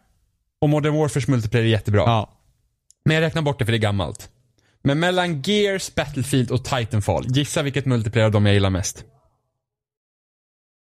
[0.61, 2.01] Och Modern Warfares multiplayer är jättebra.
[2.07, 2.31] Ja.
[3.05, 4.31] Men jag räknar bort det för det är gammalt.
[4.83, 9.05] Men mellan Gears, Battlefield och Titanfall, gissa vilket multiplayer av dem jag gillar mest?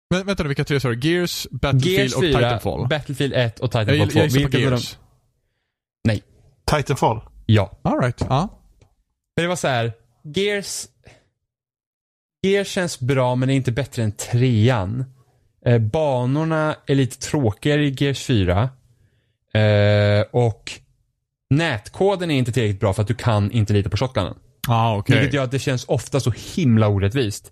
[0.10, 1.10] Men vänta nu, vilka tre sa du?
[1.10, 2.88] Gears, Battlefield Gears och 4, Titanfall?
[2.88, 4.20] Battlefield 1 och jag, Titanfall gill- 2.
[4.20, 4.98] jag gissar på Vilket av dem- Gears.
[6.04, 6.24] Nej.
[6.72, 7.22] Titanfall.
[7.46, 7.80] Ja.
[7.82, 8.59] Alright, ja.
[9.40, 9.94] Men det var så här.
[10.24, 10.88] Gears...
[12.42, 15.06] Gears känns bra men det är inte bättre än trean.
[15.66, 18.70] Eh, banorna är lite tråkigare i Gears 4.
[19.54, 20.72] Eh, och
[21.50, 24.36] nätkoden är inte tillräckligt bra för att du kan inte lita på shotgunen.
[24.68, 25.16] Ja, okej.
[25.16, 27.52] Vilket gör att det känns ofta så himla orättvist.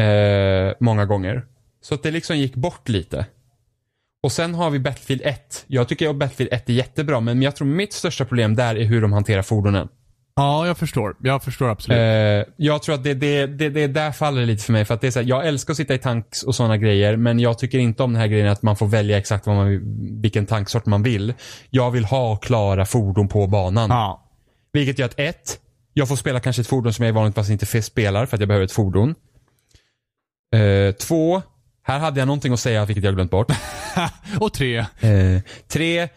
[0.00, 1.44] Eh, många gånger.
[1.80, 3.26] Så att det liksom gick bort lite.
[4.22, 5.64] Och sen har vi Battlefield 1.
[5.66, 8.84] Jag tycker att Battlefield 1 är jättebra men jag tror mitt största problem där är
[8.84, 9.88] hur de hanterar fordonen.
[10.36, 11.16] Ja, jag förstår.
[11.22, 11.98] Jag förstår absolut.
[11.98, 14.84] Eh, jag tror att det, det, det, det där faller lite för mig.
[14.84, 17.16] För att det är så här, jag älskar att sitta i tanks och sådana grejer.
[17.16, 19.80] Men jag tycker inte om den här grejen att man får välja exakt vad man,
[20.20, 21.34] vilken tanksort man vill.
[21.70, 23.90] Jag vill ha klara fordon på banan.
[23.90, 24.22] ja.
[24.72, 25.58] Vilket gör att ett,
[25.92, 28.64] jag får spela kanske ett fordon som jag vanligtvis inte spelar för att jag behöver
[28.64, 29.14] ett fordon.
[30.54, 31.42] Eh, två,
[31.82, 33.52] här hade jag någonting att säga vilket jag glömt bort.
[34.40, 36.08] Och tre, Eh, tre,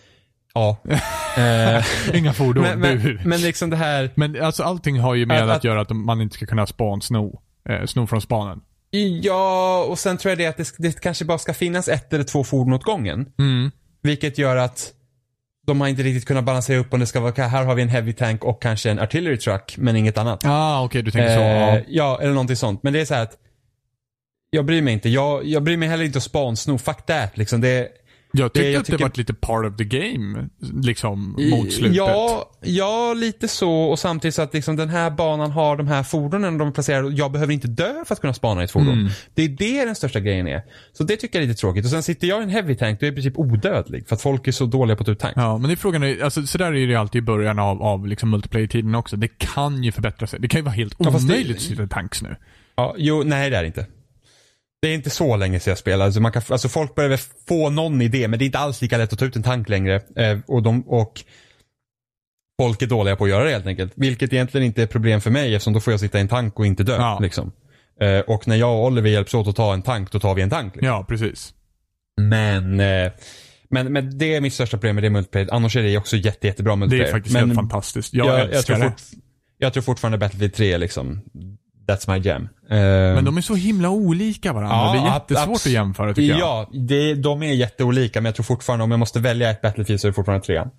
[0.53, 0.77] ja.
[1.37, 1.83] Eh,
[2.13, 2.63] inga fordon.
[2.63, 5.63] men, men, men, liksom det här, men alltså allting har ju med Att- att, att-
[5.63, 7.41] göra att man inte ska kunna spånsno.
[7.69, 8.59] eh, sno från spanen.
[9.21, 12.23] Ja, och sen tror jag det att det, det kanske bara ska finnas ett eller
[12.23, 13.25] två fordon åt gången.
[13.39, 13.71] Mm.
[14.01, 14.93] Vilket gör att
[15.67, 17.89] de har inte riktigt kunnat balansera upp om det ska vara, här har vi en
[17.89, 20.45] heavy tank och kanske en artillery truck, men inget annat.
[20.45, 21.41] Ah, okej, du tänker så.
[21.41, 21.81] Eh, Ja.
[21.87, 22.83] ja, eller någonting sånt.
[22.83, 23.37] Men det är så här att
[24.49, 25.09] jag bryr mig inte.
[25.09, 26.77] Jag, jag bryr mig heller inte att spansno.
[26.77, 27.37] Fuck that.
[27.37, 27.87] Liksom det,
[28.31, 30.47] Jag tyckte jag att det tycker- varit lite part of the game,
[30.83, 31.95] liksom, mot slutet.
[31.95, 33.71] Ja, ja, lite så.
[33.71, 36.73] Och samtidigt så att liksom den här banan har de här fordonen de
[37.05, 38.93] och Jag behöver inte dö för att kunna spana i ett fordon.
[38.99, 39.09] Mm.
[39.33, 40.61] Det är det den största grejen är.
[40.93, 41.85] Så det tycker jag är lite tråkigt.
[41.85, 44.07] Och sen sitter jag i en heavy tank, då är jag i princip odödlig.
[44.07, 45.33] För att folk är så dåliga på att ta ut tank.
[45.35, 47.81] Ja, men det är frågan, är, alltså, så där är det alltid i början av,
[47.83, 49.17] av liksom multiplayer-tiden också.
[49.17, 50.39] Det kan ju förbättra sig.
[50.39, 52.35] Det kan ju vara helt Ja, fast det- omöjligt att sitta i tanks nu.
[52.75, 53.85] Ja, jo, nej det är det inte.
[54.81, 56.05] Det är inte så länge sedan jag spelade.
[56.05, 58.81] Alltså, man kan, alltså folk börjar väl få någon idé, men det är inte alls
[58.81, 59.95] lika lätt att ta ut en tank längre.
[60.15, 61.23] Eh, och, de, och
[62.61, 63.93] folk är dåliga på att göra det helt enkelt.
[63.95, 66.27] Vilket egentligen inte är ett problem för mig eftersom då får jag sitta i en
[66.27, 66.95] tank och inte dö.
[66.95, 67.19] Ja.
[67.21, 67.51] Liksom.
[68.01, 70.41] Eh, och när jag och Oliver hjälps åt att ta en tank, då tar vi
[70.41, 70.75] en tank.
[70.75, 70.87] Liksom.
[70.87, 71.53] Ja, precis.
[72.21, 73.11] Men, eh,
[73.69, 75.49] men, men det är mitt största problem med det multiplayer.
[75.51, 77.07] Annars är det också jätte, jättebra Det multiplayer.
[77.07, 78.13] är faktiskt men, helt fantastiskt.
[78.13, 78.91] Jag, jag, jag, älskar tror det.
[78.91, 79.01] fort,
[79.57, 81.21] jag tror fortfarande Battlefield 3 liksom,
[81.89, 82.49] that's my jam.
[82.69, 82.77] Eh,
[83.15, 84.75] Men de är så himla olika varandra.
[84.77, 86.39] Ja, det är jättesvårt att jämföra tycker jag.
[86.39, 90.01] Ja, det, de är jätteolika men jag tror fortfarande om jag måste välja ett Battlefield
[90.01, 90.69] så är det fortfarande trean.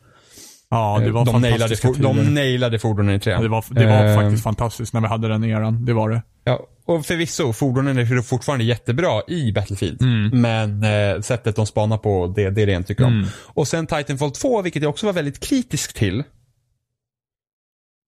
[0.72, 2.08] Ja, det var de, nailade, fantastiska for, tider.
[2.08, 3.42] de nailade fordonen i Ja, trean.
[3.42, 5.84] det var, det var Eh, faktiskt fantastiskt när vi hade den eran.
[5.84, 6.22] Det var det.
[6.44, 10.02] Ja, och förvisso, fordonen är fortfarande jättebra i Battlefield.
[10.02, 10.40] Mm.
[10.40, 10.84] Men
[11.14, 13.12] eh, sättet de spanar på, det, det är det jag tycker om.
[13.12, 13.26] Mm.
[13.46, 16.22] Och sen Titanfall 2, vilket jag också var väldigt kritisk till.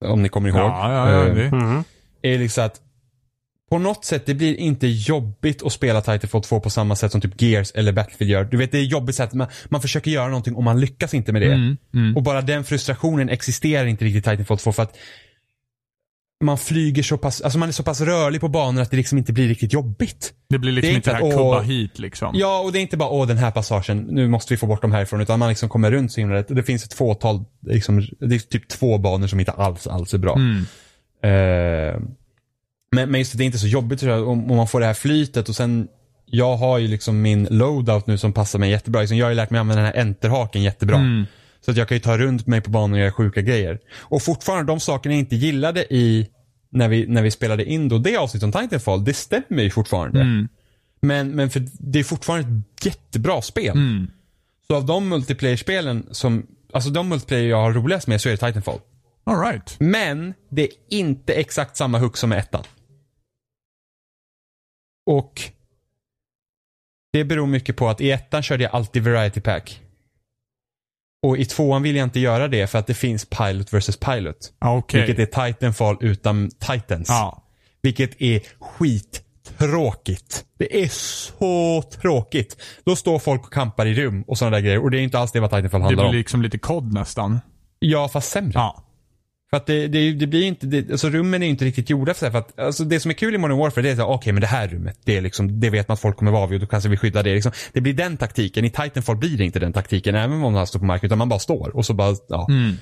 [0.04, 0.58] Om ni kommer ihåg.
[0.58, 1.26] Ja, ja, ja.
[1.28, 1.44] Eh, Det.
[1.46, 1.84] Mm.
[2.22, 2.80] är liksom att
[3.72, 7.20] på något sätt, det blir inte jobbigt att spela Titanfall 2 på samma sätt som
[7.20, 8.44] typ Gears eller Battlefield gör.
[8.44, 11.32] Du vet, det är jobbigt att man, man försöker göra någonting och man lyckas inte
[11.32, 11.52] med det.
[11.52, 12.16] Mm, mm.
[12.16, 14.96] Och bara den frustrationen existerar inte riktigt i Titanfall 2 för att
[16.44, 19.18] man flyger så pass, alltså man är så pass rörlig på banor att det liksom
[19.18, 20.32] inte blir riktigt jobbigt.
[20.48, 22.30] Det blir liksom det inte det här kubba hit liksom.
[22.34, 24.82] Ja, och det är inte bara åh den här passagen, nu måste vi få bort
[24.82, 26.48] dem härifrån, utan man liksom kommer runt så himla rätt.
[26.48, 30.18] Det finns ett fåtal, liksom, det är typ två banor som inte alls, alls är
[30.18, 30.36] bra.
[30.36, 30.66] Mm.
[31.22, 32.02] Eh,
[32.92, 34.80] men, men just det, det är inte så jobbigt tror jag, om, om man får
[34.80, 35.88] det här flytet och sen
[36.26, 39.00] jag har ju liksom min loadout nu som passar mig jättebra.
[39.00, 40.96] Liksom, jag har ju lärt mig använda den här enterhaken jättebra.
[40.96, 41.26] Mm.
[41.64, 43.78] Så att jag kan ju ta runt mig på banan och göra sjuka grejer.
[43.98, 46.28] Och fortfarande de sakerna jag inte gillade i
[46.70, 50.20] när vi, när vi spelade in då det avsnittet om Titanfall, det stämmer ju fortfarande.
[50.20, 50.48] Mm.
[51.00, 53.76] Men, men för det är fortfarande ett jättebra spel.
[53.76, 54.10] Mm.
[54.66, 58.46] Så av de multiplayer-spelen som, alltså de multiplayer jag har roligast med så är det
[58.46, 58.78] Titanfall.
[59.24, 59.76] All right.
[59.78, 62.64] Men det är inte exakt samma hook som med ettan.
[65.06, 65.42] Och
[67.12, 69.80] det beror mycket på att i ettan körde jag alltid variety pack.
[71.26, 74.52] Och i tvåan vill jag inte göra det för att det finns pilot versus pilot.
[74.60, 75.06] Ja, Okej.
[75.06, 77.08] Vilket är Titanfall utan Titans.
[77.08, 77.42] Ja.
[77.82, 80.44] Vilket är skittråkigt.
[80.58, 82.62] Det är så tråkigt.
[82.84, 84.78] Då står folk och kampar i rum och sådana där grejer.
[84.82, 86.16] Och det är inte alls det vad Titanfall Det handlar blir om.
[86.16, 87.40] liksom lite kod nästan.
[87.78, 88.52] Ja, fast sämre.
[88.54, 88.82] Ja.
[89.52, 92.26] För att det, det, det blir inte, det, alltså rummen är inte riktigt gjorda för
[92.26, 92.32] det.
[92.32, 94.40] För att, alltså det som är kul i Modern Warfare det är här, okej men
[94.40, 96.60] det här rummet, det är liksom, det vet man att folk kommer vara vid och
[96.60, 97.52] då kanske vi skyddar det liksom.
[97.72, 98.64] Det blir den taktiken.
[98.64, 101.28] I Titanfall blir det inte den taktiken, även om man står på marken, utan man
[101.28, 102.46] bara står och så bara, ja.
[102.50, 102.72] Mm.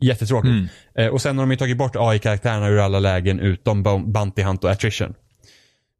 [0.00, 0.50] Jättetråkigt.
[0.50, 0.68] Mm.
[0.98, 4.42] Eh, och sen har de ju tagit bort AI-karaktärerna ur alla lägen utom Bo- Bounty
[4.42, 5.14] Hunt och Attrition.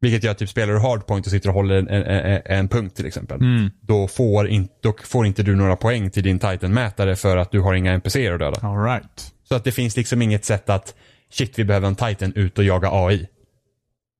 [0.01, 2.67] Vilket gör att typ spelar du hardpoint och sitter och håller en, en, en, en
[2.67, 3.37] punkt till exempel.
[3.41, 3.69] Mm.
[3.81, 7.59] Då, får in, då får inte du några poäng till din Titan-mätare för att du
[7.59, 8.67] har inga NPCer att döda.
[8.67, 9.33] All right.
[9.49, 10.95] Så att det finns liksom inget sätt att
[11.31, 13.27] shit vi behöver en Titan ut och jaga AI.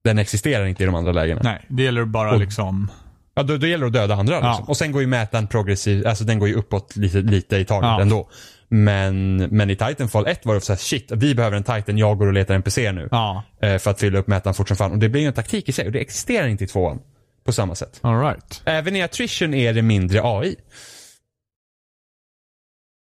[0.04, 1.42] Den existerar inte i de andra lägena.
[1.44, 2.92] Nej, det gäller bara Och- liksom...
[3.34, 4.50] Ja, då, då gäller det att döda andra liksom.
[4.52, 4.66] Ja.
[4.68, 7.88] Och sen går ju mätaren progressiv, alltså den går ju uppåt lite, lite i taget
[7.88, 8.02] Ja.
[8.02, 8.30] ändå.
[8.68, 12.18] Men, men i Titanfall 1 var det så här, shit, vi behöver en Titan, jag
[12.18, 13.08] går och letar NPC nu.
[13.12, 13.44] Ja.
[13.62, 14.92] Eh, för att fylla upp mätaren fort som fan.
[14.92, 17.00] Och det blir ju en taktik i sig och det existerar inte i tvåan.
[17.46, 18.00] På samma sätt.
[18.02, 18.62] All right.
[18.66, 20.56] Även i attrition är det mindre AI.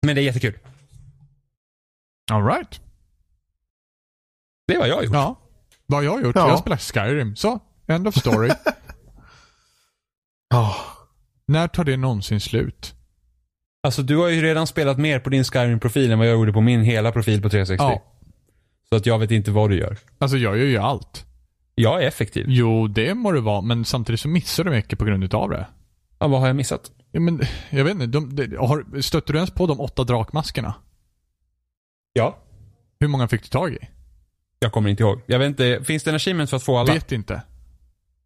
[0.06, 0.54] Men det är jättekul.
[2.30, 2.80] All right.
[4.66, 5.12] Det är vad jag har gjort.
[5.12, 5.36] Ja.
[5.86, 6.36] Vad har jag gjort?
[6.36, 6.48] Ja.
[6.48, 7.36] Jag spelar Skyrim.
[7.36, 8.50] Så, end of story.
[10.50, 10.76] Ja.
[11.46, 12.94] När tar det någonsin slut?
[13.82, 16.60] Alltså du har ju redan spelat mer på din Skyrim-profil än vad jag gjorde på
[16.60, 17.82] min hela profil på 360.
[17.82, 18.02] Ja.
[18.88, 19.98] Så att jag vet inte vad du gör.
[20.18, 21.26] Alltså jag gör ju allt.
[21.74, 22.44] Jag är effektiv.
[22.48, 25.66] Jo, det må det vara, men samtidigt så missar du mycket på grund utav det.
[26.18, 26.90] Ja, vad har jag missat?
[27.12, 27.40] Ja, men,
[27.70, 30.74] jag vet inte, de, de, har, stötte du ens på de åtta drakmaskerna?
[32.20, 32.38] Ja.
[33.00, 33.78] Hur många fick du tag i?
[34.58, 35.20] Jag kommer inte ihåg.
[35.26, 36.92] Jag vet inte, finns det en achievement för att få alla?
[36.94, 37.42] Vet inte.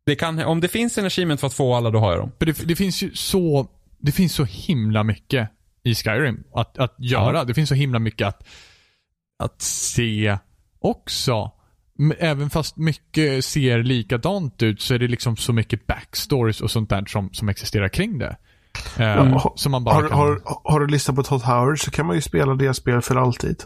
[0.07, 2.33] Det kan, om det finns en achievement för att få alla, då har jag dem.
[2.39, 3.66] För det, det finns ju så,
[3.99, 5.51] det finns så himla mycket
[5.83, 7.37] i Skyrim att, att göra.
[7.37, 7.45] Ja.
[7.45, 8.47] Det finns så himla mycket att,
[9.39, 10.39] att se
[10.81, 11.51] också.
[12.19, 16.91] även fast mycket ser likadant ut så är det liksom så mycket backstories och sånt
[16.91, 18.37] där som, som existerar kring det.
[18.99, 19.39] Eh, Mm.
[19.57, 20.19] Som man bara Har, kan...
[20.19, 23.16] har, har du lyssnat på Todd Howard så kan man ju spela det spel för
[23.16, 23.62] alltid.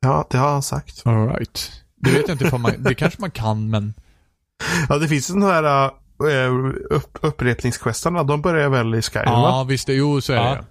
[0.00, 1.02] Ja, det har han sagt.
[1.06, 1.72] All right.
[1.96, 3.94] Det vet jag inte ifall man, det kanske man kan men...
[4.88, 5.90] Ja, det finns sådana här
[6.22, 8.22] uh, upp, upprepningsquestarna.
[8.22, 9.86] De börjar väl i Skyrim, Ja, visst.
[9.86, 10.54] Det, jo, så är Ja.
[10.54, 10.64] det.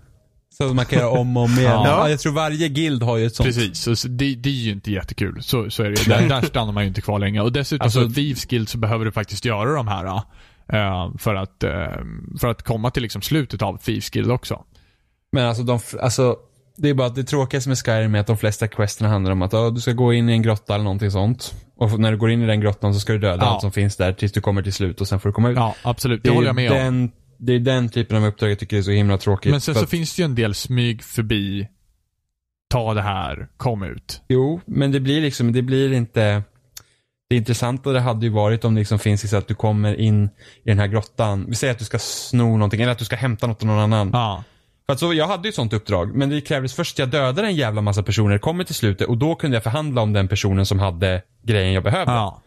[0.50, 1.64] Så man kan göra om och om igen.
[1.72, 1.88] Ja.
[1.88, 2.10] Ja.
[2.10, 3.48] jag tror varje guild har ju ett sånt.
[3.48, 5.44] Precis, så det, det är ju inte jättekul.
[5.44, 6.06] Så, så är det.
[6.10, 7.42] Där, där stannar man ju inte kvar länge.
[7.42, 10.06] Och dessutom Alltså- så Thieves Guild så behöver du faktiskt göra de här
[10.74, 11.72] eh, för, att, eh,
[12.40, 14.64] för att komma till liksom slutet av Thieves Guild också.
[15.32, 16.36] Men alltså, de, alltså
[16.78, 19.42] det är bara att det tråkigaste med Skyrim är att de flesta questerna handlar om
[19.42, 21.56] att ja, du ska gå in i en grotta eller någonting sånt.
[21.76, 23.50] Och när du går in i den grottan så ska du döda Ja.
[23.50, 25.56] allt som finns där tills du kommer till slut och sen får du komma ut.
[25.58, 26.24] Ja, absolut.
[26.24, 26.78] Det, är håller jag med om.
[26.78, 29.52] den, Det är den typen av uppdrag jag tycker är så himla tråkigt.
[29.52, 31.68] Men sen så att- finns det ju en del smyg förbi.
[32.70, 34.22] Ta det här, kom ut.
[34.30, 36.44] Jo, men det blir liksom, det blir inte
[37.30, 40.26] det intressanta hade ju varit om det liksom finns så att du kommer in
[40.64, 41.46] i den här grottan.
[41.50, 43.80] Vi säger att du ska sno någonting eller att du ska hämta något av någon
[43.80, 44.10] annan.
[44.14, 44.44] Ja.
[44.88, 47.10] För att så, jag hade ju ett sånt uppdrag, men det krävdes först att jag
[47.10, 50.28] dödade en jävla massa personer, kommer till slutet och då kunde jag förhandla om den
[50.28, 52.12] personen som hade grejen jag behövde.
[52.12, 52.42] Ja.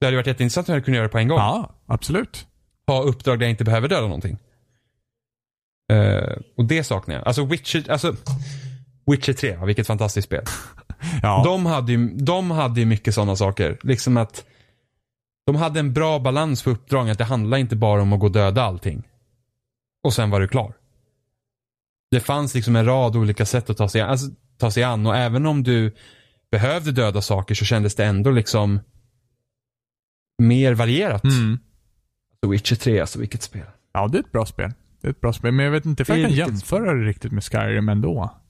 [0.00, 1.38] Det hade varit jätteintressant om jag kunde göra det på en gång.
[1.38, 2.46] ja, absolut.
[2.86, 4.38] Ha uppdrag där jag inte behöver döda någonting.
[5.92, 7.26] Eh, och det saknar jag.
[7.26, 8.16] Alltså Witcher, alltså
[9.06, 10.44] Witcher 3, ja, vilket fantastiskt spel.
[11.22, 11.42] Ja.
[11.44, 13.78] De hade ju, de hade ju mycket sådana saker.
[13.82, 14.44] Liksom att
[15.46, 17.12] de hade en bra balans på uppdragen.
[17.12, 19.02] Att det handlar inte bara om att gå och döda allting.
[20.04, 20.74] Och sen var du klar.
[22.10, 24.26] Det fanns liksom en rad olika sätt att ta sig, an- alltså,
[24.58, 25.06] ta sig an.
[25.06, 25.94] Och även om du
[26.50, 28.80] behövde döda saker så kändes det ändå liksom
[30.42, 31.24] mer varierat.
[31.24, 31.58] Mm.
[32.44, 33.66] Så Witcher 3, alltså vilket spel.
[33.92, 34.72] Ja, det är ett bra spel.
[35.00, 37.04] Det är ett bra spel, men jag vet inte ifall är jag kan jämföra det
[37.04, 38.40] riktigt med Skyrim ändå.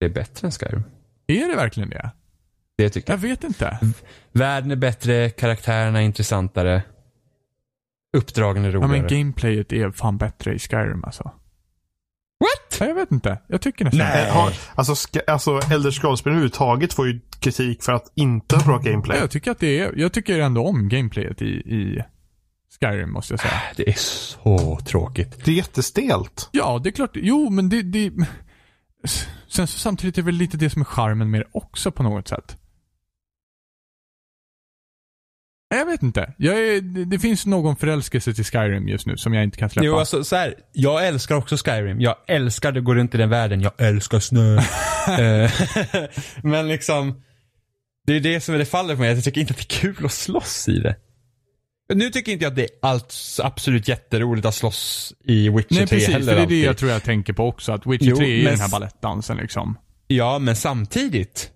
[0.00, 0.82] Det är bättre än Skyrim.
[1.26, 2.10] Är det verkligen det?
[2.76, 3.18] Det tycker jag.
[3.18, 3.78] Jag vet inte.
[4.32, 6.82] Världen är bättre, karaktärerna är intressantare.
[8.16, 9.00] Uppdragen är Ja, roligare.
[9.00, 11.30] men gameplayet är fan bättre i Skyrim alltså.
[12.38, 12.80] What?
[12.80, 13.38] Ja, jag vet inte.
[13.48, 14.30] Jag tycker nästan Nej.
[14.30, 18.78] Har, alltså, ska, alltså Elder Scrolls-spel överhuvudtaget får ju kritik för att inte ha bra
[18.78, 19.16] gameplay.
[19.16, 22.02] Ja, Jag tycker att det är, jag tycker ändå om gameplayet i, i
[22.80, 23.60] Skyrim måste jag säga.
[23.76, 25.44] Det är så tråkigt.
[25.44, 26.48] Det är jättestelt.
[26.52, 27.10] Ja, det är klart.
[27.14, 28.12] Jo, men det, det...
[29.48, 32.02] Sen så samtidigt är det väl lite det som är charmen med det också på
[32.02, 32.56] något sätt.
[35.68, 36.34] Jag vet inte.
[36.38, 39.70] Jag är, det, det finns någon förälskelse till Skyrim just nu som jag inte kan
[39.70, 39.86] släppa.
[39.86, 42.00] Jo, alltså så här, jag älskar också Skyrim.
[42.00, 43.60] Jag älskar att gå runt i den världen.
[43.60, 44.58] Jag älskar snö.
[45.06, 45.50] Eh,
[46.42, 47.22] Men liksom,
[48.06, 49.14] det är det som är det faller för mig.
[49.14, 50.96] Jag tycker inte att det är kul att slåss i det.
[51.94, 55.86] Nu tycker inte jag att det är allt absolut jätteroligt att slåss i Witcher Nej,
[55.86, 56.08] 3 precis.
[56.08, 56.64] heller För det är det alltid.
[56.64, 57.72] jag tror jag tänker på också.
[57.72, 59.78] Att Witcher Jo, 3 är men den här balettdansen liksom.
[60.06, 61.50] Ja, men samtidigt.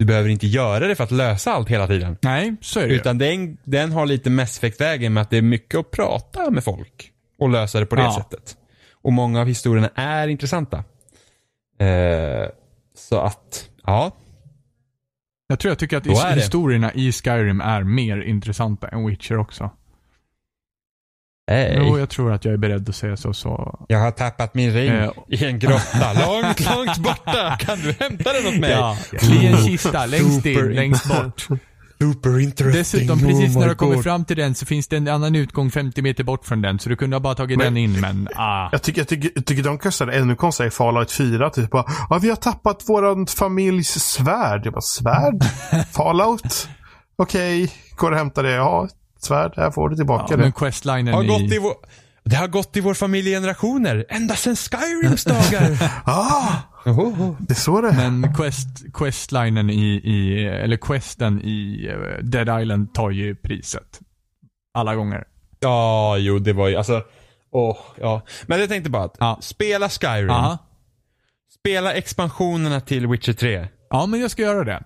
[0.00, 2.16] Du behöver inte göra det för att lösa allt hela tiden.
[2.22, 2.94] Nej, så är det.
[2.94, 6.64] Utan den, den har lite Mass Effect-vägen med att det är mycket att prata med
[6.64, 7.12] folk.
[7.38, 8.12] Och lösa det på det Ja.
[8.30, 8.56] sättet.
[8.92, 10.76] Och många av historierna är intressanta.
[11.78, 12.48] Eh,
[12.96, 14.12] så att, ja.
[15.46, 19.70] Jag tror jag tycker att historierna i Skyrim är mer intressanta än Witcher också.
[21.50, 21.76] Hey.
[21.78, 23.32] Jo, jag tror att jag är beredd att säga så.
[23.32, 23.84] så.
[23.88, 25.10] Jag har tappat min ring Eh.
[25.28, 27.56] i en grotta långt, långt borta.
[27.60, 28.70] Kan du hämta den åt mig?
[28.70, 31.46] Ja, i en kista längst in, längst bort.
[32.02, 33.06] Super interesting.
[33.06, 34.04] Dessutom, Oh precis när my du kommer God.
[34.04, 36.78] fram till den så finns det en annan utgång 50 meter bort från den.
[36.78, 38.68] Så du kunde ha bara tagit Men- den in, men ah.
[38.72, 41.50] Jag tycker, jag tycker, jag tycker de kastade ännu konstigare i Fallout 4.
[41.50, 44.66] Typ bara, ja, vi har tappat våran familjs svärd.
[44.66, 45.44] Jag bara, svärd?
[45.92, 46.68] Fallout?
[47.18, 48.50] Okej, går och hämtar det.
[48.52, 48.88] Ja,
[49.24, 49.52] svärd.
[49.56, 50.42] Här får du tillbaka Ja, det.
[50.42, 51.58] men questlinen Har gått i i...
[51.58, 51.74] vår,
[52.24, 54.04] det har gått i vår familj i generationer.
[54.08, 55.78] Ända sedan Skyrims dagar.
[56.04, 56.52] Ah,
[56.86, 58.10] oh, det är så det är.
[58.10, 64.00] Men quest, questlinen i, i, eller questen i eh, Dead Island tar ju priset.
[64.74, 65.24] Alla gånger.
[65.60, 67.02] Ja, jo det var ju, alltså,
[67.52, 68.22] åh, ja.
[68.46, 69.38] Men jag tänkte bara att, Ja.
[69.40, 70.30] spela Skyrim.
[70.30, 70.58] Aha.
[71.58, 73.68] Spela expansionerna till Witcher 3.
[73.90, 74.82] Ja, men jag ska göra det.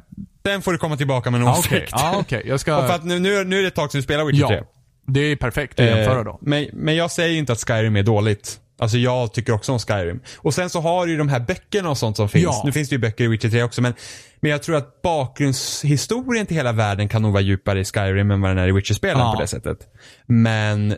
[0.47, 1.73] Sen får du komma tillbaka med en Ja, åsikt.
[1.75, 1.89] okej.
[1.93, 2.43] Ja, okej.
[2.45, 2.95] Jag Och för ska...
[2.95, 4.57] att nu, nu, nu är det ett tag sedan du spelar Witcher 3.
[4.57, 4.62] Ja.
[5.07, 6.39] Det är perfekt att jämföra Eh, då.
[6.43, 8.61] Men, men jag säger ju inte att Skyrim är dåligt.
[8.79, 10.21] Alltså jag tycker också om Skyrim.
[10.39, 12.45] Och sen så har du ju de här böckerna och sånt som finns.
[12.45, 12.62] Ja.
[12.65, 13.95] Nu finns det ju böcker i Witcher 3 också men,
[14.41, 18.41] men jag tror att bakgrundshistorien till hela världen kan nog vara djupare i Skyrim än
[18.41, 19.33] vad den är i Witcher-spelen Ja.
[19.35, 19.79] på det sättet.
[20.27, 20.95] Men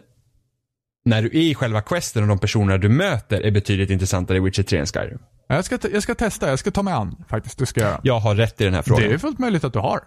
[1.04, 4.40] när du är i själva questen och de personer du möter är betydligt intressantare i
[4.40, 5.18] Witcher 3 än Skyrim.
[5.46, 7.58] Jag ska, jag ska testa, jag ska ta mig an faktiskt.
[7.58, 8.00] Det ska jag göra.
[8.02, 9.08] Jag har rätt i den här frågan.
[9.08, 10.00] Det är fullt möjligt att du har.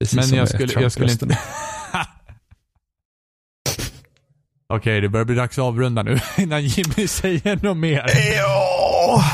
[0.00, 1.38] Precis Men jag skulle, jag skulle inte...
[4.68, 8.06] Okej, det börjar bli dags att avrunda nu innan Jimmy säger något mer.
[8.36, 9.24] Ja.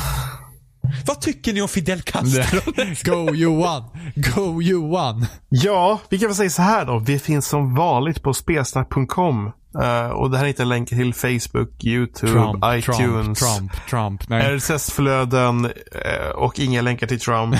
[1.07, 2.73] Vad tycker ni om Fidel Castro?
[3.05, 3.85] Go Johan!
[4.15, 5.27] Go Johan!
[5.49, 6.99] Ja, vi kan väl säga så här då.
[6.99, 9.53] Vi finns som vanligt på spelsnack.com.
[9.79, 13.39] Uh, och det här är inte länkar till Facebook, YouTube, Trump, iTunes.
[13.39, 14.29] Trump, Trump, Trump.
[14.29, 14.57] Nej.
[14.57, 17.55] RSS-flöden uh, och inga länkar till Trump.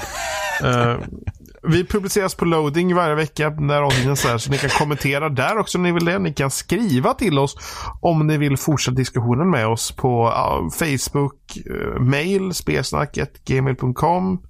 [0.65, 0.97] uh,
[1.63, 5.59] vi publiceras på loading varje vecka när avsnitten så här, så ni kan kommentera där
[5.59, 6.19] också om ni vill det.
[6.19, 7.57] Ni kan skriva till oss
[8.01, 10.33] om ni vill fortsätta diskussionen med oss på
[10.79, 11.59] Facebook,
[12.01, 14.43] mail, spelsnacket.gmail.com.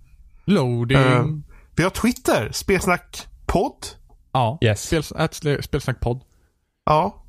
[0.44, 1.44] Loading.
[1.76, 3.86] vi har Twitter, spelsnackpodd.
[4.32, 4.58] Ja.
[4.60, 4.82] Yes.
[4.82, 5.12] Spels,
[5.60, 6.20] spelsnackpodd.
[6.84, 7.21] Ja.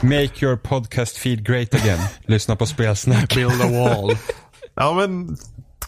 [0.00, 1.98] Make your podcast feed great again.
[2.26, 3.34] Lyssna på spelsnack.
[3.34, 4.16] Build a wall.
[4.74, 5.36] ja, men...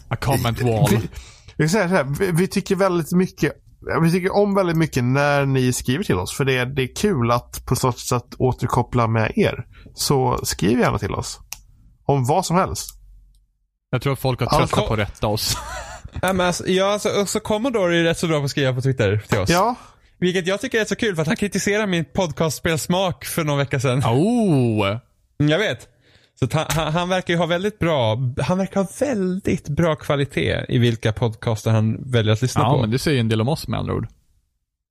[0.09, 0.87] A comment wall.
[0.89, 1.09] Vi,
[1.57, 3.53] vi, säger så här, vi, vi, tycker väldigt mycket
[4.01, 6.33] vi tycker om väldigt mycket när ni skriver till oss.
[6.33, 9.65] För det är, det är kul att på så sätt återkoppla med er.
[9.93, 11.39] Så skriv gärna till oss.
[12.05, 12.89] Om vad som helst.
[13.89, 15.57] Jag tror att folk har tröttnat alltså, på att rätta oss.
[16.21, 18.81] ja, men alltså, ja, alltså, så Commodore är rätt så bra på att skriva på
[18.81, 19.49] Twitter till oss.
[19.49, 19.75] Ja.
[20.19, 23.79] Vilket jag tycker är så kul för att han kritiserade min podcastspelsmak för någon vecka
[23.79, 23.99] sedan.
[23.99, 24.97] Oh!
[25.37, 25.87] Jag vet.
[26.39, 30.65] Så han, han, han, verkar ju ha väldigt bra, han verkar ha väldigt bra kvalitet
[30.69, 32.75] i vilka podcaster han väljer att lyssna ja, på.
[32.75, 34.07] Ja, men det säger en del om oss med andra ord.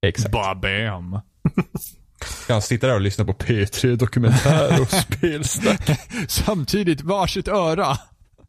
[0.07, 0.33] Exakt.
[0.33, 1.21] Babam.
[2.49, 6.01] Jag sitter där och lyssnar på P3 Dokumentär och spelsnack.
[6.29, 7.99] Samtidigt varsitt öra.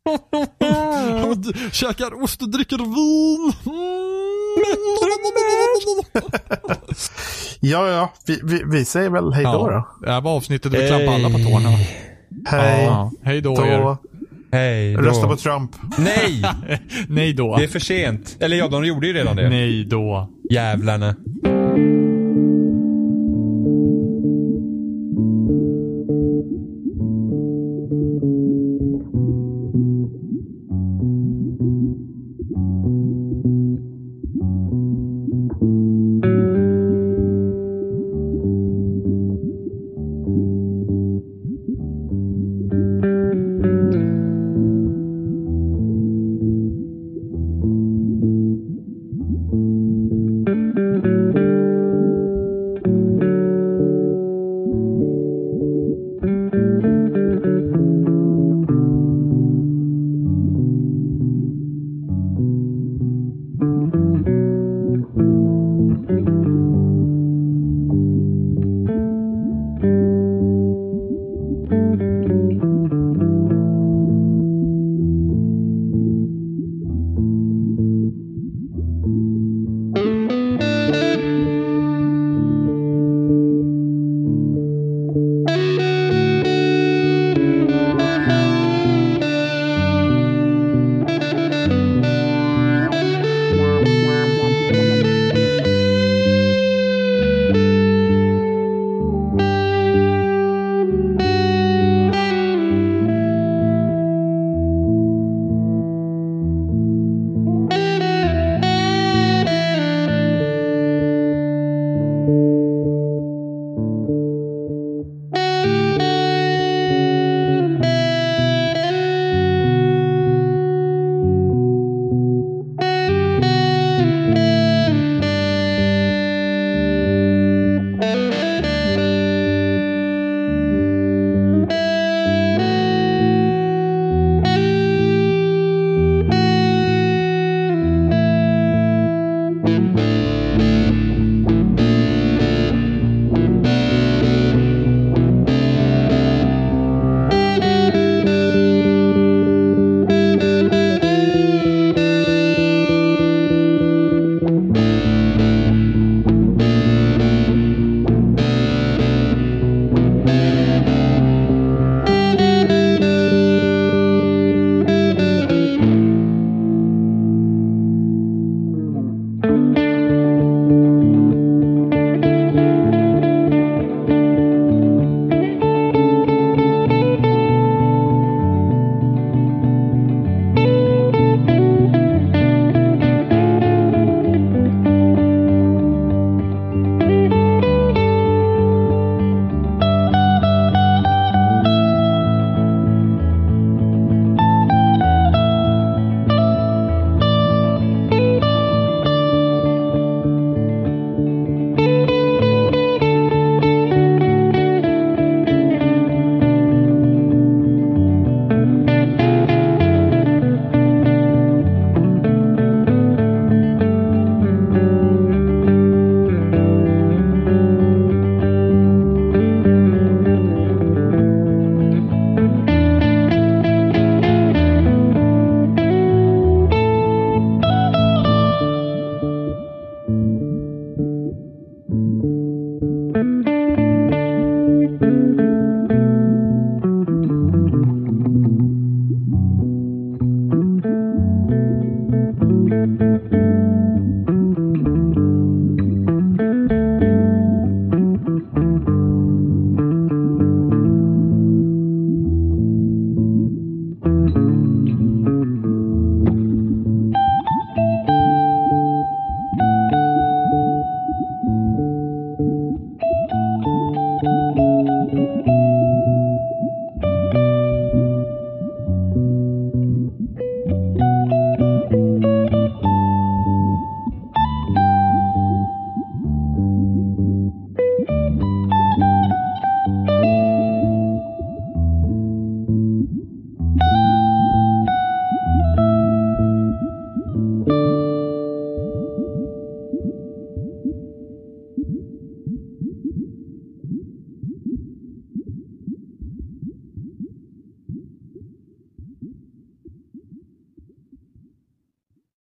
[1.72, 3.53] Käkar ost och dricker vin.
[7.60, 8.14] ja, ja.
[8.26, 9.88] Vi, vi, vi, säger väl hej då ja, då.
[10.06, 11.69] Det här var avsnittet där vi klampade alla på tårna.
[12.48, 12.86] Hej.
[12.86, 13.65] Ja, hej då, då.
[13.65, 13.98] er.
[14.52, 15.02] Hej då.
[15.02, 15.72] Rösta på Trump.
[15.98, 16.44] Nej!
[17.07, 17.57] Nej då.
[17.57, 18.38] Det är för sent.
[18.40, 19.49] Eller ja, de gjorde ju redan det.
[19.49, 20.30] Nej då.
[20.49, 21.15] Jävlarna.